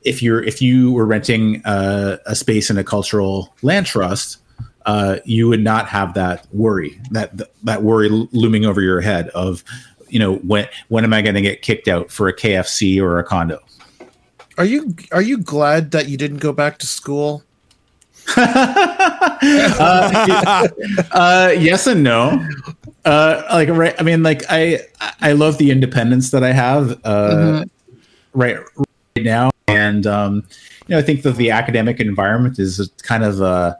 if 0.04 0.22
you're 0.22 0.42
if 0.42 0.62
you 0.62 0.92
were 0.92 1.06
renting 1.06 1.64
uh, 1.64 2.18
a 2.26 2.34
space 2.34 2.70
in 2.70 2.78
a 2.78 2.84
cultural 2.84 3.54
land 3.62 3.86
trust, 3.86 4.38
uh, 4.86 5.16
you 5.24 5.48
would 5.48 5.62
not 5.62 5.88
have 5.88 6.14
that 6.14 6.46
worry 6.52 7.00
that 7.10 7.40
that 7.62 7.82
worry 7.82 8.08
looming 8.08 8.64
over 8.64 8.80
your 8.80 9.00
head 9.00 9.28
of 9.30 9.64
you 10.08 10.18
know 10.18 10.36
when 10.36 10.68
when 10.88 11.04
am 11.04 11.12
I 11.12 11.22
going 11.22 11.34
to 11.34 11.40
get 11.40 11.62
kicked 11.62 11.88
out 11.88 12.10
for 12.10 12.28
a 12.28 12.36
KFC 12.36 13.00
or 13.00 13.18
a 13.18 13.24
condo? 13.24 13.60
Are 14.56 14.64
you 14.64 14.94
are 15.10 15.22
you 15.22 15.38
glad 15.38 15.90
that 15.92 16.08
you 16.08 16.16
didn't 16.16 16.38
go 16.38 16.52
back 16.52 16.78
to 16.78 16.86
school? 16.86 17.42
uh, 18.36 19.38
uh, 21.12 21.52
yes 21.58 21.86
and 21.86 22.02
no. 22.02 22.46
Uh, 23.04 23.42
like 23.52 23.68
right, 23.68 23.94
I 23.98 24.02
mean, 24.02 24.22
like 24.22 24.42
I 24.48 24.80
I 25.20 25.32
love 25.32 25.58
the 25.58 25.70
independence 25.70 26.30
that 26.30 26.42
I 26.42 26.52
have 26.52 27.00
uh, 27.04 27.64
right 28.32 28.56
right 28.76 29.24
now, 29.24 29.50
and 29.68 30.06
um, 30.06 30.46
you 30.86 30.94
know 30.94 30.98
I 30.98 31.02
think 31.02 31.22
that 31.22 31.36
the 31.36 31.50
academic 31.50 32.00
environment 32.00 32.58
is 32.58 32.90
kind 33.02 33.24
of 33.24 33.40
a, 33.40 33.78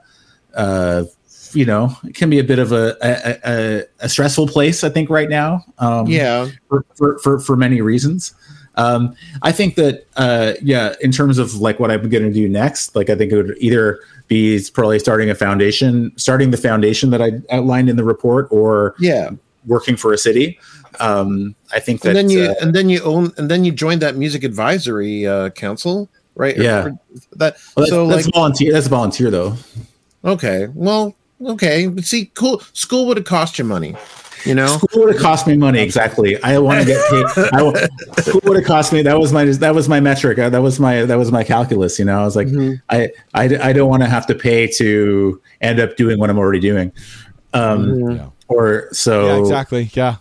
uh, 0.55 1.05
you 1.53 1.65
know 1.65 1.97
it 2.05 2.15
can 2.15 2.31
be 2.31 2.39
a 2.39 2.45
bit 2.45 2.59
of 2.59 2.73
a 2.73 2.97
a, 3.03 3.39
a, 3.45 3.83
a 4.01 4.09
stressful 4.09 4.49
place. 4.49 4.83
I 4.85 4.89
think 4.89 5.11
right 5.11 5.29
now. 5.29 5.65
Um, 5.79 6.07
Yeah. 6.07 6.49
for, 6.69 6.85
for, 6.97 7.19
for, 7.19 7.39
for 7.41 7.57
many 7.57 7.81
reasons. 7.81 8.35
Um, 8.77 9.15
I 9.43 9.53
think 9.53 9.77
that, 9.77 10.05
uh, 10.17 10.55
yeah, 10.61 10.95
in 11.01 11.13
terms 11.13 11.39
of 11.39 11.55
like 11.55 11.79
what 11.79 11.93
I'm 11.93 12.09
going 12.09 12.25
to 12.25 12.33
do 12.33 12.49
next, 12.49 12.97
like 12.97 13.09
I 13.09 13.15
think 13.15 13.31
it 13.31 13.37
would 13.37 13.57
either 13.61 14.01
be 14.27 14.61
probably 14.75 14.99
starting 14.99 15.31
a 15.31 15.35
foundation, 15.37 16.11
starting 16.17 16.51
the 16.51 16.57
foundation 16.57 17.11
that 17.11 17.23
I 17.23 17.35
outlined 17.53 17.89
in 17.89 17.95
the 17.95 18.03
report, 18.03 18.49
or 18.51 18.97
Yeah. 18.99 19.31
working 19.67 19.95
for 19.97 20.13
a 20.13 20.19
city. 20.19 20.59
Um, 21.01 21.55
I 21.73 21.81
think 21.81 22.01
that 22.03 22.11
and 22.11 22.17
then 22.17 22.31
you 22.31 22.43
uh, 22.45 22.55
and 22.61 22.75
then 22.75 22.89
you 22.89 23.03
own 23.03 23.33
and 23.37 23.51
then 23.51 23.65
you 23.65 23.73
joined 23.73 24.03
that 24.03 24.17
music 24.17 24.45
advisory 24.45 25.27
uh, 25.27 25.51
council, 25.51 26.09
right? 26.35 26.57
Yeah. 26.57 26.87
Or- 26.87 26.99
that 27.37 27.57
well, 27.77 27.87
that's, 27.87 27.91
so 27.91 28.07
that's 28.09 28.27
like 28.27 28.35
volunteer. 28.35 28.73
That's 28.73 28.87
volunteer 28.89 29.31
though. 29.31 29.57
okay, 30.25 30.69
well, 30.75 31.15
okay, 31.47 31.87
but 31.87 32.05
see, 32.05 32.27
cool. 32.35 32.61
School 32.73 33.07
would 33.07 33.17
have 33.17 33.27
cost 33.27 33.59
you 33.59 33.65
money, 33.65 33.95
you 34.45 34.55
know. 34.55 34.67
School 34.79 35.05
would 35.05 35.15
have 35.15 35.23
cost 35.23 35.47
me 35.47 35.57
money. 35.57 35.81
Exactly. 35.81 36.41
I 36.43 36.59
want 36.59 36.81
to 36.81 36.87
get 36.87 36.99
paid. 37.11 37.27
I, 37.53 38.21
school 38.23 38.41
would 38.45 38.57
have 38.57 38.65
cost 38.67 38.93
me. 38.93 39.03
That 39.03 39.19
was 39.19 39.33
my. 39.33 39.45
That 39.45 39.75
was 39.75 39.89
my 39.89 40.01
metric. 40.01 40.39
Uh, 40.39 40.49
That 40.51 40.63
was 40.63 40.81
my. 40.81 41.05
That 41.05 41.17
was 41.19 41.31
my 41.33 41.45
calculus. 41.45 41.99
You 41.99 42.05
know, 42.07 42.21
I 42.21 42.25
was 42.25 42.37
like, 42.37 42.49
Mhm. 42.49 42.81
I, 42.91 43.11
I, 43.35 43.45
I 43.69 43.73
don't 43.73 43.89
want 43.89 44.03
to 44.03 44.09
have 44.09 44.27
to 44.27 44.35
pay 44.35 44.67
to 44.79 45.41
end 45.61 45.81
up 45.81 45.97
doing 45.97 46.19
what 46.19 46.31
I'm 46.31 46.39
already 46.39 46.61
doing. 46.61 46.93
Um, 47.53 47.87
Mhm. 47.87 48.17
Yeah. 48.17 48.27
or 48.49 48.89
so. 48.93 49.27
yeah, 49.27 49.39
exactly. 49.41 49.91
Yeah. 49.95 50.17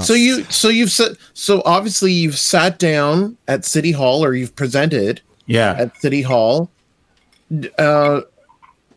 So 0.00 0.12
you, 0.14 0.44
so 0.44 0.68
you've 0.68 0.92
so 0.92 1.62
obviously 1.64 2.12
you've 2.12 2.38
sat 2.38 2.78
down 2.78 3.36
at 3.48 3.64
City 3.64 3.92
Hall 3.92 4.24
or 4.24 4.34
you've 4.34 4.54
presented 4.54 5.20
Yeah. 5.46 5.74
at 5.78 5.96
City 6.00 6.22
Hall. 6.22 6.70
Uh, 7.78 8.22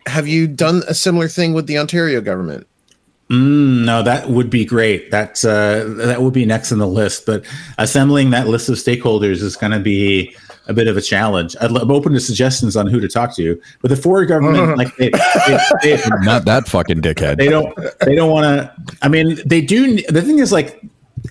have 0.07 0.27
you 0.27 0.47
done 0.47 0.81
a 0.87 0.93
similar 0.93 1.27
thing 1.27 1.53
with 1.53 1.67
the 1.67 1.77
Ontario 1.77 2.19
government? 2.21 2.65
Mm, 3.29 3.85
no, 3.85 4.01
that 4.01 4.29
would 4.29 4.49
be 4.49 4.65
great. 4.65 5.11
That's 5.11 5.45
uh, 5.45 5.93
that 5.97 6.21
would 6.21 6.33
be 6.33 6.45
next 6.45 6.71
on 6.71 6.79
the 6.79 6.87
list. 6.87 7.27
But 7.27 7.45
assembling 7.77 8.31
that 8.31 8.47
list 8.47 8.69
of 8.69 8.75
stakeholders 8.75 9.43
is 9.43 9.55
going 9.55 9.71
to 9.71 9.79
be 9.79 10.35
a 10.69 10.73
bit 10.73 10.87
of 10.87 10.95
a 10.95 11.01
challenge. 11.01 11.55
I'd, 11.59 11.71
I'm 11.75 11.91
open 11.91 12.13
to 12.13 12.19
suggestions 12.19 12.77
on 12.77 12.87
who 12.87 12.99
to 12.99 13.09
talk 13.09 13.35
to. 13.35 13.59
But 13.81 13.89
the 13.89 13.95
Ford 13.97 14.27
government, 14.27 14.77
like 14.77 14.95
they, 14.97 15.09
they, 15.09 15.57
they, 15.81 16.01
Not 16.21 16.45
that 16.45 16.67
fucking 16.67 17.01
dickhead. 17.01 17.37
they 17.37 17.49
don't 17.49 17.75
they 18.01 18.15
don't 18.15 18.31
want 18.31 18.45
to. 18.45 18.95
I 19.01 19.09
mean, 19.09 19.39
they 19.45 19.61
do. 19.61 20.01
The 20.03 20.21
thing 20.21 20.39
is, 20.39 20.51
like 20.51 20.81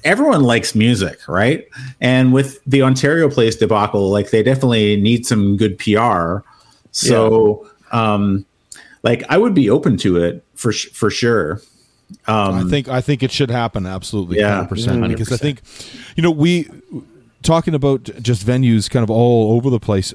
everyone 0.05 0.43
likes 0.43 0.75
music, 0.75 1.27
right? 1.29 1.67
And 2.01 2.33
with 2.33 2.63
the 2.67 2.83
Ontario 2.83 3.31
Place 3.31 3.57
debacle, 3.57 4.11
like 4.11 4.31
they 4.31 4.43
definitely 4.43 5.01
need 5.01 5.25
some 5.25 5.57
good 5.57 5.79
PR. 5.79 6.39
So, 6.91 7.71
um, 7.93 8.45
like 9.05 9.23
I 9.29 9.39
would 9.39 9.55
be 9.55 9.71
open 9.71 9.97
to 9.99 10.17
it 10.23 10.45
for 10.55 10.73
for 10.73 11.11
sure. 11.11 11.63
Um, 12.27 12.55
I 12.55 12.65
think 12.65 12.89
I 12.89 13.01
think 13.01 13.23
it 13.23 13.31
should 13.31 13.51
happen 13.51 13.87
absolutely, 13.87 14.39
Yeah, 14.39 14.57
hundred 14.57 14.69
percent. 14.69 15.09
Because 15.09 15.31
I 15.31 15.37
think, 15.37 15.61
you 16.17 16.23
know, 16.23 16.31
we 16.31 16.69
talking 17.43 17.75
about 17.75 18.05
just 18.21 18.45
venues 18.45 18.91
kind 18.91 19.03
of 19.03 19.11
all 19.11 19.57
over 19.57 19.71
the 19.71 19.81
place. 19.81 20.13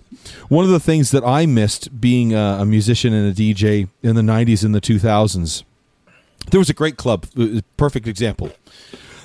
One 0.50 0.66
of 0.66 0.72
the 0.72 0.80
things 0.80 1.12
that 1.12 1.24
I 1.24 1.46
missed 1.46 2.00
being 2.00 2.34
a, 2.34 2.58
a 2.62 2.66
musician 2.66 3.14
and 3.14 3.32
a 3.32 3.34
DJ 3.34 3.88
in 4.02 4.16
the 4.16 4.22
'90s 4.22 4.64
and 4.64 4.74
the 4.74 4.82
2000s, 4.82 5.64
there 6.52 6.60
was 6.60 6.70
a 6.70 6.74
great 6.74 6.98
club, 6.98 7.26
uh, 7.38 7.62
perfect 7.78 8.08
example. 8.08 8.52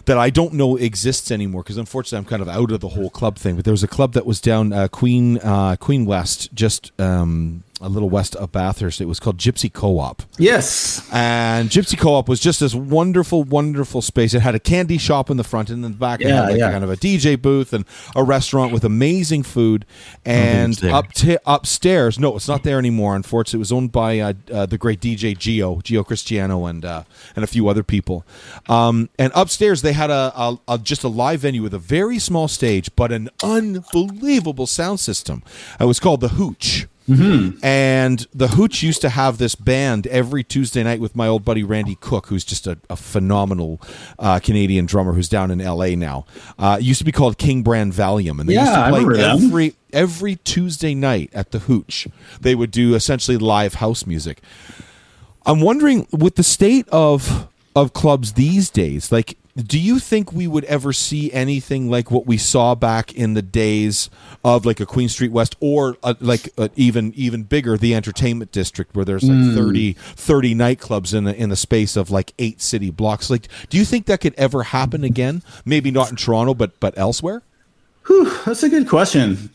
That 0.04 0.16
I 0.16 0.30
don't 0.30 0.54
know 0.54 0.76
exists 0.76 1.30
anymore 1.30 1.62
because 1.62 1.76
unfortunately 1.76 2.18
I'm 2.18 2.24
kind 2.24 2.40
of 2.40 2.48
out 2.48 2.70
of 2.70 2.80
the 2.80 2.88
whole 2.88 3.10
club 3.10 3.36
thing. 3.36 3.56
But 3.56 3.66
there 3.66 3.72
was 3.72 3.82
a 3.82 3.88
club 3.88 4.14
that 4.14 4.24
was 4.24 4.40
down 4.40 4.72
uh, 4.72 4.88
Queen 4.88 5.36
uh, 5.38 5.76
Queen 5.76 6.06
West, 6.06 6.48
just 6.54 6.98
um, 6.98 7.62
a 7.80 7.88
little 7.88 8.10
west 8.10 8.34
of 8.36 8.50
Bathurst. 8.52 9.00
It 9.00 9.04
was 9.06 9.20
called 9.20 9.36
Gypsy 9.38 9.72
Co-op. 9.72 10.22
yes, 10.38 11.08
And 11.12 11.70
Gypsy 11.70 11.96
Co-op 11.98 12.28
was 12.28 12.40
just 12.40 12.60
this 12.60 12.74
wonderful, 12.74 13.44
wonderful 13.44 14.02
space. 14.02 14.34
It 14.34 14.40
had 14.40 14.54
a 14.54 14.58
candy 14.58 14.98
shop 14.98 15.30
in 15.30 15.36
the 15.36 15.44
front, 15.44 15.70
and 15.70 15.84
in 15.84 15.92
the 15.92 15.96
back, 15.98 16.20
it 16.20 16.28
Yeah, 16.28 16.42
had 16.42 16.50
like 16.50 16.58
yeah. 16.58 16.70
kind 16.72 16.82
of 16.84 16.90
a 16.90 16.96
DJ 16.96 17.40
booth 17.40 17.72
and 17.72 17.84
a 18.16 18.24
restaurant 18.24 18.72
with 18.72 18.84
amazing 18.84 19.44
food. 19.44 19.86
And 20.24 20.82
up 20.84 21.12
t- 21.12 21.38
upstairs, 21.46 22.18
no, 22.18 22.34
it's 22.36 22.48
not 22.48 22.64
there 22.64 22.78
anymore. 22.78 23.14
Unfortunately, 23.14 23.58
it 23.58 23.60
was 23.60 23.72
owned 23.72 23.92
by 23.92 24.18
uh, 24.18 24.32
uh, 24.52 24.66
the 24.66 24.78
great 24.78 25.00
DJ 25.00 25.36
Gio, 25.36 25.82
Gio 25.82 26.04
Cristiano, 26.04 26.66
and 26.66 26.84
uh, 26.84 27.04
and 27.36 27.44
a 27.44 27.46
few 27.48 27.68
other 27.68 27.82
people. 27.82 28.24
Um, 28.68 29.08
and 29.18 29.32
upstairs, 29.34 29.82
they 29.82 29.92
had 29.92 30.10
a, 30.10 30.32
a, 30.36 30.58
a 30.68 30.78
just 30.78 31.04
a 31.04 31.08
live 31.08 31.40
venue 31.40 31.62
with 31.62 31.74
a 31.74 31.78
very 31.78 32.18
small 32.18 32.48
stage, 32.48 32.90
but 32.96 33.12
an 33.12 33.30
unbelievable 33.42 34.66
sound 34.66 35.00
system. 35.00 35.42
It 35.78 35.84
was 35.84 36.00
called 36.00 36.20
the 36.20 36.28
Hooch. 36.30 36.86
And 37.62 38.26
the 38.34 38.48
Hooch 38.48 38.82
used 38.82 39.00
to 39.00 39.08
have 39.08 39.38
this 39.38 39.54
band 39.54 40.06
every 40.08 40.44
Tuesday 40.44 40.82
night 40.82 41.00
with 41.00 41.16
my 41.16 41.26
old 41.26 41.44
buddy 41.44 41.62
Randy 41.62 41.94
Cook, 41.94 42.26
who's 42.26 42.44
just 42.44 42.66
a, 42.66 42.78
a 42.90 42.96
phenomenal 42.96 43.80
uh, 44.18 44.38
Canadian 44.40 44.86
drummer 44.86 45.14
who's 45.14 45.28
down 45.28 45.50
in 45.50 45.58
LA 45.58 45.88
now. 45.90 46.26
Uh, 46.58 46.76
it 46.80 46.84
used 46.84 46.98
to 46.98 47.04
be 47.04 47.12
called 47.12 47.38
King 47.38 47.62
Brand 47.62 47.92
Valium, 47.92 48.40
and 48.40 48.48
they 48.48 48.54
used 48.54 48.74
to 48.74 48.90
play 48.90 49.04
every 49.44 49.74
every 49.92 50.36
Tuesday 50.36 50.94
night 50.94 51.30
at 51.32 51.50
the 51.50 51.60
Hooch. 51.60 52.06
They 52.40 52.54
would 52.54 52.70
do 52.70 52.94
essentially 52.94 53.38
live 53.38 53.74
house 53.74 54.06
music. 54.06 54.42
I'm 55.46 55.60
wondering 55.60 56.06
with 56.12 56.36
the 56.36 56.42
state 56.42 56.86
of 56.90 57.48
of 57.74 57.92
clubs 57.94 58.34
these 58.34 58.70
days, 58.70 59.10
like 59.12 59.38
do 59.66 59.78
you 59.78 59.98
think 59.98 60.32
we 60.32 60.46
would 60.46 60.64
ever 60.64 60.92
see 60.92 61.32
anything 61.32 61.90
like 61.90 62.10
what 62.10 62.26
we 62.26 62.36
saw 62.38 62.74
back 62.74 63.12
in 63.12 63.34
the 63.34 63.42
days 63.42 64.08
of 64.44 64.64
like 64.64 64.80
a 64.80 64.86
Queen 64.86 65.08
Street 65.08 65.32
West 65.32 65.56
or 65.60 65.96
uh 66.02 66.14
like 66.20 66.48
uh 66.56 66.68
even 66.76 67.12
even 67.14 67.42
bigger 67.42 67.76
the 67.76 67.94
entertainment 67.94 68.52
district 68.52 68.94
where 68.94 69.04
there's 69.04 69.24
like 69.24 69.56
30 69.56 69.92
30 69.94 70.54
nightclubs 70.54 71.14
in 71.14 71.24
the, 71.24 71.34
in 71.34 71.48
the 71.48 71.56
space 71.56 71.96
of 71.96 72.10
like 72.10 72.32
eight 72.38 72.60
city 72.60 72.90
blocks 72.90 73.30
like 73.30 73.48
do 73.68 73.76
you 73.76 73.84
think 73.84 74.06
that 74.06 74.20
could 74.20 74.34
ever 74.36 74.62
happen 74.62 75.04
again 75.04 75.42
maybe 75.64 75.90
not 75.90 76.10
in 76.10 76.16
Toronto 76.16 76.54
but 76.54 76.78
but 76.80 76.96
elsewhere 76.96 77.42
That's 78.44 78.62
a 78.62 78.68
good 78.68 78.88
question. 78.88 79.50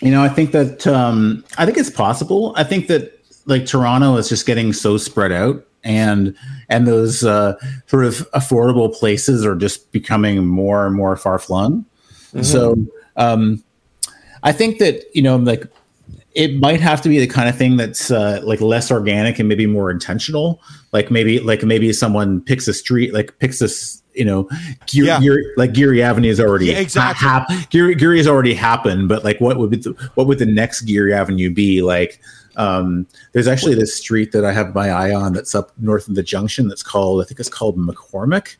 You 0.00 0.10
know, 0.10 0.22
I 0.22 0.28
think 0.28 0.52
that 0.52 0.86
um, 0.86 1.44
I 1.56 1.64
think 1.64 1.78
it's 1.78 1.90
possible. 1.90 2.52
I 2.56 2.64
think 2.64 2.86
that 2.88 3.18
like 3.46 3.66
Toronto 3.66 4.16
is 4.16 4.28
just 4.28 4.46
getting 4.46 4.72
so 4.72 4.96
spread 4.96 5.32
out, 5.32 5.64
and 5.88 6.36
and 6.68 6.86
those 6.86 7.24
uh, 7.24 7.54
sort 7.86 8.04
of 8.04 8.30
affordable 8.32 8.94
places 8.94 9.44
are 9.44 9.56
just 9.56 9.90
becoming 9.90 10.46
more 10.46 10.86
and 10.86 10.94
more 10.94 11.16
far 11.16 11.38
flung. 11.38 11.84
So 12.42 12.76
um, 13.16 13.64
I 14.42 14.52
think 14.52 14.78
that 14.78 15.04
you 15.14 15.22
know, 15.22 15.36
like 15.36 15.64
it 16.34 16.60
might 16.60 16.80
have 16.80 17.00
to 17.02 17.08
be 17.08 17.18
the 17.18 17.26
kind 17.26 17.48
of 17.48 17.56
thing 17.56 17.76
that's 17.76 18.10
uh, 18.10 18.40
like 18.44 18.60
less 18.60 18.90
organic 18.92 19.38
and 19.38 19.48
maybe 19.48 19.66
more 19.66 19.90
intentional. 19.90 20.60
Like 20.92 21.10
maybe 21.10 21.40
like 21.40 21.62
maybe 21.62 21.92
someone 21.92 22.42
picks 22.42 22.68
a 22.68 22.74
street, 22.74 23.12
like 23.14 23.36
picks 23.38 23.58
this, 23.58 24.02
you 24.14 24.24
know, 24.24 24.48
Gear, 24.86 25.06
Yeah. 25.06 25.20
Gear, 25.20 25.54
like 25.56 25.72
Geary 25.72 26.02
Avenue 26.02 26.28
is 26.28 26.38
already 26.38 26.66
Yeah, 26.66 26.78
exactly. 26.78 27.26
ha- 27.26 27.46
hap- 27.48 27.70
Geary, 27.70 27.94
Geary 27.94 28.18
has 28.18 28.26
already 28.28 28.54
happened, 28.54 29.08
but 29.08 29.24
like 29.24 29.40
what 29.40 29.56
would 29.56 29.70
be 29.70 29.78
the, 29.78 29.90
what 30.14 30.26
would 30.26 30.38
the 30.38 30.46
next 30.46 30.82
Geary 30.82 31.12
Avenue 31.14 31.50
be 31.50 31.82
like? 31.82 32.20
Um, 32.58 33.06
there's 33.32 33.46
actually 33.48 33.76
this 33.76 33.94
street 33.94 34.32
that 34.32 34.44
I 34.44 34.52
have 34.52 34.74
my 34.74 34.90
eye 34.90 35.14
on 35.14 35.32
that's 35.32 35.54
up 35.54 35.72
north 35.78 36.08
of 36.08 36.16
the 36.16 36.22
junction. 36.22 36.68
That's 36.68 36.82
called 36.82 37.22
I 37.22 37.24
think 37.24 37.40
it's 37.40 37.48
called 37.48 37.78
McCormack. 37.78 38.56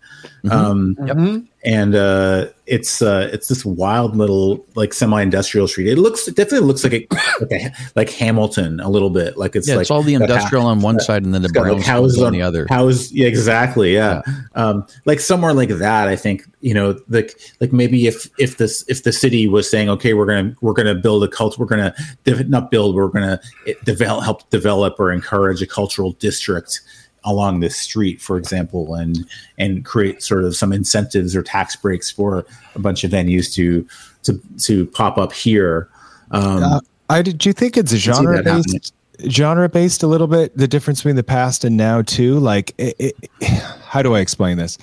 Um, 0.51 0.97
Mhm. 1.01 1.47
And 1.69 1.95
uh, 1.95 2.47
it's 2.65 3.03
uh, 3.03 3.29
it's 3.31 3.49
this 3.49 3.63
wild 3.63 4.17
little 4.17 4.65
like 4.75 4.95
semi-industrial 4.95 5.69
street. 5.69 5.89
It 5.89 5.97
looks 5.97 6.27
it 6.27 6.35
definitely 6.35 6.67
looks 6.67 6.83
like 6.83 6.95
a, 6.95 7.07
like, 7.41 7.53
a, 7.53 7.73
like 7.95 8.09
Hamilton 8.09 8.81
a 8.81 8.89
little 8.89 9.11
bit. 9.11 9.37
Like 9.37 9.55
it's 9.55 9.69
yeah, 9.69 9.75
like 9.75 9.83
it's 9.83 9.91
all 9.91 10.03
the 10.03 10.15
industrial 10.15 10.65
on 10.65 10.81
one 10.81 10.99
side 10.99 11.25
and 11.25 11.35
then 11.35 11.43
the 11.43 11.49
it's 11.49 11.59
like, 11.59 11.83
houses 11.83 12.23
on 12.23 12.33
the 12.33 12.41
other. 12.41 12.67
House, 12.71 13.13
yeah, 13.13 13.27
exactly. 13.27 13.93
Yeah, 13.93 14.23
Um, 14.55 14.87
like 15.05 15.21
somewhere 15.21 15.53
like 15.53 15.69
that. 15.69 16.09
I 16.09 16.17
think 16.17 16.45
you 16.63 16.73
know, 16.73 16.99
like 17.11 17.39
like 17.61 17.71
maybe 17.71 18.07
if 18.07 18.31
if 18.39 18.57
this 18.57 18.83
if 18.89 19.03
the 19.03 19.13
city 19.13 19.47
was 19.47 19.71
saying, 19.71 19.91
okay, 19.91 20.15
we're 20.15 20.27
gonna 20.27 20.57
we're 20.63 20.73
gonna 20.73 20.95
build 20.95 21.23
a 21.23 21.29
cult, 21.29 21.59
we're 21.59 21.67
gonna 21.67 21.95
de- 22.25 22.45
not 22.45 22.71
build, 22.71 22.95
we're 22.95 23.09
gonna 23.09 23.39
develop 23.85 24.25
help 24.25 24.49
develop 24.49 24.99
or 24.99 25.13
encourage 25.13 25.61
a 25.61 25.67
cultural 25.67 26.13
district 26.13 26.81
along 27.29 27.61
this 27.61 27.77
street, 27.77 28.21
for 28.21 28.37
example, 28.37 28.95
and 28.95 29.29
and 29.59 29.85
create 29.85 30.23
sort 30.23 30.45
of 30.45 30.57
some 30.57 30.73
incentives 30.73 31.37
or 31.37 31.43
tax 31.43 31.77
breaks 31.77 32.11
for 32.11 32.45
a 32.75 32.79
bunch 32.79 33.05
of 33.05 33.11
venues 33.11 33.53
to 33.55 33.87
to 34.25 34.41
to 34.59 34.87
pop 34.87 35.19
up 35.19 35.33
here. 35.33 35.89
Um, 36.31 36.63
Uh, 36.63 36.81
I 37.11 37.23
did. 37.23 37.39
Do 37.39 37.49
you 37.49 37.53
think 37.53 37.77
it's 37.77 37.93
genre 37.95 38.43
based? 38.43 38.93
Genre 39.29 39.69
based 39.69 40.03
a 40.03 40.07
little 40.07 40.27
bit. 40.27 40.57
The 40.57 40.69
difference 40.69 41.01
between 41.01 41.17
the 41.17 41.25
past 41.25 41.65
and 41.65 41.77
now 41.77 42.03
too. 42.03 42.39
Like, 42.39 42.75
it, 42.79 42.95
it, 42.99 43.31
how 43.89 44.03
do 44.03 44.15
I 44.15 44.21
explain 44.21 44.57
this? 44.59 44.79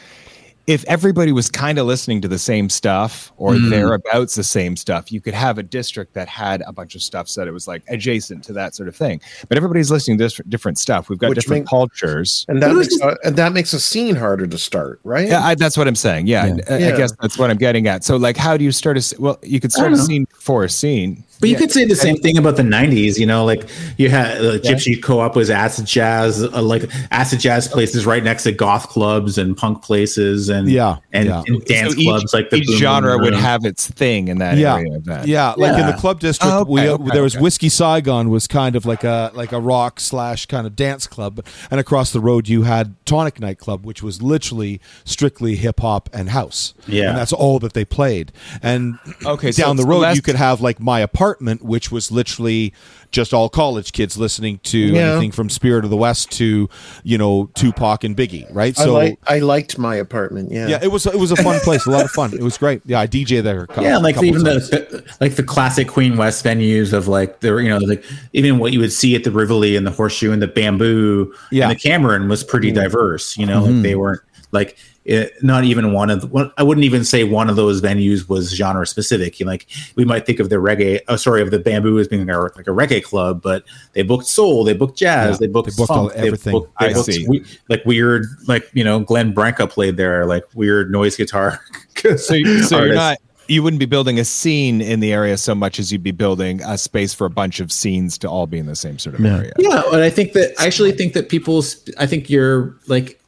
If 0.68 0.84
everybody 0.86 1.32
was 1.32 1.50
kind 1.50 1.78
of 1.78 1.86
listening 1.86 2.22
to 2.22 2.28
the 2.28 2.40
same 2.40 2.70
stuff 2.70 3.32
or 3.38 3.54
Mm. 3.54 3.70
thereabouts 3.70 4.34
the 4.34 4.44
same 4.44 4.76
stuff, 4.76 5.12
you 5.12 5.22
could 5.22 5.36
have 5.36 5.60
a 5.60 5.64
district 5.64 6.16
that 6.16 6.28
had 6.28 6.64
a 6.66 6.74
bunch 6.74 6.96
of 6.96 7.04
stuff 7.04 7.30
so 7.30 7.42
that 7.42 7.48
it 7.48 7.52
was 7.52 7.68
like 7.68 7.84
adjacent 7.88 8.44
to 8.46 8.54
that 8.54 8.74
sort 8.74 8.90
of 8.90 8.96
thing. 8.96 9.22
But 9.48 9.58
everybody's 9.58 9.92
listening 9.92 10.18
to 10.18 10.24
this 10.24 10.42
different 10.50 10.80
stuff. 10.80 11.08
We've 11.08 11.20
got 11.20 11.30
Which 11.30 11.40
different 11.42 11.64
make- 11.66 11.70
cultures. 11.70 12.46
and 12.50 12.64
that 12.64 12.74
makes 12.76 12.88
it's 12.96 13.02
a, 13.04 13.16
and 13.24 13.36
that 13.36 13.54
makes 13.54 13.74
a 13.74 13.80
scene 13.80 14.16
harder 14.16 14.48
to 14.48 14.58
start, 14.58 15.00
right? 15.04 15.28
Yeah, 15.28 15.46
I, 15.46 15.54
that's 15.54 15.78
what 15.78 15.88
I'm 15.88 15.96
saying. 15.96 16.26
Yeah, 16.28 16.46
Yeah. 16.48 16.56
I, 16.68 16.74
I 16.74 16.78
Yeah. 16.80 16.98
guess 16.98 17.14
that's 17.22 17.38
what 17.38 17.52
I'm 17.52 17.58
getting 17.58 17.88
at. 17.88 18.04
So, 18.04 18.18
like, 18.18 18.36
how 18.38 18.58
do 18.58 18.64
you 18.64 18.72
start 18.72 18.98
a? 18.98 19.16
Well, 19.22 19.38
you 19.44 19.60
could 19.60 19.72
start 19.72 19.94
a 19.94 19.98
know. 19.98 20.04
scene 20.04 20.26
for 20.40 20.64
a 20.64 20.70
scene. 20.70 21.24
But 21.40 21.50
you 21.50 21.56
Yeah. 21.56 21.60
could 21.60 21.72
say 21.72 21.86
the 21.86 21.96
same 21.96 22.16
thing 22.18 22.38
about 22.38 22.56
the 22.56 22.64
'90s. 22.64 23.18
You 23.20 23.26
know, 23.26 23.44
like 23.46 23.68
you 23.98 24.10
had 24.10 24.38
uh, 24.38 24.58
Gypsy 24.60 25.02
Co-op 25.02 25.36
was 25.36 25.50
acid 25.50 25.86
jazz, 25.86 26.42
uh, 26.44 26.62
like 26.62 26.90
acid 27.12 27.40
jazz 27.40 27.68
places 27.68 28.06
right 28.06 28.24
next 28.24 28.44
to 28.44 28.52
goth 28.52 28.90
clubs 28.90 29.38
and 29.38 29.56
punk 29.58 29.84
places, 29.84 30.50
and 30.50 30.70
Yeah, 30.70 30.98
and, 31.12 31.28
yeah. 31.28 31.44
and 31.48 31.64
dance 31.66 31.94
So 31.94 32.00
each, 32.00 32.08
clubs 32.08 32.34
like 32.34 32.50
the 32.50 32.58
each 32.58 32.70
genre 32.78 33.14
Boom 33.18 33.26
would 33.26 33.34
have 33.34 33.66
its 33.66 33.88
thing 33.88 34.28
in 34.30 34.38
that 34.40 34.58
yeah, 34.58 34.76
area. 34.76 35.00
Then. 35.04 35.28
yeah. 35.28 35.54
Like 35.58 35.78
in 35.80 35.86
the 35.88 35.94
club 35.94 36.20
district, 36.20 36.54
Oh, 36.54 36.60
okay, 36.62 36.72
we 36.72 36.90
okay, 36.90 37.10
there 37.12 37.24
was 37.24 37.36
okay. 37.36 37.44
Whiskey 37.44 37.70
Saigon 37.70 38.30
was 38.30 38.48
kind 38.48 38.76
of 38.76 38.86
like 38.86 39.04
a 39.04 39.32
like 39.34 39.52
a 39.52 39.60
rock 39.60 40.00
slash 40.00 40.46
kind 40.46 40.66
of 40.66 40.76
dance 40.76 41.06
club, 41.08 41.46
and 41.70 41.80
across 41.80 42.12
the 42.12 42.20
road 42.22 42.48
you 42.48 42.64
had 42.64 42.96
Tonic 43.06 43.40
Nightclub, 43.40 43.86
which 43.86 44.02
was 44.02 44.22
literally 44.22 44.80
strictly 45.04 45.56
hip 45.56 45.82
hop 45.82 46.10
and 46.14 46.30
house. 46.30 46.74
Yeah. 46.88 47.10
and 47.10 47.18
that's 47.18 47.34
all 47.34 47.60
that 47.60 47.74
they 47.74 47.84
played. 47.84 48.32
And 48.64 48.98
Okay, 49.26 49.52
so 49.52 49.64
down 49.64 49.76
the 49.76 49.84
road 49.86 50.00
less- 50.00 50.16
you 50.16 50.22
could 50.22 50.36
have 50.36 50.62
like 50.62 50.80
my 50.80 51.00
apartment, 51.02 51.25
which 51.34 51.92
was 51.92 52.12
literally 52.12 52.74
just 53.12 53.34
all 53.34 53.50
college 53.50 53.92
kids 53.92 54.18
listening 54.18 54.60
to 54.64 54.78
Yeah. 54.78 55.12
anything 55.12 55.32
from 55.32 55.50
Spirit 55.50 55.84
of 55.84 55.90
the 55.90 55.98
West 55.98 56.32
to 56.34 56.70
you 57.04 57.18
know 57.18 57.50
Tupac 57.56 58.04
and 58.04 58.16
Biggie, 58.16 58.46
right? 58.54 58.78
I, 58.78 58.84
So. 58.84 58.94
like, 58.94 59.20
I 59.28 59.40
liked 59.40 59.78
my 59.78 59.96
apartment. 59.96 60.52
Yeah. 60.52 60.68
yeah, 60.68 60.80
it 60.82 60.92
was 60.92 61.06
it 61.06 61.18
was 61.18 61.32
a 61.32 61.36
fun 61.38 61.60
place, 61.62 61.86
a 61.86 61.92
lot 61.92 62.06
of 62.06 62.12
fun. 62.12 62.34
It 62.34 62.42
was 62.42 62.58
great. 62.58 62.82
Yeah, 62.86 63.00
I 63.00 63.08
DJ 63.08 63.42
there. 63.42 63.64
A 63.64 63.68
cou- 63.68 63.82
yeah, 63.82 63.98
like 63.98 64.16
couple 64.16 64.30
even 64.30 64.44
times. 64.44 64.70
the, 64.70 64.78
the 64.78 65.16
like 65.22 65.36
the 65.36 65.44
classic 65.44 65.88
Queen 65.88 66.18
West 66.18 66.44
venues 66.44 66.94
of 66.94 67.08
like 67.08 67.40
the 67.40 67.56
you 67.58 67.70
know 67.70 67.78
like 67.78 68.04
even 68.34 68.60
what 68.60 68.74
you 68.74 68.80
would 68.80 68.94
see 68.94 69.16
at 69.16 69.24
the 69.24 69.32
Rivoli 69.32 69.76
and 69.76 69.88
the 69.88 69.92
Horseshoe 69.92 70.32
and 70.32 70.42
the 70.42 70.48
Bamboo 70.48 71.34
Yeah. 71.52 71.70
and 71.70 71.72
the 71.72 71.80
Cameron 71.80 72.28
was 72.28 72.44
pretty 72.44 72.72
mm. 72.72 72.76
diverse. 72.76 73.38
You 73.38 73.46
know, 73.46 73.62
like 73.62 73.72
mm-hmm. 73.72 73.82
they 73.82 73.96
weren't 73.96 74.22
like 74.52 74.78
it, 75.06 75.34
not 75.44 75.64
even 75.64 75.94
one 75.94 76.10
of 76.10 76.22
the, 76.22 76.52
I 76.58 76.64
wouldn't 76.64 76.84
even 76.84 77.04
say 77.06 77.24
one 77.24 77.50
of 77.50 77.56
those 77.56 77.80
venues 77.82 78.28
was 78.28 78.50
genre 78.54 78.86
specific. 78.88 79.40
You 79.40 79.46
know, 79.46 79.52
like 79.52 79.68
we 79.96 80.04
might 80.04 80.26
think 80.26 80.40
of 80.40 80.50
the 80.50 80.56
reggae, 80.56 81.00
oh 81.08 81.16
sorry, 81.16 81.42
of 81.44 81.52
the 81.52 81.60
Bamboo 81.60 82.00
as 82.00 82.08
being 82.08 82.28
a, 82.30 82.40
like 82.42 82.68
a 82.68 82.72
reggae 82.72 83.04
club, 83.04 83.42
but 83.42 83.64
they 83.94 84.02
booked 84.02 84.26
soul, 84.26 84.64
they 84.64 84.74
booked 84.74 84.98
jazz, 84.98 85.36
Yeah, 85.36 85.38
they 85.42 85.48
booked 85.48 85.70
they 85.70 85.76
booked 85.78 85.92
all- 85.92 86.10
funk, 86.10 86.20
they 86.20 86.30
booked- 86.32 86.44
they 86.80 86.88
I 86.88 86.94
booked 86.94 87.06
see. 87.14 87.28
we- 87.28 87.46
like 87.70 87.86
weird, 87.86 88.26
like 88.48 88.70
you 88.74 88.84
know, 88.84 89.00
Glenn 89.00 89.32
Branca 89.32 89.68
played 89.68 89.96
there, 89.98 90.26
like 90.26 90.44
weird 90.56 90.92
noise 90.92 91.16
guitar. 91.16 91.60
So, 92.18 92.34
you- 92.36 92.62
so 92.64 92.84
you're 92.84 92.94
not. 92.94 93.18
You 93.48 93.62
wouldn't 93.64 93.80
be 93.80 93.86
building 93.86 94.20
a 94.20 94.26
scene 94.26 94.82
in 94.82 95.00
the 95.02 95.14
area 95.14 95.38
so 95.38 95.54
much 95.56 95.80
as 95.80 95.92
you'd 95.92 96.02
be 96.04 96.12
building 96.12 96.62
a 96.64 96.78
space 96.80 97.14
for 97.14 97.26
a 97.26 97.30
bunch 97.30 97.60
of 97.60 97.72
scenes 97.72 98.18
to 98.20 98.28
all 98.30 98.48
be 98.48 98.58
in 98.58 98.66
the 98.66 98.76
same 98.76 98.98
sort 99.00 99.16
of 99.20 99.24
area. 99.26 99.52
Yeah, 99.60 99.84
and 99.94 100.02
I 100.02 100.10
think 100.10 100.34
that 100.34 100.54
I 100.60 100.66
actually 100.66 100.92
think 100.94 101.14
that 101.14 101.30
people's. 101.30 101.88
I 102.00 102.06
think 102.08 102.28
you're 102.30 102.76
like. 102.88 103.20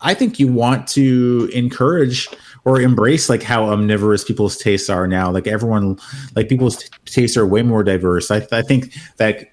I 0.00 0.14
think 0.14 0.38
you 0.38 0.48
want 0.48 0.86
to 0.88 1.50
encourage 1.52 2.28
or 2.64 2.80
embrace 2.80 3.28
like 3.28 3.42
how 3.42 3.64
omnivorous 3.64 4.24
people's 4.24 4.56
tastes 4.56 4.90
are 4.90 5.06
now. 5.06 5.30
Like 5.30 5.46
everyone, 5.46 5.98
like 6.34 6.48
people's 6.48 6.78
t- 6.78 6.88
tastes 7.04 7.36
are 7.36 7.46
way 7.46 7.62
more 7.62 7.84
diverse. 7.84 8.30
I, 8.30 8.46
I 8.52 8.62
think 8.62 8.94
that 9.18 9.50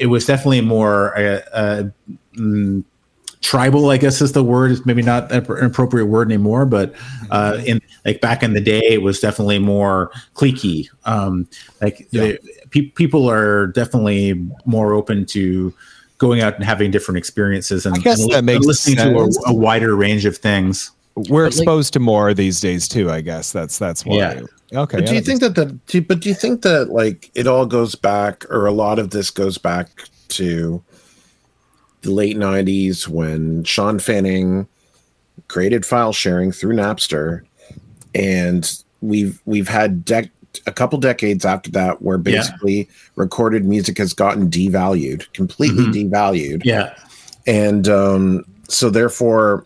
it 0.00 0.06
was 0.06 0.26
definitely 0.26 0.60
more. 0.60 1.16
Uh, 1.16 1.40
uh, 1.52 1.82
mm, 2.34 2.84
tribal 3.40 3.88
i 3.88 3.96
guess 3.96 4.20
is 4.20 4.32
the 4.32 4.44
word 4.44 4.70
it's 4.70 4.84
maybe 4.84 5.00
not 5.00 5.32
an 5.32 5.64
appropriate 5.64 6.04
word 6.04 6.28
anymore 6.28 6.66
but 6.66 6.94
uh 7.30 7.58
in 7.64 7.80
like 8.04 8.20
back 8.20 8.42
in 8.42 8.52
the 8.52 8.60
day 8.60 8.82
it 8.84 9.00
was 9.00 9.18
definitely 9.18 9.58
more 9.58 10.10
cliquey 10.34 10.86
um 11.06 11.48
like 11.80 12.06
the, 12.10 12.38
pe- 12.70 12.90
people 12.90 13.30
are 13.30 13.68
definitely 13.68 14.34
more 14.66 14.92
open 14.92 15.24
to 15.24 15.72
going 16.20 16.42
out 16.42 16.54
and 16.54 16.62
having 16.62 16.90
different 16.90 17.16
experiences 17.16 17.86
and, 17.86 17.96
I 17.96 17.98
guess 17.98 18.20
and 18.20 18.30
that 18.32 18.44
makes 18.44 18.66
listening 18.66 18.98
sense. 18.98 19.36
to 19.38 19.42
a, 19.46 19.50
a 19.50 19.54
wider 19.54 19.96
range 19.96 20.26
of 20.26 20.36
things 20.36 20.92
We're 21.16 21.46
exposed 21.46 21.94
to 21.94 21.98
more 21.98 22.34
these 22.34 22.60
days 22.60 22.86
too. 22.86 23.10
I 23.10 23.22
guess 23.22 23.52
that's 23.52 23.78
that's 23.78 24.04
why. 24.04 24.16
Yeah. 24.16 24.42
Okay. 24.72 24.98
But 24.98 25.06
do 25.06 25.12
yeah, 25.12 25.18
you 25.18 25.24
think 25.24 25.40
that 25.40 25.54
the? 25.56 25.66
Do, 25.86 26.02
but 26.02 26.20
do 26.20 26.28
you 26.28 26.34
think 26.34 26.62
that 26.62 26.90
like 26.90 27.30
it 27.34 27.46
all 27.46 27.66
goes 27.66 27.94
back, 27.94 28.48
or 28.50 28.66
a 28.66 28.72
lot 28.72 28.98
of 28.98 29.10
this 29.10 29.30
goes 29.30 29.58
back 29.58 29.88
to 30.28 30.82
the 32.02 32.12
late 32.12 32.36
'90s 32.36 33.08
when 33.08 33.64
Shawn 33.64 33.98
Fanning 33.98 34.68
created 35.48 35.84
file 35.84 36.12
sharing 36.12 36.52
through 36.52 36.74
Napster, 36.74 37.42
and 38.14 38.72
we've 39.00 39.40
we've 39.44 39.68
had 39.68 40.04
dec- 40.04 40.30
a 40.66 40.72
couple 40.72 40.98
decades 40.98 41.44
after 41.44 41.70
that 41.72 42.02
where 42.02 42.16
Yeah. 42.18 42.38
basically 42.40 42.88
recorded 43.16 43.64
music 43.64 43.98
has 43.98 44.12
gotten 44.12 44.48
devalued, 44.50 45.24
completely 45.32 45.84
Mhm. 45.86 46.10
devalued 46.10 46.62
yeah 46.64 46.92
and 47.46 47.88
um, 47.88 48.44
so 48.68 48.90
therefore 48.90 49.64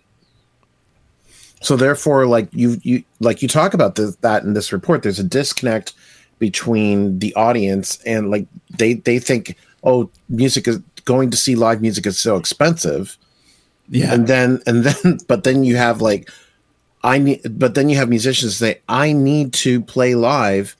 so 1.60 1.76
therefore 1.76 2.26
like 2.26 2.48
you 2.52 2.78
you 2.82 3.02
like 3.20 3.42
you 3.42 3.48
talk 3.48 3.74
about 3.74 3.94
this, 3.96 4.14
that 4.16 4.42
in 4.44 4.54
this 4.54 4.72
report 4.72 5.02
there's 5.02 5.18
a 5.18 5.24
disconnect 5.24 5.92
between 6.38 7.18
the 7.18 7.34
audience 7.34 7.98
and 8.04 8.30
like 8.30 8.46
they 8.78 8.94
they 8.94 9.18
think 9.18 9.56
oh 9.84 10.08
music 10.28 10.68
is 10.68 10.78
going 11.04 11.30
to 11.30 11.36
see 11.36 11.54
live 11.54 11.80
music 11.80 12.06
is 12.06 12.18
so 12.18 12.36
expensive 12.36 13.16
yeah 13.88 14.12
and 14.14 14.26
then 14.26 14.60
and 14.66 14.84
then 14.84 15.18
but 15.28 15.44
then 15.44 15.64
you 15.64 15.76
have 15.76 16.00
like 16.00 16.30
i 17.02 17.18
need 17.18 17.40
but 17.58 17.74
then 17.74 17.88
you 17.88 17.96
have 17.96 18.08
musicians 18.08 18.56
say 18.56 18.80
i 18.88 19.12
need 19.12 19.52
to 19.52 19.80
play 19.82 20.14
live 20.14 20.76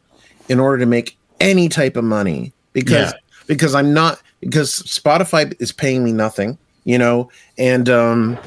in 0.49 0.61
order 0.61 0.79
to 0.79 0.87
make 0.87 1.17
any 1.41 1.69
type 1.69 1.97
of 1.97 2.05
money 2.05 2.53
because 2.73 3.13
Yeah. 3.13 3.19
because 3.47 3.75
i'm 3.75 3.93
not 3.95 4.21
because 4.41 4.83
spotify 4.83 5.55
is 5.61 5.73
paying 5.73 6.05
me 6.05 6.13
nothing 6.13 6.59
you 6.85 6.99
know 6.99 7.31
and 7.59 7.89
um 7.89 8.39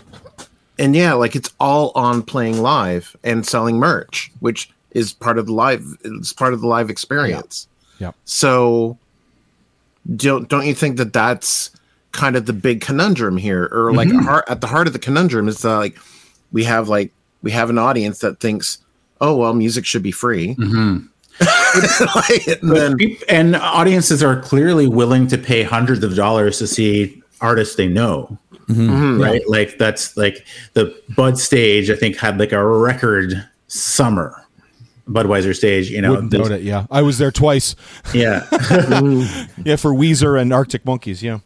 and 0.79 0.95
yeah 0.95 1.13
like 1.13 1.35
it's 1.35 1.51
all 1.59 1.91
on 1.95 2.21
playing 2.23 2.61
live 2.61 3.15
and 3.23 3.45
selling 3.45 3.77
merch 3.77 4.31
which 4.39 4.69
is 4.91 5.13
part 5.13 5.37
of 5.37 5.45
the 5.47 5.53
live 5.53 5.83
it's 6.03 6.33
part 6.33 6.53
of 6.53 6.61
the 6.61 6.67
live 6.67 6.89
experience 6.89 7.67
Yeah. 7.99 8.11
so 8.25 8.97
don't 10.15 10.47
don't 10.49 10.65
you 10.65 10.73
think 10.73 10.97
that 10.97 11.13
that's 11.13 11.71
kind 12.11 12.35
of 12.35 12.45
the 12.45 12.53
big 12.53 12.81
conundrum 12.81 13.37
here 13.37 13.67
or 13.71 13.93
like 13.93 14.07
Mm-hmm. 14.07 14.19
heart, 14.19 14.45
at 14.47 14.61
the 14.61 14.67
heart 14.67 14.87
of 14.87 14.93
the 14.93 14.99
conundrum 14.99 15.47
is 15.47 15.61
that 15.61 15.75
like 15.75 15.97
we 16.51 16.63
have 16.63 16.87
like 16.89 17.11
we 17.41 17.51
have 17.51 17.69
an 17.69 17.77
audience 17.77 18.19
that 18.19 18.39
thinks 18.39 18.77
oh 19.19 19.35
well 19.35 19.53
music 19.53 19.85
should 19.85 20.03
be 20.03 20.11
free 20.11 20.55
Mhm. 20.55 21.09
Like, 22.15 22.47
and 22.47 22.71
then 22.71 22.97
peop- 22.97 23.21
and 23.29 23.55
audiences 23.55 24.23
are 24.23 24.39
clearly 24.41 24.87
willing 24.87 25.27
to 25.27 25.37
pay 25.37 25.63
hundreds 25.63 26.03
of 26.03 26.15
dollars 26.15 26.57
to 26.59 26.67
see 26.67 27.21
artists 27.41 27.75
they 27.75 27.87
know 27.87 28.37
Mhm. 28.67 29.21
right 29.23 29.41
like 29.47 29.77
that's 29.77 30.17
like 30.17 30.45
the 30.73 30.93
bud 31.15 31.37
stage 31.37 31.89
i 31.89 31.95
think 31.95 32.17
had 32.17 32.37
like 32.39 32.51
a 32.51 32.65
record 32.65 33.47
summer 33.67 34.43
budweiser 35.07 35.55
stage 35.55 35.89
you 35.89 36.01
know 36.01 36.11
Wouldn't 36.15 36.31
doubt 36.31 36.51
it. 36.51 36.61
Yeah, 36.63 36.85
I 36.91 37.01
was 37.03 37.17
there 37.17 37.31
twice. 37.31 37.75
yeah 38.13 38.45
Yeah, 39.63 39.75
for 39.77 39.91
Weezer 39.93 40.41
and 40.41 40.51
Arctic 40.51 40.83
Monkeys. 40.85 41.23
Yeah. 41.23 41.39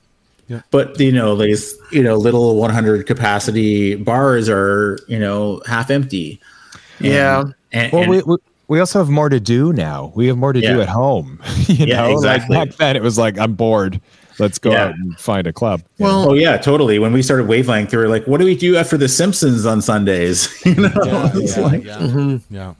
Yeah. 0.47 0.61
But 0.71 0.99
you 0.99 1.11
know 1.11 1.35
these 1.35 1.75
you 1.91 2.01
know 2.01 2.15
little 2.17 2.55
100 2.55 3.05
capacity 3.05 3.95
bars 3.95 4.49
are 4.49 4.97
you 5.07 5.19
know 5.19 5.61
half 5.67 5.91
empty 5.91 6.39
And- 6.99 7.07
Yeah. 7.07 7.43
and, 7.71 7.91
Well, 7.93 8.01
and- 8.03 8.11
we, 8.11 8.21
we 8.23 8.37
we 8.71 8.79
also 8.79 8.99
have 8.99 9.09
more 9.09 9.27
to 9.27 9.39
do 9.41 9.73
now. 9.73 10.13
We 10.15 10.27
have 10.27 10.37
more 10.37 10.53
to 10.53 10.61
do 10.61 10.79
at 10.79 10.87
home. 10.87 11.41
you 11.67 11.85
Yeah, 11.87 12.03
know, 12.07 12.13
exactly. 12.13 12.55
like 12.55 12.69
back 12.69 12.77
then 12.77 12.95
it 12.95 13.01
was 13.03 13.17
like 13.17 13.37
I'm 13.37 13.53
bored. 13.53 13.99
Let's 14.39 14.57
go 14.59 14.71
Yeah. 14.71 14.85
out 14.85 14.95
and 14.95 15.19
find 15.19 15.45
a 15.45 15.51
club. 15.51 15.81
well 15.99 16.29
oh 16.29 16.33
yeah 16.33 16.55
totally 16.57 16.97
when 16.97 17.11
we 17.11 17.21
started 17.21 17.47
wavelength 17.47 17.91
we 17.91 17.97
were 17.97 18.07
like 18.07 18.25
what 18.27 18.39
do 18.39 18.45
we 18.45 18.55
do 18.55 18.77
after 18.77 18.95
the 18.97 19.09
simpsons 19.09 19.65
on 19.65 19.81
sundays 19.81 20.47
you 20.65 20.73
know 20.75 20.89
It's 21.35 21.57
like- 21.57 21.83
mhm. 21.83 22.41
Yeah. 22.49 22.73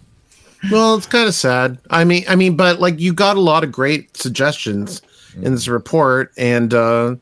Well, 0.72 0.96
it's 0.96 1.08
kind 1.08 1.28
of 1.28 1.34
sad. 1.34 1.78
I 1.90 2.04
mean, 2.06 2.24
I 2.30 2.36
mean, 2.36 2.56
but 2.56 2.80
like 2.80 3.00
you 3.00 3.14
got 3.14 3.36
a 3.36 3.42
lot 3.42 3.64
of 3.64 3.72
great 3.72 4.16
suggestions 4.16 5.02
in 5.42 5.54
this 5.56 5.68
report, 5.68 6.32
and 6.38 6.72
uh, 6.74 7.16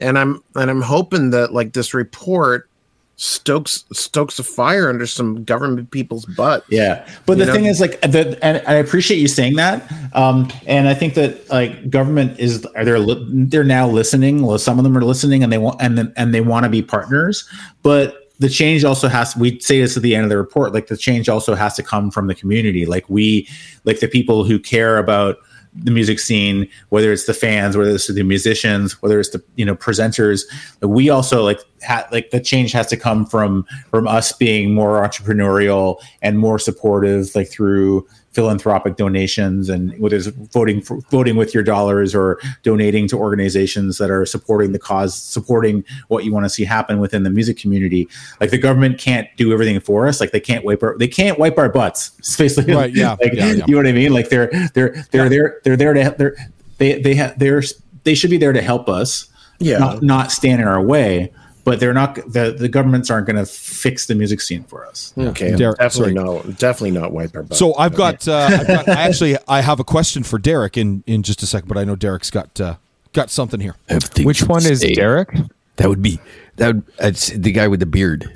and 0.00 0.16
I'm 0.18 0.42
and 0.54 0.70
I'm 0.70 0.82
hoping 0.82 1.30
that 1.30 1.52
like 1.52 1.72
this 1.72 1.92
report 1.94 2.68
stokes 3.16 3.84
stokes 3.92 4.38
a 4.38 4.44
fire 4.44 4.88
under 4.88 5.06
some 5.06 5.42
government 5.44 5.90
people's 5.90 6.26
butt. 6.26 6.64
Yeah, 6.68 7.08
but 7.24 7.38
the 7.38 7.46
know? 7.46 7.52
thing 7.52 7.64
is, 7.64 7.80
like, 7.80 8.00
the, 8.02 8.38
and 8.42 8.62
I 8.66 8.74
appreciate 8.74 9.18
you 9.18 9.28
saying 9.28 9.56
that. 9.56 9.90
Um, 10.14 10.50
and 10.66 10.88
I 10.88 10.94
think 10.94 11.14
that 11.14 11.48
like 11.50 11.90
government 11.90 12.38
is 12.38 12.64
are 12.76 12.84
they're 12.84 13.04
they're 13.04 13.64
now 13.64 13.88
listening. 13.88 14.42
Well, 14.42 14.58
some 14.58 14.78
of 14.78 14.84
them 14.84 14.96
are 14.96 15.04
listening, 15.04 15.42
and 15.42 15.52
they 15.52 15.58
want 15.58 15.80
and 15.80 15.98
then- 15.98 16.12
and 16.16 16.34
they 16.34 16.40
want 16.40 16.64
to 16.64 16.70
be 16.70 16.82
partners. 16.82 17.48
But 17.82 18.30
the 18.38 18.48
change 18.48 18.84
also 18.84 19.08
has. 19.08 19.34
We 19.36 19.58
say 19.60 19.80
this 19.80 19.96
at 19.96 20.02
the 20.02 20.14
end 20.14 20.24
of 20.24 20.30
the 20.30 20.36
report. 20.36 20.74
Like 20.74 20.88
the 20.88 20.96
change 20.96 21.28
also 21.28 21.54
has 21.54 21.74
to 21.76 21.82
come 21.82 22.10
from 22.10 22.26
the 22.26 22.34
community. 22.34 22.84
Like 22.84 23.08
we, 23.08 23.48
like 23.84 24.00
the 24.00 24.08
people 24.08 24.44
who 24.44 24.58
care 24.58 24.98
about 24.98 25.38
the 25.74 25.90
music 25.90 26.18
scene, 26.18 26.68
whether 26.88 27.12
it's 27.12 27.24
the 27.24 27.34
fans, 27.34 27.76
whether 27.76 27.90
it's 27.90 28.06
the 28.06 28.22
musicians, 28.22 29.00
whether 29.02 29.20
it's 29.20 29.30
the 29.30 29.42
you 29.56 29.64
know 29.64 29.74
presenters. 29.74 30.42
We 30.80 31.10
also 31.10 31.42
like 31.42 31.60
ha- 31.86 32.06
like 32.12 32.30
the 32.30 32.40
change 32.40 32.72
has 32.72 32.86
to 32.88 32.96
come 32.96 33.24
from 33.24 33.64
from 33.90 34.06
us 34.08 34.32
being 34.32 34.74
more 34.74 35.00
entrepreneurial 35.06 36.00
and 36.22 36.38
more 36.38 36.58
supportive, 36.58 37.34
like 37.34 37.48
through 37.48 38.06
philanthropic 38.32 38.96
donations 38.96 39.70
and 39.70 39.98
whether 39.98 40.14
it's 40.16 40.26
voting 40.26 40.82
for, 40.82 40.98
voting 41.10 41.36
with 41.36 41.54
your 41.54 41.62
dollars 41.62 42.14
or 42.14 42.38
donating 42.62 43.08
to 43.08 43.16
organizations 43.16 43.96
that 43.96 44.10
are 44.10 44.26
supporting 44.26 44.72
the 44.72 44.78
cause, 44.78 45.14
supporting 45.14 45.82
what 46.08 46.22
you 46.22 46.34
want 46.34 46.44
to 46.44 46.50
see 46.50 46.62
happen 46.62 46.98
within 46.98 47.22
the 47.22 47.30
music 47.30 47.56
community. 47.56 48.06
Like 48.38 48.50
the 48.50 48.58
government 48.58 48.98
can't 48.98 49.26
do 49.38 49.54
everything 49.54 49.80
for 49.80 50.06
us. 50.06 50.20
Like 50.20 50.32
they 50.32 50.40
can't 50.40 50.66
wipe 50.66 50.82
our 50.82 50.98
they 50.98 51.08
can't 51.08 51.38
wipe 51.38 51.56
our 51.56 51.70
butts. 51.70 52.10
It's 52.18 52.36
basically 52.44 52.74
Right, 52.74 52.94
yeah, 52.94 53.16
like, 53.22 53.32
yeah, 53.32 53.52
yeah. 53.52 53.64
you 53.66 53.72
know 53.72 53.78
what 53.78 53.86
I 53.86 53.92
mean? 53.92 54.12
Like 54.12 54.28
they're 54.28 54.50
they're 54.74 55.02
they're 55.12 55.28
they're 55.30 55.60
they're 55.64 55.76
there 55.78 55.94
to 55.94 56.14
they're 56.18 56.36
they 56.76 57.00
they 57.00 57.14
have 57.14 57.38
they're 57.38 57.62
they 58.04 58.14
should 58.14 58.28
be 58.30 58.36
there 58.36 58.52
to 58.52 58.60
help 58.60 58.86
us 58.90 59.30
Yeah. 59.60 59.78
not 59.78 60.02
not 60.02 60.30
stand 60.30 60.60
in 60.60 60.68
our 60.68 60.82
way 60.82 61.32
but 61.66 61.80
they're 61.80 61.92
not 61.92 62.14
the 62.14 62.54
the 62.56 62.68
governments 62.68 63.10
aren't 63.10 63.26
going 63.26 63.36
to 63.36 63.44
fix 63.44 64.06
the 64.06 64.14
music 64.14 64.40
scene 64.40 64.62
for 64.64 64.86
us. 64.86 65.12
Okay, 65.18 65.54
Derek, 65.56 65.78
definitely 65.78 66.14
sorry. 66.14 66.44
not. 66.44 66.58
Definitely 66.58 66.92
not 66.92 67.12
wipe 67.12 67.34
our 67.34 67.42
butt. 67.42 67.58
So 67.58 67.74
I've 67.76 67.94
got, 67.94 68.26
uh, 68.26 68.48
I've 68.50 68.66
got 68.68 68.88
I 68.88 68.92
actually 69.08 69.36
I 69.48 69.60
have 69.60 69.80
a 69.80 69.84
question 69.84 70.22
for 70.22 70.38
Derek 70.38 70.78
in 70.78 71.02
in 71.08 71.22
just 71.24 71.42
a 71.42 71.46
second, 71.46 71.68
but 71.68 71.76
I 71.76 71.82
know 71.84 71.96
Derek's 71.96 72.30
got 72.30 72.58
uh, 72.60 72.76
got 73.12 73.30
something 73.30 73.58
here. 73.60 73.74
Which 74.22 74.44
one 74.44 74.64
is 74.64 74.80
Say- 74.80 74.94
Derek? 74.94 75.28
That 75.76 75.88
would 75.88 76.00
be 76.02 76.20
that. 76.56 76.74
Would, 76.76 76.84
it's 77.00 77.28
the 77.30 77.50
guy 77.52 77.66
with 77.68 77.80
the 77.80 77.86
beard, 77.86 78.30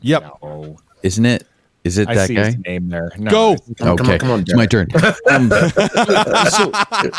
Yep. 0.00 0.38
Oh, 0.42 0.78
isn't 1.02 1.26
it? 1.26 1.46
Is 1.84 1.98
it 1.98 2.08
I 2.08 2.14
that 2.14 2.28
see 2.28 2.34
guy? 2.34 2.46
his 2.46 2.58
name 2.58 2.88
there. 2.88 3.12
No, 3.18 3.30
Go. 3.30 3.56
Come 3.78 3.88
on, 3.90 3.96
come 3.98 4.06
okay, 4.06 4.12
on, 4.14 4.18
come 4.18 4.30
on, 4.30 4.40
it's 4.40 4.54
my 4.54 4.66
turn. 4.66 4.88
Um, 5.30 5.50
so, 5.50 6.70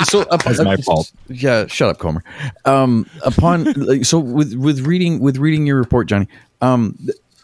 so 0.05 0.21
up, 0.29 0.43
That's 0.43 0.63
my 0.63 0.75
fault. 0.77 1.11
Yeah, 1.27 1.67
shut 1.67 1.89
up, 1.89 1.99
Comer. 1.99 2.23
Um, 2.65 3.07
upon 3.23 3.65
like, 3.73 4.05
so 4.05 4.19
with 4.19 4.55
with 4.55 4.81
reading 4.81 5.19
with 5.19 5.37
reading 5.37 5.65
your 5.67 5.77
report, 5.77 6.07
Jonny. 6.07 6.27
Um, 6.61 6.97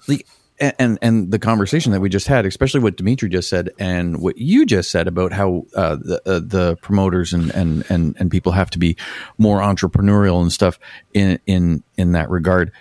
the 0.07 0.25
and 0.61 0.99
and 1.01 1.31
the 1.31 1.39
conversation 1.39 1.91
that 1.91 1.99
we 2.01 2.09
just 2.09 2.27
had, 2.27 2.45
especially 2.45 2.81
what 2.81 2.95
Dimitri 2.95 3.29
just 3.29 3.49
said 3.49 3.71
and 3.79 4.21
what 4.21 4.37
you 4.37 4.65
just 4.65 4.91
said 4.91 5.07
about 5.07 5.33
how 5.33 5.65
uh, 5.75 5.95
the 5.95 6.21
uh, 6.25 6.39
the 6.39 6.77
promoters 6.81 7.33
and, 7.33 7.49
and 7.51 7.83
and 7.89 8.15
and 8.19 8.29
people 8.29 8.51
have 8.51 8.69
to 8.71 8.79
be 8.79 8.95
more 9.37 9.59
entrepreneurial 9.59 10.41
and 10.41 10.51
stuff 10.51 10.79
in 11.13 11.39
in 11.47 11.83
in 11.97 12.11
that 12.11 12.29
regard. 12.29 12.71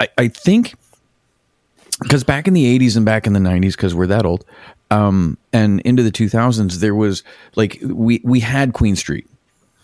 I, 0.00 0.08
I 0.18 0.28
think 0.28 0.74
because 2.02 2.24
back 2.24 2.46
in 2.48 2.54
the 2.54 2.78
80s 2.78 2.96
and 2.96 3.04
back 3.04 3.26
in 3.26 3.32
the 3.32 3.40
90s 3.40 3.72
because 3.72 3.94
we're 3.94 4.06
that 4.06 4.24
old 4.24 4.44
um, 4.90 5.36
and 5.52 5.80
into 5.80 6.02
the 6.02 6.10
2000s 6.12 6.74
there 6.76 6.94
was 6.94 7.22
like 7.56 7.78
we 7.82 8.20
we 8.24 8.40
had 8.40 8.72
queen 8.72 8.96
street 8.96 9.26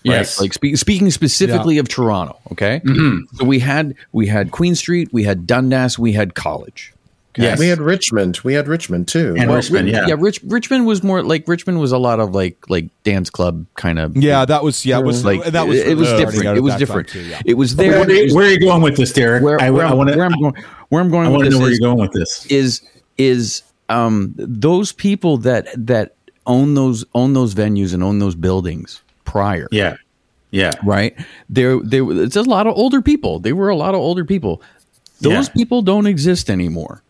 right? 0.06 0.16
Yes. 0.16 0.40
like 0.40 0.52
spe- 0.52 0.76
speaking 0.76 1.10
specifically 1.10 1.78
of 1.78 1.88
toronto 1.88 2.38
okay 2.52 2.80
so 3.34 3.44
we 3.44 3.58
had 3.58 3.94
we 4.12 4.26
had 4.26 4.50
queen 4.50 4.74
street 4.74 5.08
we 5.12 5.24
had 5.24 5.46
dundas 5.46 5.98
we 5.98 6.12
had 6.12 6.34
college 6.34 6.93
Yes. 7.36 7.58
we 7.58 7.66
had 7.68 7.80
Richmond. 7.80 8.38
We 8.44 8.54
had 8.54 8.68
Richmond 8.68 9.08
too. 9.08 9.34
And 9.38 9.50
Richmond, 9.52 9.88
yeah. 9.88 10.06
yeah 10.06 10.14
Rich, 10.18 10.40
richmond 10.44 10.86
was 10.86 11.02
more 11.02 11.22
like 11.22 11.48
richmond 11.48 11.80
was 11.80 11.90
a 11.92 11.98
lot 11.98 12.20
of 12.20 12.34
like 12.34 12.56
like 12.70 12.88
dance 13.02 13.28
club 13.30 13.66
kind 13.74 13.98
of 13.98 14.16
Yeah, 14.16 14.44
that 14.44 14.62
was 14.62 14.86
yeah, 14.86 14.98
it 15.00 15.04
was 15.04 15.24
like 15.24 15.44
that 15.44 15.66
was 15.66 15.78
it 15.78 15.96
was 15.96 16.08
starting 16.08 16.26
different 16.30 16.58
it 16.58 16.60
was 16.60 16.76
different 16.76 17.08
too, 17.08 17.22
yeah. 17.22 17.40
it 17.44 17.54
was 17.54 17.74
there 17.76 17.90
Where, 17.90 18.08
are 18.08 18.12
you- 18.12 18.34
where 18.34 18.46
are 18.46 18.50
you 18.50 18.60
going 18.60 18.82
with 18.82 18.96
this, 18.96 19.12
Derek? 19.12 19.42
where, 19.42 19.60
I, 19.60 19.70
where, 19.70 19.84
I'm- 19.86 19.96
want 19.96 20.10
to. 20.10 20.16
where 20.16 20.26
I'm 20.26 20.40
going 20.40 20.54
where 20.90 21.00
I'm 21.02 21.10
going 21.10 21.26
I 21.26 21.30
with 21.30 21.36
want 21.36 21.44
to 21.44 21.50
this 21.50 21.58
know 21.58 21.62
where 21.64 21.72
is- 21.72 21.78
you're 21.80 21.88
going 21.88 22.00
with 22.00 22.12
this. 22.12 22.46
is 22.46 22.82
is 23.18 23.62
um 23.88 24.32
those 24.36 24.92
people 24.92 25.36
that 25.38 25.66
that 25.76 26.14
own 26.46 26.74
those 26.74 27.04
own 27.14 27.32
those 27.32 27.54
venues 27.54 27.94
and 27.94 28.02
own 28.02 28.18
those 28.20 28.34
buildings 28.34 29.02
prior 29.24 29.66
Yeah, 29.72 29.96
yeah. 30.50 30.72
right 30.84 31.16
there 31.48 31.80
there 31.82 32.04
it's 32.22 32.36
a 32.36 32.42
lot 32.42 32.66
of 32.66 32.76
older 32.76 33.02
people 33.02 33.40
they 33.40 33.52
were 33.52 33.68
a 33.70 33.76
lot 33.76 33.94
of 33.94 34.00
older 34.00 34.24
people 34.24 34.62
those 35.20 35.48
Yeah. 35.48 35.54
people 35.54 35.82
don't 35.82 36.06
exist 36.06 36.50
anymore 36.50 37.02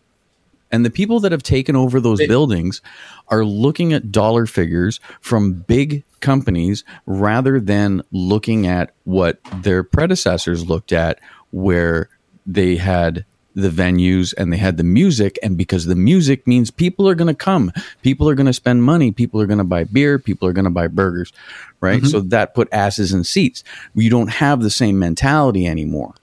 and 0.75 0.83
the 0.83 0.89
people 0.89 1.21
that 1.21 1.31
have 1.31 1.41
taken 1.41 1.73
over 1.73 2.01
those 2.01 2.19
buildings 2.27 2.81
are 3.29 3.45
looking 3.45 3.93
at 3.93 4.11
dollar 4.11 4.45
figures 4.45 4.99
from 5.21 5.53
big 5.53 6.03
companies 6.19 6.83
rather 7.05 7.61
than 7.61 8.01
looking 8.11 8.67
at 8.67 8.91
what 9.05 9.39
their 9.53 9.83
predecessors 9.83 10.67
looked 10.67 10.91
at 10.91 11.19
where 11.51 12.09
they 12.45 12.75
had 12.75 13.23
the 13.53 13.69
venues 13.69 14.33
and 14.37 14.51
they 14.51 14.57
had 14.57 14.75
the 14.75 14.83
music. 14.83 15.39
And 15.41 15.57
because 15.57 15.85
the 15.85 15.95
music 15.95 16.45
means 16.45 16.71
people 16.71 17.07
are 17.07 17.15
going 17.15 17.29
to 17.29 17.33
come. 17.33 17.71
People 18.01 18.27
are 18.27 18.35
going 18.35 18.47
to 18.47 18.51
spend 18.53 18.83
money. 18.83 19.13
People 19.13 19.39
are 19.39 19.45
going 19.45 19.59
to 19.59 19.63
buy 19.63 19.85
beer. 19.85 20.19
People 20.19 20.45
are 20.49 20.53
going 20.53 20.65
to 20.65 20.71
buy 20.71 20.87
burgers 20.87 21.31
right? 21.79 21.99
Mm-hmm. 21.99 22.07
So 22.07 22.19
that 22.19 22.53
put 22.53 22.67
asses 22.73 23.13
in 23.13 23.23
seats. 23.23 23.63
You 23.93 24.09
don't 24.09 24.27
have 24.29 24.61
the 24.61 24.69
same 24.69 24.99
mentality 24.99 25.67
anymore 25.67 26.15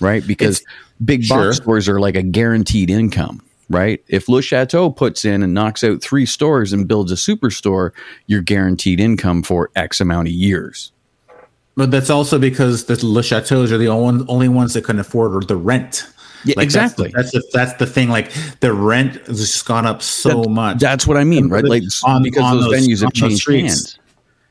right? 0.00 0.26
Because 0.26 0.64
big 1.04 1.24
Sure. 1.24 1.46
box 1.46 1.56
stores 1.56 1.88
are 1.88 2.00
like 2.00 2.16
a 2.16 2.22
guaranteed 2.22 2.90
income 2.90 3.42
right 3.68 4.02
if 4.08 4.28
le 4.28 4.40
chateau 4.42 4.90
puts 4.90 5.24
in 5.24 5.42
and 5.42 5.52
knocks 5.54 5.82
out 5.82 6.00
three 6.02 6.24
stores 6.26 6.72
and 6.72 6.86
builds 6.86 7.10
a 7.10 7.16
superstore 7.16 7.90
you're 8.26 8.42
guaranteed 8.42 9.00
income 9.00 9.42
for 9.42 9.70
x 9.76 10.00
amount 10.00 10.28
of 10.28 10.34
years 10.34 10.92
But 11.76 11.90
that's 11.90 12.08
also 12.10 12.38
because 12.38 12.84
the 12.86 12.94
Le 13.04 13.22
Chateaus 13.22 13.70
are 13.70 13.76
the 13.78 13.88
only, 13.88 14.24
only 14.28 14.48
ones 14.48 14.72
that 14.74 14.84
can 14.84 14.98
afford 14.98 15.46
the 15.46 15.56
rent. 15.56 16.06
Yeah, 16.46 16.54
Like, 16.56 16.70
that's- 16.70 16.92
exactly. 16.92 17.12
That's 17.14 17.32
the, 17.32 17.42
that's 17.52 17.72
the 17.74 17.84
thing. 17.86 18.08
Like 18.08 18.30
the 18.60 18.72
rent 18.72 19.16
has 19.26 19.40
just 19.40 19.66
gone 19.66 19.84
up 19.84 20.00
so 20.00 20.42
That- 20.44 20.48
much. 20.50 20.78
that's 20.78 21.06
what 21.06 21.16
i 21.18 21.24
mean 21.24 21.48
right 21.48 21.64
like 21.64 21.82
On- 22.04 22.22
because 22.22 22.42
on 22.42 22.56
those, 22.56 22.70
those- 22.70 22.86
venues 22.88 23.02
have 23.02 23.12
changed 23.12 23.38
streets. 23.42 23.66
hands 23.68 23.98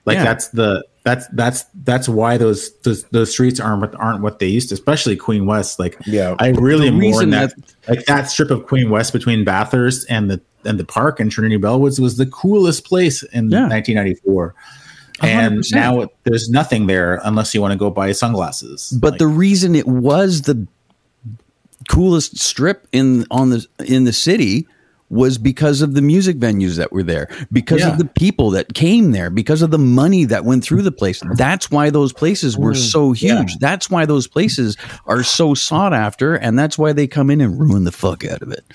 like 0.06 0.16
yeah. 0.16 0.24
that's 0.24 0.50
the 0.50 0.86
that's 1.04 1.28
that's 1.34 1.66
that's 1.84 2.10
why 2.10 2.38
those 2.38 2.74
those, 2.80 3.04
those 3.06 3.32
streets 3.32 3.60
aren't 3.60 3.94
aren't 3.96 4.22
what 4.22 4.40
they 4.40 4.48
used 4.48 4.70
to, 4.70 4.76
especially 4.76 5.16
Queen 5.16 5.46
West. 5.46 5.80
Like 5.80 5.98
Yeah. 6.06 6.36
I 6.40 6.50
really 6.50 6.88
am 6.88 6.96
more 6.96 7.02
reason 7.02 7.30
that, 7.32 7.54
like 7.88 8.06
that 8.06 8.30
strip 8.30 8.50
of 8.50 8.66
Queen 8.66 8.90
West 8.90 9.14
between 9.14 9.44
Bathurst 9.44 10.06
and 10.10 10.30
the 10.30 10.42
and 10.64 10.80
the 10.80 10.86
park 10.86 11.20
and 11.20 11.32
Trinity 11.32 11.58
Bellwoods 11.58 12.00
was 12.00 12.18
the 12.18 12.26
coolest 12.26 12.86
place 12.86 13.22
in 13.24 13.50
Yeah. 13.50 13.68
1994. 13.68 14.56
And 15.22 15.60
100%. 15.60 15.72
now 15.74 16.02
it, 16.02 16.10
there's 16.24 16.50
nothing 16.50 16.88
there 16.88 17.22
unless 17.24 17.54
you 17.54 17.62
want 17.62 17.72
to 17.72 17.78
go 17.78 17.90
buy 17.90 18.12
sunglasses. 18.12 18.92
But 19.00 19.12
Like, 19.12 19.20
the 19.20 19.28
reason 19.28 19.76
it 19.76 19.88
was 19.88 20.42
the 20.42 20.68
coolest 21.88 22.38
strip 22.38 22.88
in 22.92 23.26
on 23.30 23.52
the 23.52 23.66
in 23.86 24.06
the 24.06 24.14
city 24.14 24.68
was 25.10 25.38
because 25.38 25.82
of 25.82 25.94
the 25.94 26.02
music 26.02 26.38
venues 26.38 26.78
that 26.78 26.92
were 26.92 27.04
there, 27.04 27.28
because 27.52 27.82
Yeah. 27.82 27.92
of 27.92 27.98
the 28.00 28.06
people 28.06 28.50
that 28.52 28.74
came 28.74 29.12
there, 29.12 29.30
because 29.30 29.62
of 29.62 29.70
the 29.72 29.78
money 29.78 30.26
that 30.26 30.46
went 30.46 30.64
through 30.64 30.82
the 30.82 30.92
place. 30.92 31.22
That's 31.36 31.70
why 31.70 31.92
those 31.92 32.12
places 32.12 32.58
were 32.58 32.74
mm, 32.74 32.78
so 32.92 33.12
huge. 33.12 33.52
Yeah. 33.52 33.58
That's 33.60 33.90
why 33.90 34.06
those 34.06 34.28
places 34.28 34.78
are 35.06 35.24
so 35.24 35.54
sought 35.54 35.94
after, 35.94 36.34
and 36.36 36.58
that's 36.58 36.78
why 36.78 36.92
they 36.92 37.06
come 37.06 37.30
in 37.30 37.40
and 37.40 37.60
ruin 37.60 37.84
the 37.84 37.92
fuck 37.92 38.26
out 38.26 38.42
of 38.42 38.52
it. 38.52 38.66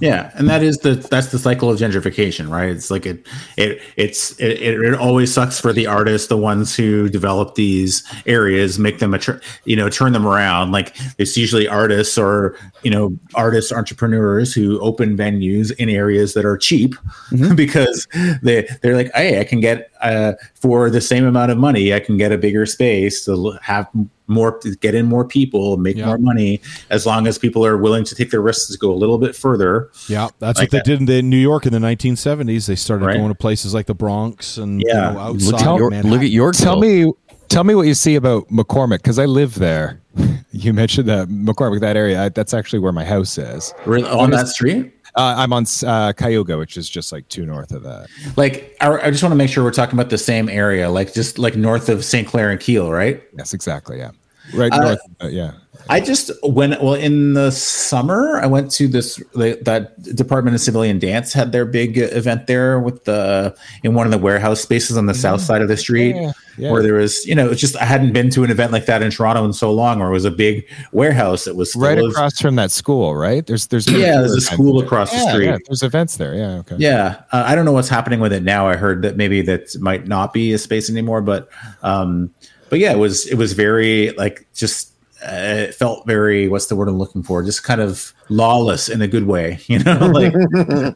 Yeah, 0.00 0.30
and 0.34 0.48
that 0.48 0.62
is 0.62 0.78
the 0.78 0.94
that's 0.94 1.28
the 1.28 1.38
cycle 1.38 1.68
of 1.68 1.78
gentrification, 1.78 2.50
right? 2.50 2.70
It's 2.70 2.90
like 2.90 3.04
it 3.04 3.26
it 3.58 3.82
it's 3.96 4.38
it, 4.40 4.62
it, 4.62 4.94
always 4.94 5.32
sucks 5.32 5.60
for 5.60 5.74
the 5.74 5.86
artists, 5.86 6.28
the 6.28 6.38
ones 6.38 6.74
who 6.74 7.08
develop 7.08 7.54
these 7.54 8.02
areas, 8.24 8.78
make 8.78 8.98
them 8.98 9.12
a 9.12 9.20
you 9.64 9.76
know 9.76 9.90
turn 9.90 10.12
them 10.12 10.26
around. 10.26 10.72
Like 10.72 10.96
it's 11.18 11.36
usually 11.36 11.68
artists 11.68 12.16
or 12.16 12.56
you 12.82 12.90
know 12.90 13.14
artists 13.34 13.72
entrepreneurs 13.72 14.54
who 14.54 14.80
open 14.80 15.18
venues 15.18 15.70
in 15.76 15.90
areas 15.90 16.32
that 16.32 16.46
are 16.46 16.56
cheap 16.56 16.94
mm-hmm. 17.30 17.54
because 17.56 18.08
they 18.42 18.66
they're 18.80 18.96
like, 18.96 19.10
hey, 19.14 19.38
I 19.38 19.44
can 19.44 19.60
get 19.60 19.89
uh, 20.02 20.32
for 20.54 20.90
the 20.90 21.00
same 21.00 21.24
amount 21.24 21.50
of 21.50 21.58
money, 21.58 21.92
I 21.94 22.00
can 22.00 22.16
get 22.16 22.32
a 22.32 22.38
bigger 22.38 22.66
space 22.66 23.24
to 23.24 23.58
have 23.62 23.86
more 24.26 24.60
get 24.80 24.94
in 24.94 25.06
more 25.06 25.24
people, 25.24 25.76
make 25.76 25.96
Yeah. 25.96 26.06
more 26.06 26.18
money, 26.18 26.60
as 26.90 27.04
long 27.04 27.26
as 27.26 27.36
people 27.38 27.66
are 27.66 27.76
willing 27.76 28.04
to 28.04 28.14
take 28.14 28.30
their 28.30 28.40
risks 28.40 28.70
to 28.70 28.78
go 28.78 28.92
a 28.92 28.94
little 28.94 29.18
bit 29.18 29.34
further. 29.34 29.90
Yeah, 30.08 30.28
that's 30.38 30.58
Like 30.58 30.66
what 30.66 30.70
they 30.70 30.78
that. 30.78 30.84
did 30.84 31.00
in 31.00 31.06
the 31.06 31.20
New 31.22 31.36
York 31.36 31.66
in 31.66 31.72
the 31.72 31.80
1970s. 31.80 32.66
They 32.66 32.76
started 32.76 33.06
Right. 33.06 33.16
going 33.16 33.28
to 33.28 33.34
places 33.34 33.74
like 33.74 33.86
the 33.86 33.94
Bronx 33.94 34.56
and 34.56 34.80
Yeah. 34.86 35.10
you 35.10 35.16
know, 35.16 35.32
Look 35.32 35.54
outside 35.54 35.68
at, 35.72 35.78
York, 35.78 35.90
Manhattan. 35.90 36.10
look 36.12 36.22
at 36.22 36.30
Yorkville. 36.30 36.64
Tell 36.64 36.80
me, 36.80 37.12
tell 37.48 37.64
me 37.64 37.74
what 37.74 37.86
you 37.88 37.94
see 37.94 38.14
about 38.14 38.48
McCormack 38.50 38.98
because 38.98 39.18
I 39.18 39.24
live 39.26 39.56
there. 39.56 40.00
You 40.52 40.72
mentioned 40.74 41.08
that 41.08 41.28
McCormack, 41.28 41.78
that 41.80 41.96
area. 41.96 42.24
I, 42.24 42.28
that's 42.28 42.52
actually 42.52 42.80
where 42.80 42.90
my 42.90 43.04
house 43.04 43.38
is. 43.38 43.72
Really, 43.86 44.08
on 44.08 44.30
that 44.30 44.48
street. 44.48 44.92
Uh, 45.16 45.34
I'm 45.36 45.52
on 45.52 45.66
uh, 45.86 46.12
Cayuga, 46.12 46.56
which 46.58 46.76
is 46.76 46.88
just 46.88 47.12
like 47.12 47.28
two 47.28 47.46
north 47.46 47.72
of 47.72 47.82
that. 47.82 48.08
Like, 48.36 48.76
I, 48.80 48.90
I 48.98 49.10
just 49.10 49.22
want 49.22 49.32
to 49.32 49.36
make 49.36 49.50
sure 49.50 49.64
we're 49.64 49.70
talking 49.72 49.98
about 49.98 50.10
the 50.10 50.18
same 50.18 50.48
area, 50.48 50.90
like 50.90 51.12
just 51.12 51.38
like 51.38 51.56
north 51.56 51.88
of 51.88 52.04
St. 52.04 52.26
Clair 52.26 52.50
and 52.50 52.60
Keele, 52.60 52.90
right? 52.90 53.22
Yes, 53.36 53.52
exactly. 53.54 53.98
Yeah, 53.98 54.10
right 54.54 54.72
Uh, 54.72 54.78
north. 54.80 55.00
Uh, 55.22 55.26
yeah, 55.28 55.52
I 55.88 56.00
just 56.00 56.30
when 56.42 56.70
well 56.80 56.94
in 56.94 57.34
the 57.34 57.50
summer 57.50 58.38
I 58.38 58.46
went 58.46 58.70
to 58.72 58.86
this 58.86 59.16
the, 59.34 59.58
that 59.62 60.00
Department 60.14 60.54
of 60.54 60.60
Civilian 60.60 60.98
Dance 60.98 61.32
had 61.32 61.52
their 61.52 61.64
big 61.64 61.98
event 61.98 62.46
there 62.46 62.78
with 62.78 63.04
the 63.04 63.56
in 63.82 63.94
one 63.94 64.06
of 64.06 64.12
the 64.12 64.18
warehouse 64.18 64.60
spaces 64.60 64.96
on 64.96 65.06
the 65.06 65.14
south 65.14 65.40
side 65.40 65.62
of 65.62 65.68
the 65.68 65.76
street 65.76 66.14
Yeah, 66.14 66.32
yeah. 66.58 66.70
where 66.70 66.82
there 66.82 66.94
was 66.94 67.24
you 67.26 67.34
know 67.34 67.50
it's 67.50 67.60
just 67.60 67.76
I 67.76 67.84
hadn't 67.84 68.12
been 68.12 68.30
to 68.30 68.44
an 68.44 68.50
event 68.50 68.72
like 68.72 68.86
that 68.86 69.02
in 69.02 69.10
Toronto 69.10 69.44
in 69.44 69.52
so 69.52 69.72
long 69.72 69.98
where 69.98 70.08
it 70.08 70.12
was 70.12 70.24
a 70.24 70.30
big 70.30 70.66
warehouse 70.92 71.44
that 71.44 71.56
was 71.56 71.74
right 71.76 71.98
of, 71.98 72.10
across 72.10 72.40
from 72.40 72.56
that 72.56 72.70
school. 72.70 73.14
Right 73.16 73.46
there's 73.46 73.66
there's 73.68 73.90
yeah 73.90 74.18
there's 74.18 74.34
a 74.34 74.40
school 74.40 74.80
across 74.80 75.10
the 75.10 75.30
street 75.30 75.60
there's 75.66 75.82
events 75.82 76.16
there. 76.16 76.34
Yeah, 76.34 76.58
okay. 76.58 76.76
Yeah, 76.78 77.22
uh, 77.32 77.44
I 77.46 77.54
don't 77.54 77.64
know 77.64 77.72
what's 77.72 77.88
happening 77.88 78.20
with 78.20 78.32
it 78.32 78.42
now. 78.42 78.68
I 78.68 78.76
heard 78.76 79.02
that 79.02 79.16
maybe 79.16 79.42
that 79.42 79.76
might 79.80 80.06
not 80.06 80.32
be 80.32 80.52
a 80.52 80.58
space 80.58 80.90
anymore, 80.90 81.20
but 81.20 81.48
um, 81.82 82.32
but 82.68 82.78
yeah, 82.78 82.92
it 82.92 82.98
was 82.98 83.26
it 83.26 83.34
was 83.34 83.52
very 83.52 84.10
like 84.12 84.46
just 84.54 84.89
uh, 85.22 85.66
it 85.68 85.74
felt 85.74 86.06
very 86.06 86.48
what's 86.48 86.66
the 86.66 86.76
word 86.76 86.88
I'm 86.88 86.98
looking 86.98 87.22
for? 87.22 87.42
Just 87.42 87.62
kind 87.62 87.80
of 87.80 88.12
lawless 88.28 88.88
in 88.88 89.02
a 89.02 89.08
good 89.08 89.26
way, 89.26 89.58
you 89.66 89.78
know, 89.80 89.98
like 90.14 90.32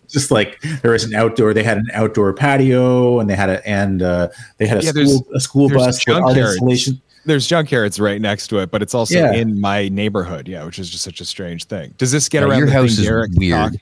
just 0.08 0.30
like 0.30 0.60
there 0.82 0.92
was 0.92 1.04
an 1.04 1.14
outdoor. 1.14 1.52
They 1.54 1.62
had 1.64 1.78
an 1.78 1.86
outdoor 1.92 2.32
patio, 2.32 3.18
and 3.20 3.28
they 3.28 3.36
had 3.36 3.50
a 3.50 3.66
and 3.68 4.02
uh, 4.02 4.28
they 4.58 4.66
had 4.66 4.78
a 4.78 4.84
Yeah, 4.84 4.90
school 4.92 5.26
a 5.34 5.40
school 5.40 5.68
there's 5.68 5.82
bus 5.84 6.06
with 6.06 6.16
art 6.16 6.36
installation. 6.36 7.00
There's 7.26 7.48
junkyards 7.48 7.98
right 8.00 8.20
next 8.20 8.48
to 8.48 8.58
it, 8.58 8.70
but 8.70 8.82
it's 8.82 8.94
also 8.94 9.14
Yeah. 9.18 9.32
in 9.32 9.58
my 9.60 9.88
neighborhood. 9.88 10.46
Yeah, 10.46 10.64
which 10.66 10.78
is 10.78 10.90
just 10.90 11.04
such 11.04 11.20
a 11.22 11.24
strange 11.24 11.64
thing. 11.64 11.94
Does 11.96 12.12
this 12.12 12.28
get 12.28 12.40
Yeah, 12.42 12.48
around 12.48 12.58
your 12.58 12.66
the 12.66 12.72
house 12.74 12.96
thing 12.96 13.00
is 13.00 13.06
Derek 13.06 13.30
weird. 13.34 13.52
talked- 13.72 13.76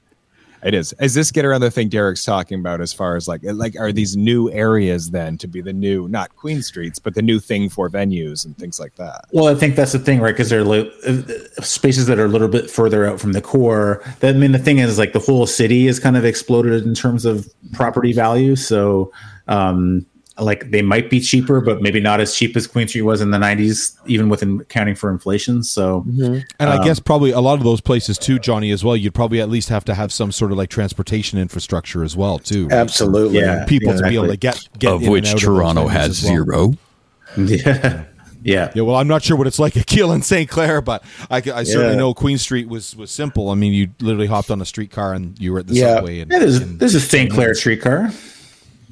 It 0.63 0.75
is. 0.75 0.95
Is 1.01 1.15
this 1.15 1.33
get 1.33 1.45
around 1.45 1.61
the 1.63 1.71
thing 1.71 1.89
Derek's 1.89 2.25
talking 2.25 2.61
about 2.61 2.81
as 2.81 2.93
far 2.93 3.17
as 3.17 3.27
like 3.27 3.41
like 3.43 3.79
are 3.79 3.91
these 3.91 4.17
new 4.17 4.51
areas 4.51 5.11
then 5.11 5.37
to 5.39 5.49
be 5.49 5.61
the 5.61 5.73
new 5.73 6.07
not 6.09 6.35
Queen 6.37 6.63
Streets 6.63 7.01
but 7.01 7.15
the 7.15 7.23
new 7.23 7.41
thing 7.41 7.69
for 7.69 7.91
venues 7.91 8.45
and 8.45 8.57
things 8.57 8.79
like 8.79 8.95
that? 8.95 9.25
Well, 9.33 9.49
I 9.49 9.57
think 9.57 9.75
that's 9.75 9.93
the 9.93 9.99
thing, 9.99 10.21
right? 10.21 10.33
Because 10.33 10.51
they're 10.51 10.65
li- 10.65 10.93
uh, 11.07 11.63
spaces 11.63 12.07
that 12.07 12.19
are 12.19 12.27
a 12.27 12.29
little 12.29 12.49
bit 12.49 12.71
further 12.71 13.05
out 13.05 13.21
from 13.21 13.33
the 13.33 13.43
core. 13.43 14.03
That, 14.21 14.37
I 14.37 14.39
mean, 14.39 14.53
the 14.53 14.59
thing 14.59 14.79
is, 14.79 14.99
like 14.99 15.13
the 15.13 15.19
whole 15.19 15.47
city 15.47 15.89
is 15.89 15.99
kind 15.99 16.17
of 16.17 16.25
exploded 16.25 16.85
in 16.85 16.95
terms 16.95 17.25
of 17.25 17.53
property 17.73 18.13
value. 18.13 18.55
So, 18.55 19.13
um, 19.49 20.07
like 20.39 20.71
they 20.71 20.81
might 20.83 21.11
be 21.11 21.21
cheaper, 21.21 21.61
but 21.61 21.83
maybe 21.83 22.01
not 22.01 22.21
as 22.21 22.35
cheap 22.35 22.57
as 22.57 22.67
Queen 22.67 22.89
Street 22.89 23.03
was 23.03 23.21
in 23.21 23.31
the 23.33 23.39
'90s, 23.39 23.95
even 24.07 24.29
with 24.31 24.43
accounting 24.43 24.95
for 24.95 25.11
inflation. 25.11 25.63
So, 25.63 26.05
And 26.09 26.45
I 26.71 26.79
Um, 26.79 26.85
guess 26.85 26.99
probably 27.01 27.33
a 27.33 27.41
lot 27.41 27.59
of 27.59 27.65
those 27.65 27.81
places 27.83 28.17
too, 28.19 28.39
Jonny, 28.39 28.71
as 28.71 28.83
well. 28.83 28.97
You'd 28.97 29.15
probably 29.15 29.41
at 29.41 29.51
least 29.51 29.69
have 29.69 29.85
to 29.85 29.95
have 29.95 30.13
some 30.13 30.33
sort 30.33 30.51
of 30.53 30.57
like 30.59 30.71
transportation 30.71 31.39
infrastructure 31.39 32.03
as 32.03 32.17
well, 32.17 32.39
too. 32.39 32.65
right? 32.69 32.79
Absolutely. 32.79 33.41
Yeah. 33.41 33.65
People 33.67 33.95
to 33.97 34.03
be 34.09 34.15
able 34.15 34.29
to 34.29 34.37
get 34.39 34.67
get 34.79 34.93
of 34.93 35.01
in 35.01 35.05
and 35.07 35.13
which 35.13 35.29
out 35.29 35.35
of 35.35 35.41
Toronto 35.41 35.89
venues 35.89 35.91
has 35.91 36.23
well. 36.25 36.33
zero. 36.33 36.75
yeah, 37.37 38.05
yeah, 38.43 38.71
Yeah, 38.75 38.83
well, 38.83 38.97
I'm 38.97 39.09
not 39.09 39.23
sure 39.23 39.37
what 39.37 39.47
it's 39.47 39.59
like 39.59 39.77
at 39.77 39.87
Keele 39.87 40.13
and 40.13 40.25
St. 40.25 40.49
Clair, 40.51 40.81
but 40.81 41.03
I, 41.31 41.37
I 41.37 41.63
certainly 41.63 41.91
Yeah. 41.93 41.95
know 41.97 42.15
Queen 42.15 42.39
Street 42.39 42.69
was 42.69 42.97
was 42.97 43.11
simple. 43.11 43.51
I 43.51 43.55
mean, 43.55 43.73
you 43.73 43.89
literally 44.01 44.27
hopped 44.27 44.51
on 44.51 44.61
a 44.61 44.67
streetcar 44.67 45.13
and 45.15 45.39
you 45.39 45.53
were 45.53 45.59
at 45.61 45.67
the 45.67 45.75
Yeah. 45.75 45.97
subway. 45.97 46.21
And, 46.21 46.31
yeah. 46.31 46.39
There's 46.41 46.57
and- 46.57 46.79
there's 46.81 46.95
a 46.95 47.01
St. 47.01 47.31
Clair 47.31 47.55
streetcar. 47.55 48.11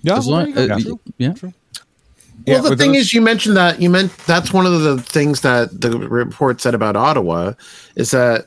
Yeah, 0.03 0.16
As 0.16 0.26
well, 0.26 0.40
long, 0.44 0.53
there 0.53 0.62
you 0.64 0.68
go. 0.68 0.74
uh, 0.74 0.80
True. 0.80 1.01
yeah. 1.18 1.32
True. 1.32 1.53
Well, 2.46 2.62
Yeah, 2.64 2.70
the 2.70 2.76
thing 2.76 2.92
those- 2.92 3.03
is, 3.03 3.12
you 3.12 3.20
mentioned 3.20 3.57
that 3.57 3.80
you 3.82 3.90
meant 3.90 4.16
that's 4.26 4.53
one 4.53 4.66
of 4.66 4.80
the 4.80 5.01
things 5.03 5.40
that 5.42 5.78
the 5.80 5.98
report 5.98 6.61
said 6.61 6.74
about 6.74 6.96
Ottawa 6.96 7.53
is 7.96 8.11
that 8.12 8.46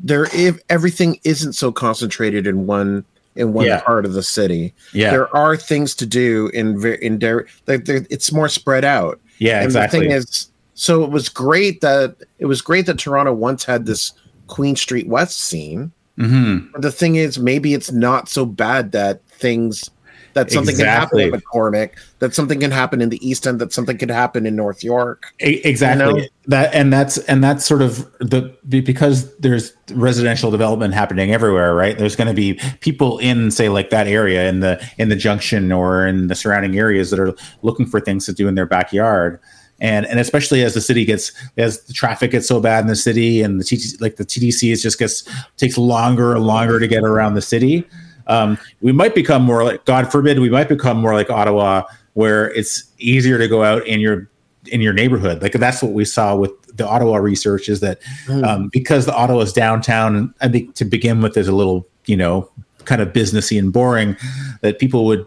there 0.00 0.26
if 0.34 0.58
everything 0.70 1.18
isn't 1.24 1.52
so 1.52 1.70
concentrated 1.70 2.46
in 2.46 2.66
one 2.66 3.04
in 3.36 3.52
one 3.52 3.66
Yeah. 3.66 3.80
part 3.80 4.04
of 4.06 4.14
the 4.14 4.22
city. 4.22 4.72
Yeah. 4.92 5.10
there 5.12 5.34
are 5.36 5.56
things 5.56 5.94
to 5.96 6.06
do 6.06 6.50
in 6.54 6.82
in 7.02 7.18
there. 7.18 7.46
Like 7.66 7.88
it's 7.88 8.32
more 8.32 8.48
spread 8.48 8.84
out. 8.84 9.20
Yeah, 9.38 9.56
and 9.58 9.66
exactly. 9.66 10.00
the 10.00 10.04
thing 10.06 10.12
is, 10.16 10.48
so 10.74 11.04
it 11.04 11.10
was 11.10 11.28
great 11.28 11.80
that 11.82 12.16
it 12.38 12.46
was 12.46 12.62
great 12.62 12.86
that 12.86 12.98
Toronto 12.98 13.32
once 13.34 13.64
had 13.64 13.84
this 13.86 14.12
Queen 14.48 14.76
Street 14.76 15.06
West 15.08 15.38
scene. 15.42 15.92
hmm 16.16 16.58
But 16.72 16.82
the 16.82 16.90
thing 16.92 17.16
is, 17.16 17.38
maybe 17.38 17.72
it's 17.74 17.92
not 17.92 18.28
so 18.30 18.44
bad 18.46 18.92
that 18.92 19.20
things 19.28 19.88
that 20.34 20.50
something 20.50 20.74
Exactly. 20.74 21.24
can 21.24 21.32
happen 21.32 21.34
in 21.34 21.40
McCormack, 21.40 21.90
that 22.20 22.34
something 22.34 22.60
can 22.60 22.70
happen 22.70 23.00
in 23.00 23.08
the 23.08 23.26
East 23.26 23.46
End, 23.46 23.60
that 23.60 23.72
something 23.72 23.98
could 23.98 24.10
happen 24.10 24.46
in 24.46 24.56
North 24.56 24.84
York. 24.84 25.32
Exactly 25.40 26.06
You 26.06 26.20
know? 26.22 26.26
that 26.46 26.74
and 26.74 26.92
that's 26.92 27.18
and 27.18 27.42
that's 27.42 27.64
sort 27.64 27.82
of 27.82 28.10
the 28.18 28.54
be- 28.68 28.80
because 28.80 29.34
there's 29.38 29.72
residential 29.92 30.50
development 30.50 30.94
happening 30.94 31.32
everywhere 31.32 31.74
right 31.74 31.98
there's 31.98 32.16
going 32.16 32.28
to 32.28 32.34
be 32.34 32.58
people 32.80 33.18
in 33.18 33.50
say 33.50 33.68
like 33.68 33.90
that 33.90 34.06
area 34.06 34.48
in 34.48 34.60
the 34.60 34.82
in 34.98 35.08
the 35.10 35.16
junction 35.16 35.70
or 35.70 36.06
in 36.06 36.28
the 36.28 36.34
surrounding 36.34 36.78
areas 36.78 37.10
that 37.10 37.20
are 37.20 37.34
looking 37.62 37.86
for 37.86 38.00
things 38.00 38.24
to 38.26 38.32
do 38.32 38.48
in 38.48 38.54
their 38.54 38.66
backyard 38.66 39.38
and 39.80 40.06
and 40.06 40.18
especially 40.18 40.62
as 40.62 40.74
the 40.74 40.80
city 40.80 41.04
gets 41.04 41.32
as 41.56 41.82
the 41.84 41.92
traffic 41.92 42.30
gets 42.30 42.48
so 42.48 42.60
bad 42.60 42.80
in 42.80 42.86
the 42.86 42.96
city 42.96 43.42
and 43.42 43.60
the 43.60 43.64
TTC, 43.64 44.00
like 44.00 44.16
the 44.16 44.24
TTC 44.24 44.72
is 44.72 44.82
just 44.82 44.98
gets 44.98 45.28
takes 45.56 45.78
longer 45.78 46.34
and 46.34 46.46
longer 46.46 46.78
to 46.80 46.88
get 46.88 47.02
around 47.02 47.34
the 47.34 47.42
city 47.42 47.86
um, 48.26 48.58
we 48.80 48.92
might 48.92 49.14
become 49.14 49.42
more 49.42 49.64
like 49.64 49.84
God 49.84 50.10
forbid 50.10 50.38
we 50.38 50.50
might 50.50 50.68
become 50.68 50.98
more 50.98 51.14
like 51.14 51.30
Ottawa 51.30 51.84
where 52.14 52.50
it's 52.52 52.84
easier 52.98 53.38
to 53.38 53.48
go 53.48 53.62
out 53.62 53.86
in 53.86 54.00
your 54.00 54.28
in 54.66 54.80
your 54.80 54.92
neighborhood 54.92 55.40
like 55.42 55.52
that's 55.52 55.82
what 55.82 55.92
we 55.92 56.04
saw 56.04 56.36
with 56.36 56.50
the 56.76 56.86
Ottawa 56.86 57.16
research 57.16 57.68
is 57.68 57.80
that 57.80 57.98
um, 58.44 58.68
because 58.68 59.06
the 59.06 59.14
Ottawa 59.14 59.40
is 59.40 59.52
downtown 59.52 60.34
I 60.40 60.48
think 60.48 60.74
to 60.76 60.84
begin 60.84 61.22
with 61.22 61.36
is 61.36 61.48
a 61.48 61.52
little 61.52 61.86
you 62.06 62.16
know 62.16 62.50
kind 62.84 63.00
of 63.02 63.08
businessy 63.12 63.58
and 63.58 63.72
boring 63.72 64.16
that 64.62 64.78
people 64.78 65.04
would 65.06 65.26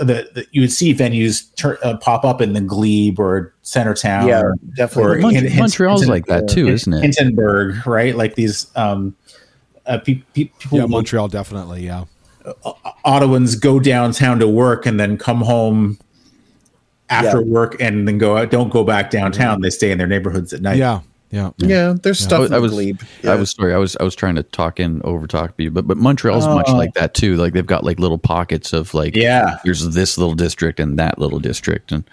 that, 0.00 0.34
that 0.34 0.46
you 0.52 0.60
would 0.60 0.72
see 0.72 0.94
venues 0.94 1.54
tur- 1.56 1.78
uh, 1.82 1.96
pop 1.98 2.24
up 2.24 2.40
in 2.40 2.52
the 2.52 2.60
Glebe 2.60 3.18
or 3.18 3.54
Centretown 3.64 4.28
Yeah, 4.28 4.42
or, 4.42 4.54
definitely. 4.74 5.16
or 5.16 5.20
Mon- 5.20 5.34
Hin- 5.34 5.46
Hin- 5.46 5.58
Montreal's 5.58 6.00
Hinton- 6.02 6.14
like 6.14 6.26
that 6.26 6.48
too, 6.48 6.68
isn't 6.68 6.92
it? 6.92 7.02
Hintonburg, 7.02 7.84
right? 7.86 8.14
Like 8.14 8.34
these 8.34 8.66
um, 8.76 9.16
uh, 9.86 9.98
pe- 9.98 10.22
pe- 10.34 10.44
people 10.58 10.78
Yeah, 10.78 10.82
would- 10.84 10.90
Montreal 10.90 11.28
definitely. 11.28 11.84
Yeah, 11.86 12.04
Ottawans 13.04 13.60
go 13.60 13.80
downtown 13.80 14.38
to 14.38 14.48
work 14.48 14.86
and 14.86 14.98
then 15.00 15.16
come 15.18 15.40
home 15.40 15.98
after 17.08 17.40
work 17.42 17.80
and 17.80 18.06
then 18.06 18.18
go 18.18 18.36
out. 18.36 18.50
Don't 18.50 18.70
go 18.70 18.84
back 18.84 19.10
downtown. 19.10 19.60
They 19.60 19.70
stay 19.70 19.90
in 19.90 19.98
their 19.98 20.06
neighborhoods 20.06 20.52
at 20.52 20.60
night. 20.62 20.76
yeah, 20.76 21.00
yeah. 21.30 21.50
Yeah, 21.58 21.94
there's 22.02 22.18
stuff 22.18 22.46
in 22.46 22.54
I 22.54 22.58
was, 22.58 22.72
glebe. 22.72 23.00
I 23.24 23.34
was 23.36 23.50
sorry. 23.52 23.74
I 23.74 23.78
was, 23.78 23.96
I 24.00 24.02
was 24.04 24.14
trying 24.14 24.34
to 24.36 24.42
talk 24.42 24.80
in, 24.80 25.00
over 25.04 25.26
talk 25.26 25.56
to 25.56 25.62
you, 25.62 25.70
but 25.70 25.86
but 25.86 25.96
Montreal's 25.96 26.46
much 26.46 26.66
Oh. 26.68 26.76
like 26.76 26.94
that 26.94 27.14
too. 27.14 27.36
Like 27.36 27.52
they've 27.52 27.66
got 27.66 27.84
like 27.84 27.98
little 28.00 28.18
pockets 28.18 28.72
of 28.72 28.92
like, 28.94 29.14
Yeah. 29.16 29.58
there's 29.64 29.88
this 29.94 30.18
little 30.18 30.34
district 30.34 30.80
and 30.80 30.98
that 30.98 31.18
little 31.18 31.38
district, 31.38 31.92
and 31.92 32.04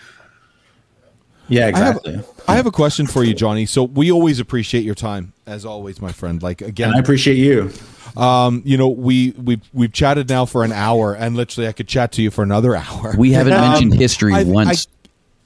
Yeah, 1.50 1.72
I 1.74 1.78
have, 1.78 1.98
exactly. 1.98 2.24
I 2.48 2.56
have 2.56 2.66
a 2.66 2.72
question 2.72 3.06
for 3.08 3.24
you, 3.24 3.34
Jonny. 3.34 3.66
So 3.66 3.84
we 3.84 4.12
always 4.12 4.40
appreciate 4.40 4.84
your 4.86 4.96
time, 4.96 5.34
as 5.46 5.66
always, 5.66 6.02
my 6.02 6.12
friend. 6.12 6.42
Like 6.42 6.62
again, 6.62 6.90
and 6.90 6.98
I 6.98 7.00
appreciate 7.00 7.38
you. 7.38 7.70
um, 8.16 8.62
you 8.66 8.78
know, 8.78 8.88
we 8.90 9.32
we've 9.32 9.62
we've 9.74 9.92
chatted 9.92 10.30
now 10.30 10.46
for 10.46 10.64
an 10.64 10.72
hour, 10.72 11.14
and 11.14 11.36
literally, 11.36 11.68
I 11.68 11.74
could 11.74 11.88
chat 11.88 12.12
to 12.14 12.22
you 12.22 12.32
for 12.32 12.44
another 12.44 12.76
hour. 12.78 13.14
we 13.18 13.34
haven't 13.34 13.54
Um, 13.54 13.62
mentioned 13.72 13.94
history 13.96 14.34
I- 14.34 14.44
once. 14.44 14.88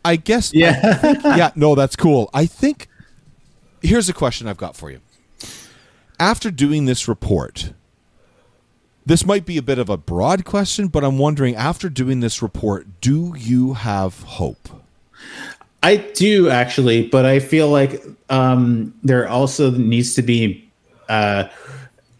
I 0.06 0.16
guess. 0.16 0.54
Yeah. 0.54 1.00
yeah. 1.36 1.52
No, 1.56 1.76
that's 1.76 1.96
cool. 1.96 2.30
I 2.34 2.46
think. 2.46 2.88
Here's 3.82 4.08
a 4.10 4.14
question 4.14 4.48
I've 4.48 4.58
got 4.58 4.76
for 4.76 4.90
you. 4.90 5.02
After 6.20 6.50
doing 6.50 6.86
this 6.86 7.08
report, 7.08 7.74
this 9.06 9.26
might 9.26 9.46
be 9.46 9.58
a 9.58 9.62
bit 9.62 9.78
of 9.80 9.90
a 9.90 9.98
broad 9.98 10.46
question, 10.46 10.88
but 10.88 11.04
I'm 11.04 11.18
wondering 11.18 11.56
after 11.56 11.90
doing 11.90 12.22
this 12.22 12.42
report, 12.42 12.88
do 13.02 13.34
you 13.38 13.74
have 13.74 14.22
hope? 14.24 14.70
I 15.84 15.98
do 15.98 16.50
actually, 16.50 17.08
but 17.08 17.26
I 17.26 17.40
feel 17.40 17.70
like 17.70 18.04
um, 18.30 18.94
there 19.04 19.28
also 19.28 19.72
needs 19.72 20.16
to 20.16 20.22
be. 20.22 20.70
Uh, 21.08 21.46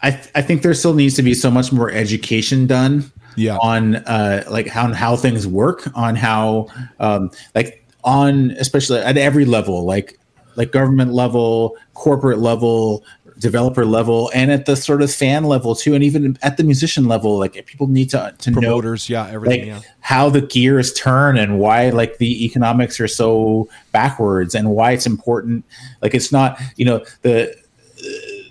I 0.00 0.12
th- 0.12 0.30
I 0.34 0.42
think 0.42 0.62
there 0.62 0.74
still 0.74 0.94
needs 0.94 1.14
to 1.16 1.22
be 1.22 1.34
so 1.34 1.50
much 1.50 1.72
more 1.72 1.90
education 1.90 2.66
done. 2.66 3.10
Yeah. 3.36 3.56
On 3.58 3.96
uh, 3.96 4.44
like 4.50 4.68
how 4.68 4.92
how 4.92 5.16
things 5.16 5.46
work, 5.46 5.88
on 5.94 6.16
how 6.16 6.68
um, 7.00 7.30
like 7.54 7.84
on 8.04 8.52
especially 8.52 9.00
at 9.00 9.16
every 9.16 9.44
level, 9.44 9.84
like 9.84 10.18
like 10.56 10.72
government 10.72 11.12
level, 11.12 11.76
corporate 11.94 12.38
level, 12.38 13.04
developer 13.38 13.84
level, 13.84 14.30
and 14.34 14.50
at 14.50 14.66
the 14.66 14.76
sort 14.76 15.02
of 15.02 15.12
fan 15.12 15.44
level 15.44 15.74
too, 15.74 15.94
and 15.94 16.04
even 16.04 16.38
at 16.42 16.56
the 16.56 16.64
musician 16.64 17.06
level. 17.06 17.38
Like 17.38 17.64
people 17.66 17.86
need 17.86 18.10
to 18.10 18.34
to 18.38 18.50
know 18.50 18.60
Promoters, 18.60 19.08
yeah, 19.08 19.28
everything. 19.28 19.70
like 19.72 19.82
yeah. 19.82 19.90
how 20.00 20.28
the 20.28 20.40
gears 20.40 20.92
turn 20.92 21.36
and 21.36 21.58
why 21.58 21.90
like 21.90 22.18
the 22.18 22.44
economics 22.44 23.00
are 23.00 23.08
so 23.08 23.68
backwards 23.92 24.54
and 24.54 24.70
why 24.70 24.92
it's 24.92 25.06
important 25.06 25.64
like 26.02 26.14
it's 26.14 26.32
not 26.32 26.60
you 26.76 26.84
know 26.84 27.04
the 27.22 27.54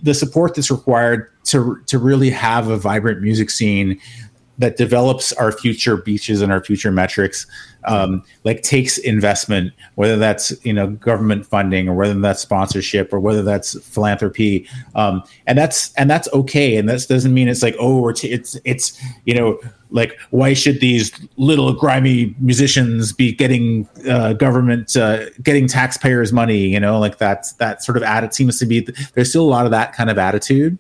the 0.02 0.14
support 0.14 0.56
that's 0.56 0.72
required 0.72 1.32
to 1.44 1.82
to 1.88 1.98
really 1.98 2.30
have 2.30 2.68
a 2.68 2.78
vibrant 2.78 3.22
music 3.22 3.50
scene 3.50 4.00
that 4.58 4.78
develops 4.78 5.32
our 5.34 5.52
future 5.52 5.98
beaches 5.98 6.42
and 6.42 6.52
our 6.52 6.64
future 6.64 6.92
metrics 6.92 7.46
um, 7.86 8.24
like 8.44 8.64
takes 8.64 8.98
investment 8.98 9.72
whether 9.96 10.18
that's 10.18 10.54
you 10.66 10.74
know 10.74 10.88
government 10.88 11.46
funding 11.46 11.88
or 11.88 11.94
whether 11.94 12.20
that's 12.20 12.42
sponsorship 12.42 13.14
or 13.14 13.20
whether 13.20 13.44
that's 13.44 13.80
philanthropy 13.88 14.68
um, 14.96 15.24
and 15.46 15.58
that's 15.58 15.94
and 15.96 16.10
that's 16.10 16.28
okay. 16.34 16.78
And 16.78 16.88
that 16.90 17.06
doesn't 17.08 17.34
mean 17.34 17.48
it's 17.48 17.64
like 17.64 17.76
oh 17.80 18.00
we're 18.00 18.14
t- 18.14 18.32
it's 18.32 18.58
it's 18.64 19.02
you 19.26 19.34
know 19.34 19.60
like 19.90 20.18
why 20.32 20.54
should 20.54 20.80
these 20.80 21.12
little 21.38 21.74
grimy 21.74 22.36
musicians 22.40 23.14
be 23.14 23.34
getting 23.34 23.88
uh, 24.10 24.34
government 24.34 24.96
uh, 24.96 25.30
getting 25.44 25.68
taxpayers 25.68 26.34
money 26.34 26.68
you 26.68 26.80
know 26.80 27.00
like 27.00 27.18
that's 27.18 27.54
that 27.54 27.84
sort 27.84 27.98
of 27.98 28.04
attitude 28.04 28.34
seems 28.34 28.60
to 28.60 28.66
be 28.66 28.86
there's 29.14 29.30
still 29.30 29.44
a 29.44 29.50
lot 29.50 29.66
of 29.66 29.72
that 29.72 29.94
kind 29.94 30.10
of 30.10 30.18
attitude 30.18 30.78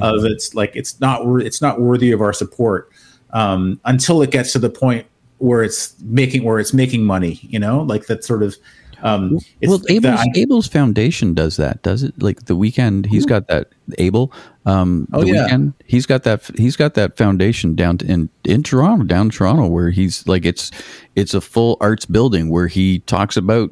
of 0.00 0.24
it's 0.24 0.54
like 0.54 0.74
it's 0.74 1.00
not 1.00 1.22
it's 1.40 1.60
not 1.60 1.80
worthy 1.80 2.12
of 2.12 2.20
our 2.20 2.32
support 2.32 2.89
um, 3.32 3.80
until 3.84 4.22
it 4.22 4.30
gets 4.30 4.52
to 4.52 4.58
the 4.58 4.70
point 4.70 5.06
where 5.38 5.62
it's 5.62 5.94
making 6.02 6.44
where 6.44 6.58
it's 6.58 6.74
making 6.74 7.04
money 7.04 7.38
you 7.42 7.58
know 7.58 7.80
like 7.82 8.06
that 8.06 8.22
sort 8.24 8.42
of 8.42 8.56
um 9.02 9.38
it's 9.62 9.70
well, 9.70 9.80
Abel's, 9.88 10.20
the- 10.20 10.40
Abel's 10.40 10.66
Foundation 10.68 11.32
does 11.32 11.56
that, 11.56 11.82
does 11.82 12.02
it? 12.02 12.22
Like 12.22 12.44
the 12.44 12.54
Weeknd, 12.54 13.06
he's 13.06 13.24
got 13.24 13.46
that 13.48 13.68
Abel. 13.96 14.30
Um, 14.66 15.08
Oh, 15.14 15.22
the 15.22 15.28
yeah. 15.28 15.48
Weeknd, 15.48 15.72
he's 15.86 16.04
got 16.04 16.24
that. 16.24 16.42
He's 16.58 16.76
got 16.76 16.92
that 16.94 17.16
foundation 17.16 17.74
down 17.74 17.96
to, 17.98 18.06
in 18.06 18.28
in 18.44 18.62
Toronto, 18.62 19.06
down 19.06 19.26
in 19.28 19.30
Toronto, 19.30 19.68
where 19.68 19.88
he's 19.88 20.26
like 20.28 20.44
it's 20.44 20.70
it's 21.16 21.32
a 21.32 21.40
full 21.40 21.78
arts 21.80 22.04
building 22.04 22.50
where 22.50 22.66
he 22.68 22.98
talks 23.00 23.38
about 23.38 23.70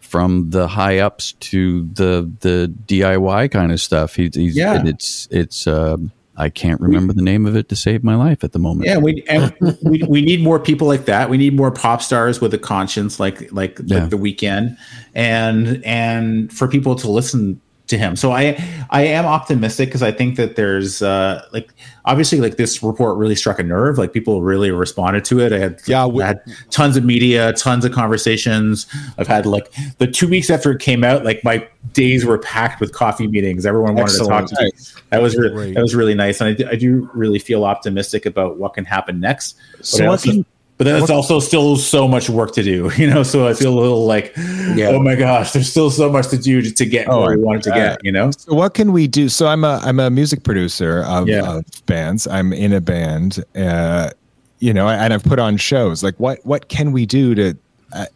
from 0.00 0.50
the 0.50 0.68
high 0.68 0.98
ups 0.98 1.32
to 1.32 1.84
the 1.94 2.30
the 2.40 2.70
DIY 2.86 3.50
kind 3.50 3.72
of 3.72 3.80
stuff. 3.80 4.16
He's, 4.16 4.34
he's 4.34 4.54
Yeah. 4.54 4.74
and 4.74 4.86
it's 4.86 5.28
it's. 5.30 5.66
Um, 5.66 6.12
I 6.36 6.48
can't 6.48 6.80
remember 6.80 7.12
the 7.12 7.22
name 7.22 7.44
of 7.44 7.56
it 7.56 7.68
to 7.68 7.76
save 7.76 8.02
my 8.02 8.14
life 8.14 8.42
at 8.42 8.52
the 8.52 8.58
moment. 8.58 8.88
Yeah, 8.88 8.96
we 8.98 9.22
and 9.28 9.54
we, 9.82 10.02
we 10.08 10.22
need 10.22 10.42
more 10.42 10.58
people 10.58 10.86
like 10.86 11.04
that. 11.04 11.28
We 11.28 11.36
need 11.36 11.54
more 11.54 11.70
pop 11.70 12.00
stars 12.00 12.40
with 12.40 12.54
a 12.54 12.58
conscience, 12.58 13.20
like 13.20 13.52
like 13.52 13.78
Yeah. 13.84 14.00
like 14.00 14.10
the 14.10 14.16
Weeknd, 14.16 14.76
and 15.14 15.84
and 15.84 16.52
for 16.52 16.68
people 16.68 16.94
to 16.96 17.10
listen 17.10 17.60
to 17.92 17.98
him. 17.98 18.16
So 18.16 18.32
I 18.32 18.58
I 18.90 19.02
am 19.02 19.24
optimistic 19.24 19.88
because 19.88 20.02
I 20.02 20.10
think 20.12 20.36
that 20.36 20.56
there's 20.56 21.00
uh, 21.02 21.46
like 21.52 21.70
obviously 22.04 22.40
like 22.40 22.56
this 22.56 22.82
report 22.82 23.16
really 23.16 23.36
struck 23.36 23.58
a 23.58 23.62
nerve. 23.62 23.96
Like 23.98 24.12
people 24.12 24.42
really 24.42 24.70
responded 24.72 25.24
to 25.26 25.38
it. 25.40 25.52
I 25.52 25.58
had 25.58 25.80
Yeah, 25.86 26.02
I 26.02 26.06
we- 26.06 26.22
had 26.24 26.40
tons 26.70 26.96
of 26.96 27.04
media, 27.04 27.52
tons 27.52 27.84
of 27.84 27.92
conversations. 27.92 28.86
I've 29.18 29.28
had 29.28 29.46
like 29.46 29.72
the 29.98 30.06
two 30.06 30.28
weeks 30.28 30.50
after 30.50 30.72
it 30.72 30.80
came 30.80 31.04
out, 31.04 31.24
like 31.24 31.44
my 31.44 31.66
days 31.92 32.24
were 32.24 32.38
packed 32.38 32.80
with 32.80 32.92
coffee 32.92 33.28
meetings. 33.28 33.64
Everyone 33.66 33.94
wanted 33.94 34.10
Excellent. 34.14 34.48
to 34.48 34.54
talk 34.54 34.58
to 34.58 34.64
me. 34.64 34.70
That 35.10 35.22
was 35.22 35.36
re- 35.36 35.50
Great. 35.50 35.74
that 35.74 35.82
was 35.82 35.94
really 35.94 36.14
nice, 36.14 36.40
and 36.40 36.48
I 36.50 36.54
do, 36.54 36.68
I 36.68 36.74
do 36.76 37.08
really 37.14 37.38
feel 37.38 37.64
optimistic 37.64 38.26
about 38.26 38.56
what 38.58 38.74
can 38.74 38.84
happen 38.84 39.20
next. 39.20 39.56
But, 39.76 39.86
So 39.86 40.04
I 40.04 40.06
what 40.08 40.12
also- 40.12 40.30
can- 40.32 40.46
but 40.78 40.84
then 40.84 41.00
it's 41.00 41.10
also 41.10 41.38
still 41.38 41.76
so 41.76 42.08
much 42.08 42.28
work 42.30 42.52
to 42.54 42.62
do, 42.62 42.90
you 42.96 43.06
know. 43.06 43.22
So 43.22 43.46
I 43.46 43.54
feel 43.54 43.72
a 43.76 43.80
little 43.80 44.04
like, 44.06 44.32
Yeah. 44.74 44.88
oh 44.88 45.00
my 45.02 45.14
gosh, 45.14 45.52
there's 45.52 45.70
still 45.70 45.90
so 45.90 46.10
much 46.10 46.28
to 46.28 46.38
do 46.38 46.60
to, 46.62 46.84
get 46.86 47.08
Oh, 47.08 47.20
where 47.22 47.36
we 47.36 47.42
I 47.42 47.46
wanted 47.46 47.62
to 47.64 47.70
get, 47.70 48.00
you 48.04 48.10
know. 48.12 48.30
So 48.32 48.54
what 48.54 48.74
can 48.74 48.92
we 48.92 49.06
do? 49.06 49.28
So 49.28 49.46
I'm 49.46 49.64
a 49.64 49.80
I'm 49.84 50.00
a 50.00 50.10
music 50.10 50.42
producer 50.42 51.02
of, 51.04 51.28
Yeah. 51.28 51.42
of 51.58 51.64
bands. 51.86 52.26
I'm 52.26 52.52
in 52.52 52.72
a 52.72 52.80
band, 52.80 53.44
uh, 53.54 54.10
you 54.58 54.72
know, 54.74 54.88
and 54.88 55.12
I've 55.12 55.24
put 55.24 55.38
on 55.38 55.56
shows. 55.56 56.02
Like 56.02 56.18
what 56.18 56.44
what 56.44 56.68
can 56.68 56.92
we 56.92 57.06
do 57.06 57.34
to 57.36 57.54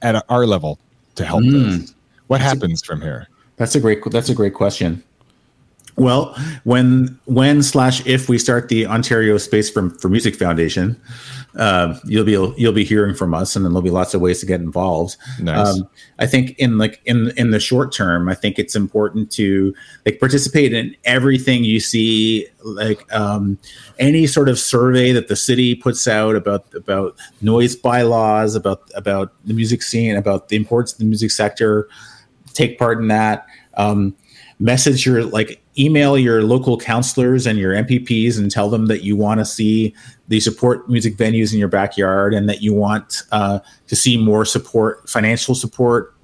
at- 0.03 0.25
our 0.29 0.47
level 0.47 0.79
to 1.17 1.25
help 1.25 1.43
Mm. 1.45 1.81
this? 1.81 1.95
What 2.29 2.41
happens 2.41 2.83
from 2.85 3.01
here? 3.01 3.29
That's 3.57 3.75
a 3.77 3.81
great. 3.81 4.03
That's 4.11 4.29
a 4.29 4.35
great 4.35 4.55
question. 4.55 5.03
Well, 5.97 6.37
when 6.65 7.19
when 7.25 7.63
slash 7.63 8.05
if 8.07 8.29
we 8.29 8.39
start 8.39 8.69
the 8.69 8.87
Ontario 8.87 9.39
Space 9.39 9.71
for, 9.71 9.89
for 9.91 10.11
Music 10.11 10.37
Foundation, 10.37 11.01
uh, 11.57 11.99
you'll 12.05 12.25
be 12.25 12.33
you'll 12.33 12.73
be 12.75 12.85
hearing 12.85 13.15
from 13.15 13.33
us, 13.33 13.57
and 13.57 13.65
then 13.65 13.73
there'll 13.73 13.83
be 13.83 13.91
lots 13.91 14.13
of 14.13 14.21
ways 14.21 14.41
to 14.41 14.47
get 14.47 14.61
involved. 14.61 15.17
Um, 15.81 15.89
I 16.19 16.27
think 16.27 16.59
in 16.59 16.77
like 16.77 17.01
in 17.07 17.33
in 17.39 17.51
the 17.51 17.59
short 17.59 17.93
term, 17.93 18.29
I 18.29 18.35
think 18.35 18.59
it's 18.59 18.77
important 18.77 19.31
to 19.33 19.75
like 20.05 20.21
participate 20.21 20.75
in 20.75 20.95
everything 21.05 21.65
you 21.65 21.81
see, 21.81 22.47
like 22.63 23.11
um, 23.15 23.59
any 23.99 24.27
sort 24.27 24.51
of 24.51 24.59
survey 24.59 25.13
that 25.13 25.29
the 25.29 25.37
city 25.37 25.75
puts 25.75 26.07
out 26.07 26.37
about 26.37 26.67
about 26.75 27.17
noise 27.41 27.75
bylaws, 27.75 28.55
about 28.55 28.83
about 28.95 29.33
the 29.47 29.55
music 29.55 29.83
scene, 29.83 30.15
about 30.15 30.51
the 30.51 30.57
importance 30.57 30.93
of 30.93 30.99
the 30.99 31.07
music 31.07 31.31
sector. 31.31 31.89
Take 32.53 32.79
part 32.79 32.99
in 32.99 33.09
that. 33.09 33.47
Um, 33.79 34.15
message 34.59 35.05
your 35.05 35.25
like 35.25 35.63
email 35.79 36.17
your 36.17 36.43
local 36.43 36.79
counselors 36.79 37.47
and 37.47 37.59
your 37.59 37.75
MPPs 37.75 38.39
and 38.39 38.51
tell 38.51 38.71
them 38.71 38.87
that 38.87 39.03
you 39.03 39.17
want 39.17 39.39
to 39.41 39.45
see 39.45 39.95
the 40.29 40.41
support 40.41 40.89
music 40.89 41.17
venues 41.17 41.53
in 41.53 41.59
your 41.59 41.69
backyard 41.69 42.33
and 42.33 42.49
that 42.49 42.63
you 42.63 42.73
want 42.73 43.23
uh, 43.33 43.59
to 43.87 43.97
see 43.97 44.17
more 44.17 44.45
support, 44.45 45.09
financial 45.09 45.55
support 45.55 46.15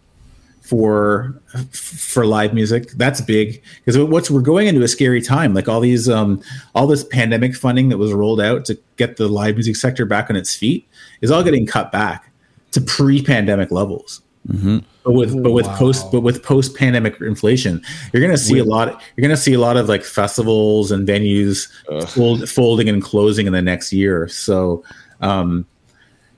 for 0.62 1.38
for 1.72 2.24
live 2.24 2.54
music. 2.54 2.92
That's 2.92 3.20
big 3.20 3.62
because 3.84 3.98
what's 3.98 4.30
we're 4.30 4.40
going 4.40 4.68
into 4.68 4.82
a 4.82 4.88
scary 4.88 5.20
time. 5.20 5.52
Like 5.52 5.68
all 5.68 5.80
these 5.80 6.08
um, 6.08 6.42
all 6.74 6.86
this 6.86 7.04
pandemic 7.04 7.54
funding 7.54 7.90
that 7.90 7.98
was 7.98 8.12
rolled 8.12 8.40
out 8.40 8.64
to 8.66 8.78
get 8.96 9.16
the 9.16 9.28
live 9.28 9.56
music 9.56 9.76
sector 9.76 10.06
back 10.06 10.30
on 10.30 10.36
its 10.36 10.54
feet 10.54 10.88
is 11.20 11.30
all 11.30 11.42
getting 11.42 11.66
cut 11.66 11.92
back 11.92 12.30
to 12.70 12.80
pre-pandemic 12.80 13.70
levels 13.70 14.22
but 14.44 15.12
with 15.12 15.42
but 15.42 15.52
with 15.52 15.66
post 15.66 16.10
but 16.10 16.20
with 16.20 16.42
post 16.42 16.74
pandemic 16.76 17.20
inflation, 17.20 17.82
you're 18.12 18.22
gonna 18.22 18.36
see 18.36 18.58
a 18.58 18.64
lot. 18.64 19.00
You're 19.16 19.22
gonna 19.22 19.36
see 19.36 19.52
a 19.54 19.60
lot 19.60 19.76
of 19.76 19.88
like 19.88 20.04
festivals 20.04 20.90
and 20.90 21.06
venues 21.06 21.68
fold, 22.08 22.48
folding 22.48 22.88
and 22.88 23.02
closing 23.02 23.46
in 23.46 23.52
the 23.52 23.62
next 23.62 23.92
year. 23.92 24.26
So, 24.28 24.84
um, 25.20 25.64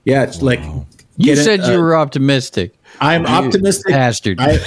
yeah, 0.04 0.22
it's 0.22 0.42
like 0.42 0.60
You 1.16 1.26
get 1.26 1.38
it, 1.38 1.44
said 1.44 1.60
you 1.60 1.74
uh, 1.74 1.80
were 1.80 1.96
optimistic. 1.96 2.78
I'm 3.00 3.22
You 3.22 3.28
optimistic. 3.28 3.92
bastard. 3.92 4.38
I, 4.38 4.58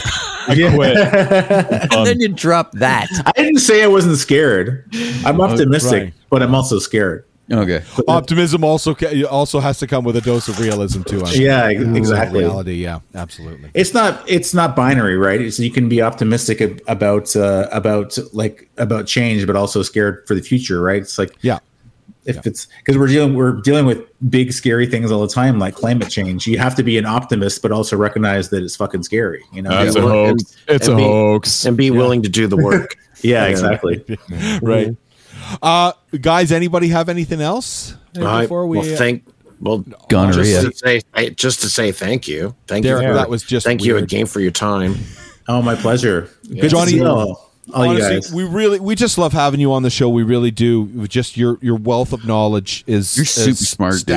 and 0.49 2.07
then 2.07 2.19
you 2.19 2.29
drop 2.29 2.71
that. 2.73 3.07
I 3.25 3.31
didn't 3.35 3.59
say 3.59 3.83
I 3.83 3.87
wasn't 3.87 4.17
scared. 4.17 4.85
I'm 5.25 5.41
optimistic, 5.41 6.03
right. 6.03 6.13
but 6.29 6.41
I'm 6.41 6.55
also 6.55 6.79
scared. 6.79 7.25
Okay. 7.51 7.81
Optimism 8.09 8.63
also 8.65 8.93
ca- 8.93 9.23
also 9.25 9.59
has 9.61 9.79
to 9.79 9.87
come 9.87 10.03
with 10.03 10.17
a 10.17 10.21
dose 10.21 10.49
of 10.49 10.59
realism 10.59 11.03
too. 11.03 11.23
I'm 11.23 11.33
Yeah, 11.41 11.71
sure. 11.71 11.95
exactly. 11.95 12.39
Reality, 12.41 12.73
yeah, 12.75 12.99
absolutely. 13.15 13.69
it's 13.73 13.93
not 13.93 14.21
it's 14.29 14.53
not 14.53 14.75
binary 14.75 15.15
right 15.17 15.39
it's, 15.39 15.57
you 15.59 15.71
can 15.71 15.87
be 15.87 16.01
optimistic 16.01 16.81
about 16.89 17.33
uh, 17.37 17.69
about 17.71 18.17
like 18.33 18.69
about 18.77 19.07
change 19.07 19.47
but 19.47 19.55
also 19.55 19.81
scared 19.81 20.23
for 20.27 20.35
the 20.35 20.41
future 20.41 20.81
right 20.81 21.01
it's 21.01 21.17
like 21.17 21.37
Yeah. 21.41 21.59
if 22.25 22.45
it's 22.45 22.67
because 22.79 22.97
we're 22.97 23.07
dealing 23.07 23.33
we're 23.33 23.61
dealing 23.61 23.85
with 23.85 23.99
big 24.29 24.51
scary 24.51 24.85
things 24.85 25.09
all 25.09 25.21
the 25.21 25.33
time 25.33 25.57
like 25.57 25.73
climate 25.75 26.09
change 26.09 26.47
you 26.47 26.57
have 26.57 26.75
to 26.75 26.83
be 26.83 26.97
an 26.97 27.05
optimist 27.05 27.61
but 27.61 27.71
also 27.71 27.95
recognize 27.95 28.49
that 28.49 28.61
it's 28.61 28.75
fucking 28.75 29.03
scary 29.03 29.41
you 29.53 29.61
know 29.61 29.69
That's 29.69 29.95
Yeah, 29.95 30.01
a 30.03 30.07
hoax. 30.07 30.29
and- 30.67 30.75
it's 30.75 30.87
and 30.89 30.93
a 30.95 30.97
be- 30.97 31.03
hoax. 31.03 31.65
and 31.65 31.77
be 31.77 31.91
willing 31.91 32.23
to 32.23 32.29
do 32.29 32.47
the 32.47 32.57
work. 32.57 32.97
yeah 33.21 33.45
exactly 33.45 34.03
Right. 34.61 34.95
Uh, 35.61 35.91
guys, 36.21 36.51
anybody 36.51 36.89
have 36.89 37.09
anything 37.09 37.41
else 37.41 37.95
I, 38.19 38.41
before 38.41 38.67
we? 38.67 38.79
well, 38.79 38.93
uh, 38.93 38.97
thank 38.97 39.23
well 39.59 39.79
Gonorrhea. 40.09 40.61
just 40.61 40.81
to 40.81 40.87
say 40.87 41.01
I- 41.13 41.29
just 41.29 41.61
to 41.61 41.69
say 41.69 41.91
thank 41.91 42.27
you, 42.27 42.55
thank 42.67 42.83
Derek, 42.83 43.03
you. 43.03 43.09
For, 43.09 43.13
that 43.15 43.29
was 43.29 43.43
just 43.43 43.65
thank 43.65 43.83
you 43.83 43.93
weird. 43.93 44.03
again 44.03 44.25
for 44.25 44.39
your 44.39 44.51
time. 44.51 44.95
oh 45.47 45.61
my 45.61 45.75
pleasure 45.75 46.29
Good 46.47 46.69
Jonny- 46.69 46.93
to 46.93 46.97
see 46.99 47.05
all, 47.05 47.51
all 47.73 47.85
you 47.85 47.91
Honestly, 47.91 48.15
guys 48.15 48.33
we 48.33 48.43
really 48.43 48.79
we 48.79 48.95
just 48.95 49.17
love 49.17 49.33
having 49.33 49.59
you 49.59 49.73
on 49.73 49.83
the 49.83 49.89
show. 49.89 50.09
We 50.09 50.23
really 50.23 50.51
do. 50.51 51.07
Just 51.07 51.37
your 51.37 51.57
your 51.61 51.75
wealth 51.75 52.13
of 52.13 52.25
knowledge 52.25 52.83
is 52.87 53.15
You're 53.17 53.25
super 53.25 53.49
is 53.51 53.69
smart, 53.69 53.95
dude. 54.05 54.15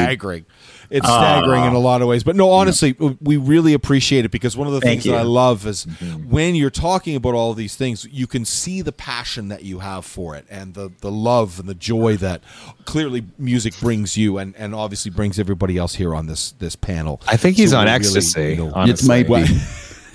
Staggering. 0.90 0.98
It's 0.98 1.06
staggering 1.06 1.64
in 1.64 1.72
a 1.74 1.78
lot 1.78 2.02
of 2.02 2.08
ways, 2.08 2.24
but 2.24 2.34
no, 2.36 2.50
honestly, 2.50 2.94
we 3.20 3.36
really 3.36 3.74
appreciate 3.74 4.24
it 4.24 4.30
because 4.30 4.56
one 4.56 4.66
of 4.66 4.72
the 4.72 4.80
Thank 4.80 5.02
things 5.02 5.12
that 5.12 5.20
I 5.20 5.22
love 5.22 5.66
is 5.66 5.84
when 6.28 6.54
you're 6.56 6.68
talking 6.70 7.14
about 7.16 7.34
all 7.34 7.54
these 7.54 7.76
things, 7.76 8.06
you 8.10 8.26
can 8.26 8.44
see 8.44 8.82
the 8.82 8.90
passion 8.92 9.48
that 9.48 9.62
you 9.62 9.78
have 9.78 10.04
for 10.04 10.34
it 10.34 10.46
and 10.50 10.74
the 10.74 10.90
the 11.00 11.10
love 11.12 11.60
and 11.60 11.68
the 11.68 11.74
joy 11.74 12.16
that 12.16 12.42
clearly 12.86 13.24
music 13.38 13.78
brings 13.78 14.16
you 14.16 14.38
and 14.38 14.54
and 14.56 14.74
obviously 14.74 15.10
brings 15.10 15.38
everybody 15.38 15.76
else 15.78 15.94
here 15.94 16.14
on 16.14 16.26
this 16.26 16.52
this 16.58 16.74
panel. 16.74 17.20
I 17.28 17.36
think 17.36 17.56
he's 17.56 17.70
So 17.70 17.78
on 17.78 17.84
we 17.84 17.90
really, 17.92 17.96
ecstasy. 18.06 18.42
you 18.50 18.56
know- 18.70 18.84
It 18.84 19.04
might 19.04 19.28
be. 19.28 19.46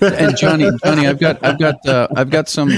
and 0.02 0.36
Jonny, 0.36 0.68
Jonny, 0.84 1.06
I've 1.08 1.18
got, 1.18 1.42
I've 1.42 1.58
got, 1.58 1.86
uh, 1.88 2.06
I've 2.14 2.28
got 2.28 2.50
some, 2.50 2.70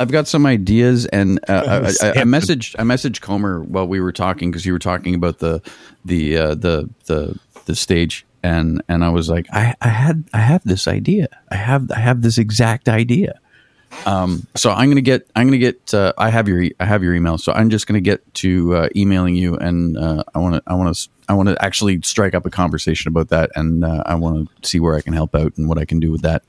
I've 0.00 0.10
got 0.10 0.26
some 0.26 0.46
ideas, 0.46 1.04
and 1.06 1.38
uh, 1.48 1.62
I, 2.02 2.06
I, 2.06 2.10
I 2.12 2.24
messaged, 2.24 2.74
I 2.78 2.82
messaged 2.82 3.20
Comer 3.20 3.62
while 3.62 3.86
we 3.86 4.00
were 4.00 4.12
talking 4.12 4.50
because 4.50 4.64
you 4.64 4.72
were 4.72 4.78
talking 4.78 5.14
about 5.14 5.38
the, 5.38 5.60
the, 6.06 6.38
uh, 6.38 6.54
the, 6.54 6.88
the, 7.04 7.38
the 7.66 7.76
stage, 7.76 8.24
and 8.42 8.82
and 8.88 9.04
I 9.04 9.10
was 9.10 9.28
like, 9.28 9.46
I, 9.52 9.74
I 9.82 9.88
had, 9.88 10.24
I 10.32 10.38
have 10.38 10.62
this 10.64 10.88
idea, 10.88 11.28
I 11.50 11.56
have, 11.56 11.90
I 11.90 11.98
have 11.98 12.22
this 12.22 12.38
exact 12.38 12.88
idea. 12.88 13.38
Um, 14.06 14.46
so 14.56 14.70
I'm 14.70 14.88
gonna 14.88 15.02
get, 15.02 15.28
I'm 15.36 15.46
gonna 15.46 15.58
get, 15.58 15.92
uh, 15.92 16.14
I 16.16 16.30
have 16.30 16.48
your, 16.48 16.64
I 16.80 16.86
have 16.86 17.02
your 17.02 17.14
email, 17.14 17.36
so 17.36 17.52
I'm 17.52 17.68
just 17.68 17.86
gonna 17.86 18.00
get 18.00 18.34
to 18.36 18.74
uh, 18.74 18.88
emailing 18.96 19.34
you, 19.34 19.56
and 19.56 19.98
uh, 19.98 20.24
I 20.34 20.38
want 20.38 20.54
to, 20.54 20.62
I 20.66 20.74
want 20.74 20.96
to, 20.96 21.08
I 21.28 21.34
want 21.34 21.50
to 21.50 21.62
actually 21.62 22.00
strike 22.02 22.34
up 22.34 22.46
a 22.46 22.50
conversation 22.50 23.08
about 23.08 23.28
that, 23.28 23.50
and 23.54 23.84
uh, 23.84 24.02
I 24.06 24.14
want 24.14 24.48
to 24.48 24.68
see 24.68 24.80
where 24.80 24.96
I 24.96 25.02
can 25.02 25.12
help 25.12 25.34
out 25.34 25.58
and 25.58 25.68
what 25.68 25.76
I 25.76 25.84
can 25.84 26.00
do 26.00 26.10
with 26.10 26.22
that. 26.22 26.42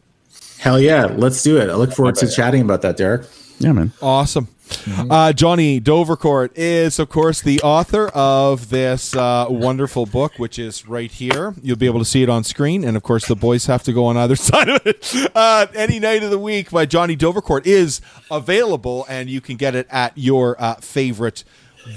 Hell 0.61 0.79
yeah 0.79 1.05
let's 1.05 1.41
do 1.43 1.57
it 1.57 1.69
i 1.69 1.75
look 1.75 1.91
forward 1.91 2.15
to 2.15 2.29
chatting 2.29 2.61
about 2.61 2.81
that 2.83 2.95
derek 2.95 3.23
Yeah, 3.59 3.73
man. 3.73 3.91
Awesome. 4.01 4.47
Uh, 4.87 5.33
Jonny 5.33 5.79
Dovercourt 5.81 6.49
is, 6.55 6.97
of 6.97 7.09
course, 7.09 7.41
the 7.41 7.59
author 7.61 8.07
of 8.07 8.69
this 8.69 9.13
uh, 9.15 9.45
wonderful 9.49 10.05
book, 10.07 10.39
which 10.39 10.57
is 10.57 10.87
right 10.87 11.11
here. 11.11 11.53
You'll 11.61 11.75
be 11.77 11.85
able 11.85 11.99
to 11.99 12.05
see 12.05 12.23
it 12.23 12.29
on 12.29 12.43
screen. 12.43 12.83
And, 12.83 12.95
of 12.97 13.03
course, 13.03 13.27
the 13.27 13.35
boys 13.35 13.65
have 13.67 13.83
to 13.83 13.93
go 13.93 14.05
on 14.05 14.17
either 14.17 14.35
side 14.49 14.69
of 14.69 14.81
it. 14.87 15.13
Uh, 15.35 15.67
Any 15.75 15.99
Night 15.99 16.23
of 16.23 16.31
the 16.31 16.39
Week 16.39 16.71
by 16.71 16.85
Jonny 16.87 17.15
Dovercourt 17.17 17.67
is 17.67 18.01
available, 18.31 19.05
and 19.09 19.29
you 19.29 19.41
can 19.41 19.57
get 19.57 19.75
it 19.75 19.87
at 19.91 20.13
your 20.15 20.55
uh, 20.57 20.75
favorite 20.75 21.43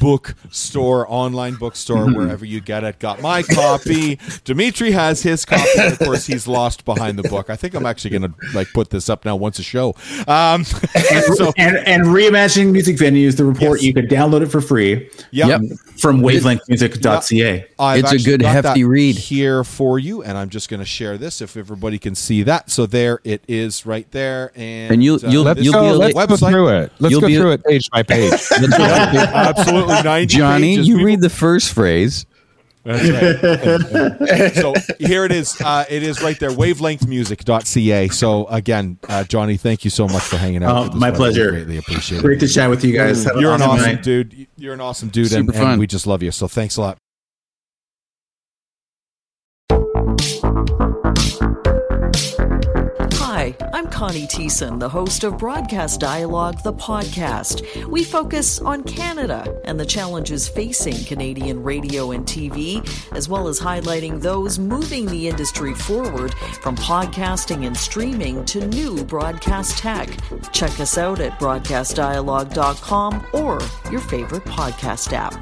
bookstore, 0.01 1.07
online 1.11 1.55
bookstore, 1.55 2.07
wherever 2.12 2.45
you 2.45 2.61
get 2.61 2.85
it. 2.85 2.99
Got 2.99 3.20
my 3.20 3.43
copy. 3.43 4.18
Dimitri 4.45 4.91
has 4.93 5.22
his 5.22 5.45
copy. 5.45 5.68
And 5.78 5.93
of 5.93 5.99
course, 5.99 6.26
he's 6.26 6.47
lost 6.47 6.85
behind 6.85 7.18
the 7.18 7.28
book. 7.28 7.51
I 7.51 7.57
think 7.57 7.74
I'm 7.74 7.87
actually 7.87 8.18
going 8.18 8.32
to 8.32 8.35
like 8.55 8.72
put 8.72 8.91
this 8.91 9.09
up 9.09 9.24
now 9.24 9.37
once 9.37 9.59
a 9.59 9.62
show. 9.62 9.95
Um, 10.26 10.64
so, 11.35 11.53
and 11.57 11.76
and 11.78 12.05
reimagining 12.05 12.72
music 12.72 12.97
venues 12.97 13.37
the 13.37 13.45
report 13.45 13.78
Yes. 13.80 13.82
you 13.85 13.95
could 13.95 14.09
download 14.09 14.43
it 14.43 14.47
for 14.47 14.61
free 14.61 15.09
yep. 15.30 15.49
Yep. 15.61 15.78
from 15.99 16.20
wavelengthmusic.ca 16.20 17.66
I've 17.78 18.05
It's 18.05 18.12
a 18.12 18.18
good, 18.18 18.43
hefty 18.43 18.85
read. 18.85 19.16
here 19.16 19.64
for 19.64 19.99
you, 19.99 20.22
and 20.22 20.37
I'm 20.39 20.49
just 20.49 20.68
going 20.68 20.80
to 20.80 20.87
share 20.87 21.18
this 21.18 21.41
if 21.41 21.57
everybody 21.57 21.99
can 21.99 22.14
see 22.14 22.43
that. 22.45 22.70
So 22.70 22.87
there 22.87 23.20
it 23.24 23.43
is, 23.49 23.85
right 23.87 24.11
there, 24.11 24.53
and 24.55 24.93
And 24.93 25.05
you'll- 25.05 25.24
uh, 25.24 25.28
you'll- 25.30 25.45
this 25.45 25.57
Let's 25.57 25.64
you'll 25.64 25.72
go, 25.74 25.80
be 25.82 25.89
able 25.89 25.99
let's 25.99 26.14
to- 26.41 26.45
go 26.47 26.51
through 26.51 26.68
it. 26.68 26.93
Let's 26.99 27.11
You'll 27.12 27.20
go 27.20 27.26
be- 27.26 27.37
through 27.37 27.53
it 27.53 27.64
page 27.64 27.91
by 27.91 28.03
page. 28.03 28.32
absolutely 28.53 29.74
90 30.05 30.27
Jonny, 30.27 30.72
pages, 30.77 30.89
you 30.89 30.95
people. 30.97 31.07
read 31.07 31.20
the 31.20 31.31
first 31.31 31.72
phrase. 31.72 32.27
That's 32.87 33.09
right. 33.11 34.53
so 34.55 34.75
here 34.99 35.25
it 35.25 35.33
is. 35.33 35.59
Uh, 35.59 35.85
it 35.89 36.03
is 36.03 36.20
right 36.20 36.39
there, 36.39 36.51
wavelengthmusic.ca. 36.51 38.09
So 38.09 38.47
again, 38.49 38.99
uh, 39.09 39.25
Jonny, 39.25 39.57
thank 39.57 39.85
you 39.85 39.91
so 39.91 40.07
much 40.07 40.22
for 40.22 40.37
hanging 40.37 40.62
out. 40.62 40.77
Oh, 40.77 40.83
with 40.85 40.95
my 40.95 41.09
buddy. 41.11 41.16
pleasure. 41.16 41.51
Greatly 41.51 41.79
appreciate 41.79 42.20
great 42.20 42.43
it. 42.43 42.47
to 42.47 42.53
chat 42.53 42.68
with 42.68 42.85
you 42.85 42.95
guys 42.95 43.25
Have 43.25 43.37
You're 43.37 43.55
an 43.55 43.62
awesome 43.62 43.87
night. 43.87 44.03
dude. 44.03 44.47
You're 44.57 44.75
an 44.75 44.83
awesome 44.83 45.09
dude, 45.09 45.33
and, 45.33 45.47
Super 45.47 45.53
and 45.53 45.62
fun. 45.62 45.79
we 45.79 45.87
just 45.87 46.07
love 46.07 46.22
you. 46.22 46.31
So 46.31 46.47
thanks 46.47 46.77
a 46.77 46.83
lot. 46.83 46.99
Connie. 53.95 54.26
Thiessen, 54.26 54.80
the 54.80 54.88
host 54.88 55.22
of 55.22 55.38
Broadcast 55.38 56.01
Dialogue, 56.01 56.61
the 56.64 56.72
podcast. 56.72 57.86
We 57.86 58.03
focus 58.03 58.59
on 58.59 58.82
Canada 58.82 59.61
and 59.64 59.78
the 59.78 59.86
challenges 59.86 60.49
facing 60.49 61.05
Canadian 61.05 61.62
radio 61.62 62.11
and 62.11 62.26
TV, 62.26 62.82
as 63.12 63.28
well 63.28 63.47
as 63.47 63.61
highlighting 63.61 64.20
those 64.20 64.59
moving 64.59 65.07
the 65.07 65.28
industry 65.28 65.74
forward 65.74 66.34
from 66.61 66.76
podcasting 66.76 67.66
and 67.66 67.76
streaming 67.76 68.45
to 68.47 68.66
new 68.66 69.05
broadcast 69.05 69.78
tech. 69.78 70.09
Check 70.53 70.80
us 70.80 70.99
out 70.99 71.20
at 71.20 71.38
broadcastdialogue.com 71.38 73.26
or 73.32 73.61
your 73.92 74.01
favorite 74.01 74.45
podcast 74.45 75.12
app. 75.12 75.34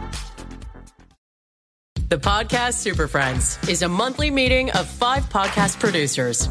The 2.10 2.18
Podcast 2.18 2.74
Super 2.74 3.08
Friends 3.08 3.58
is 3.70 3.80
a 3.80 3.88
monthly 3.88 4.30
meeting 4.30 4.70
of 4.72 4.86
five 4.86 5.24
podcast 5.30 5.80
producers. 5.80 6.50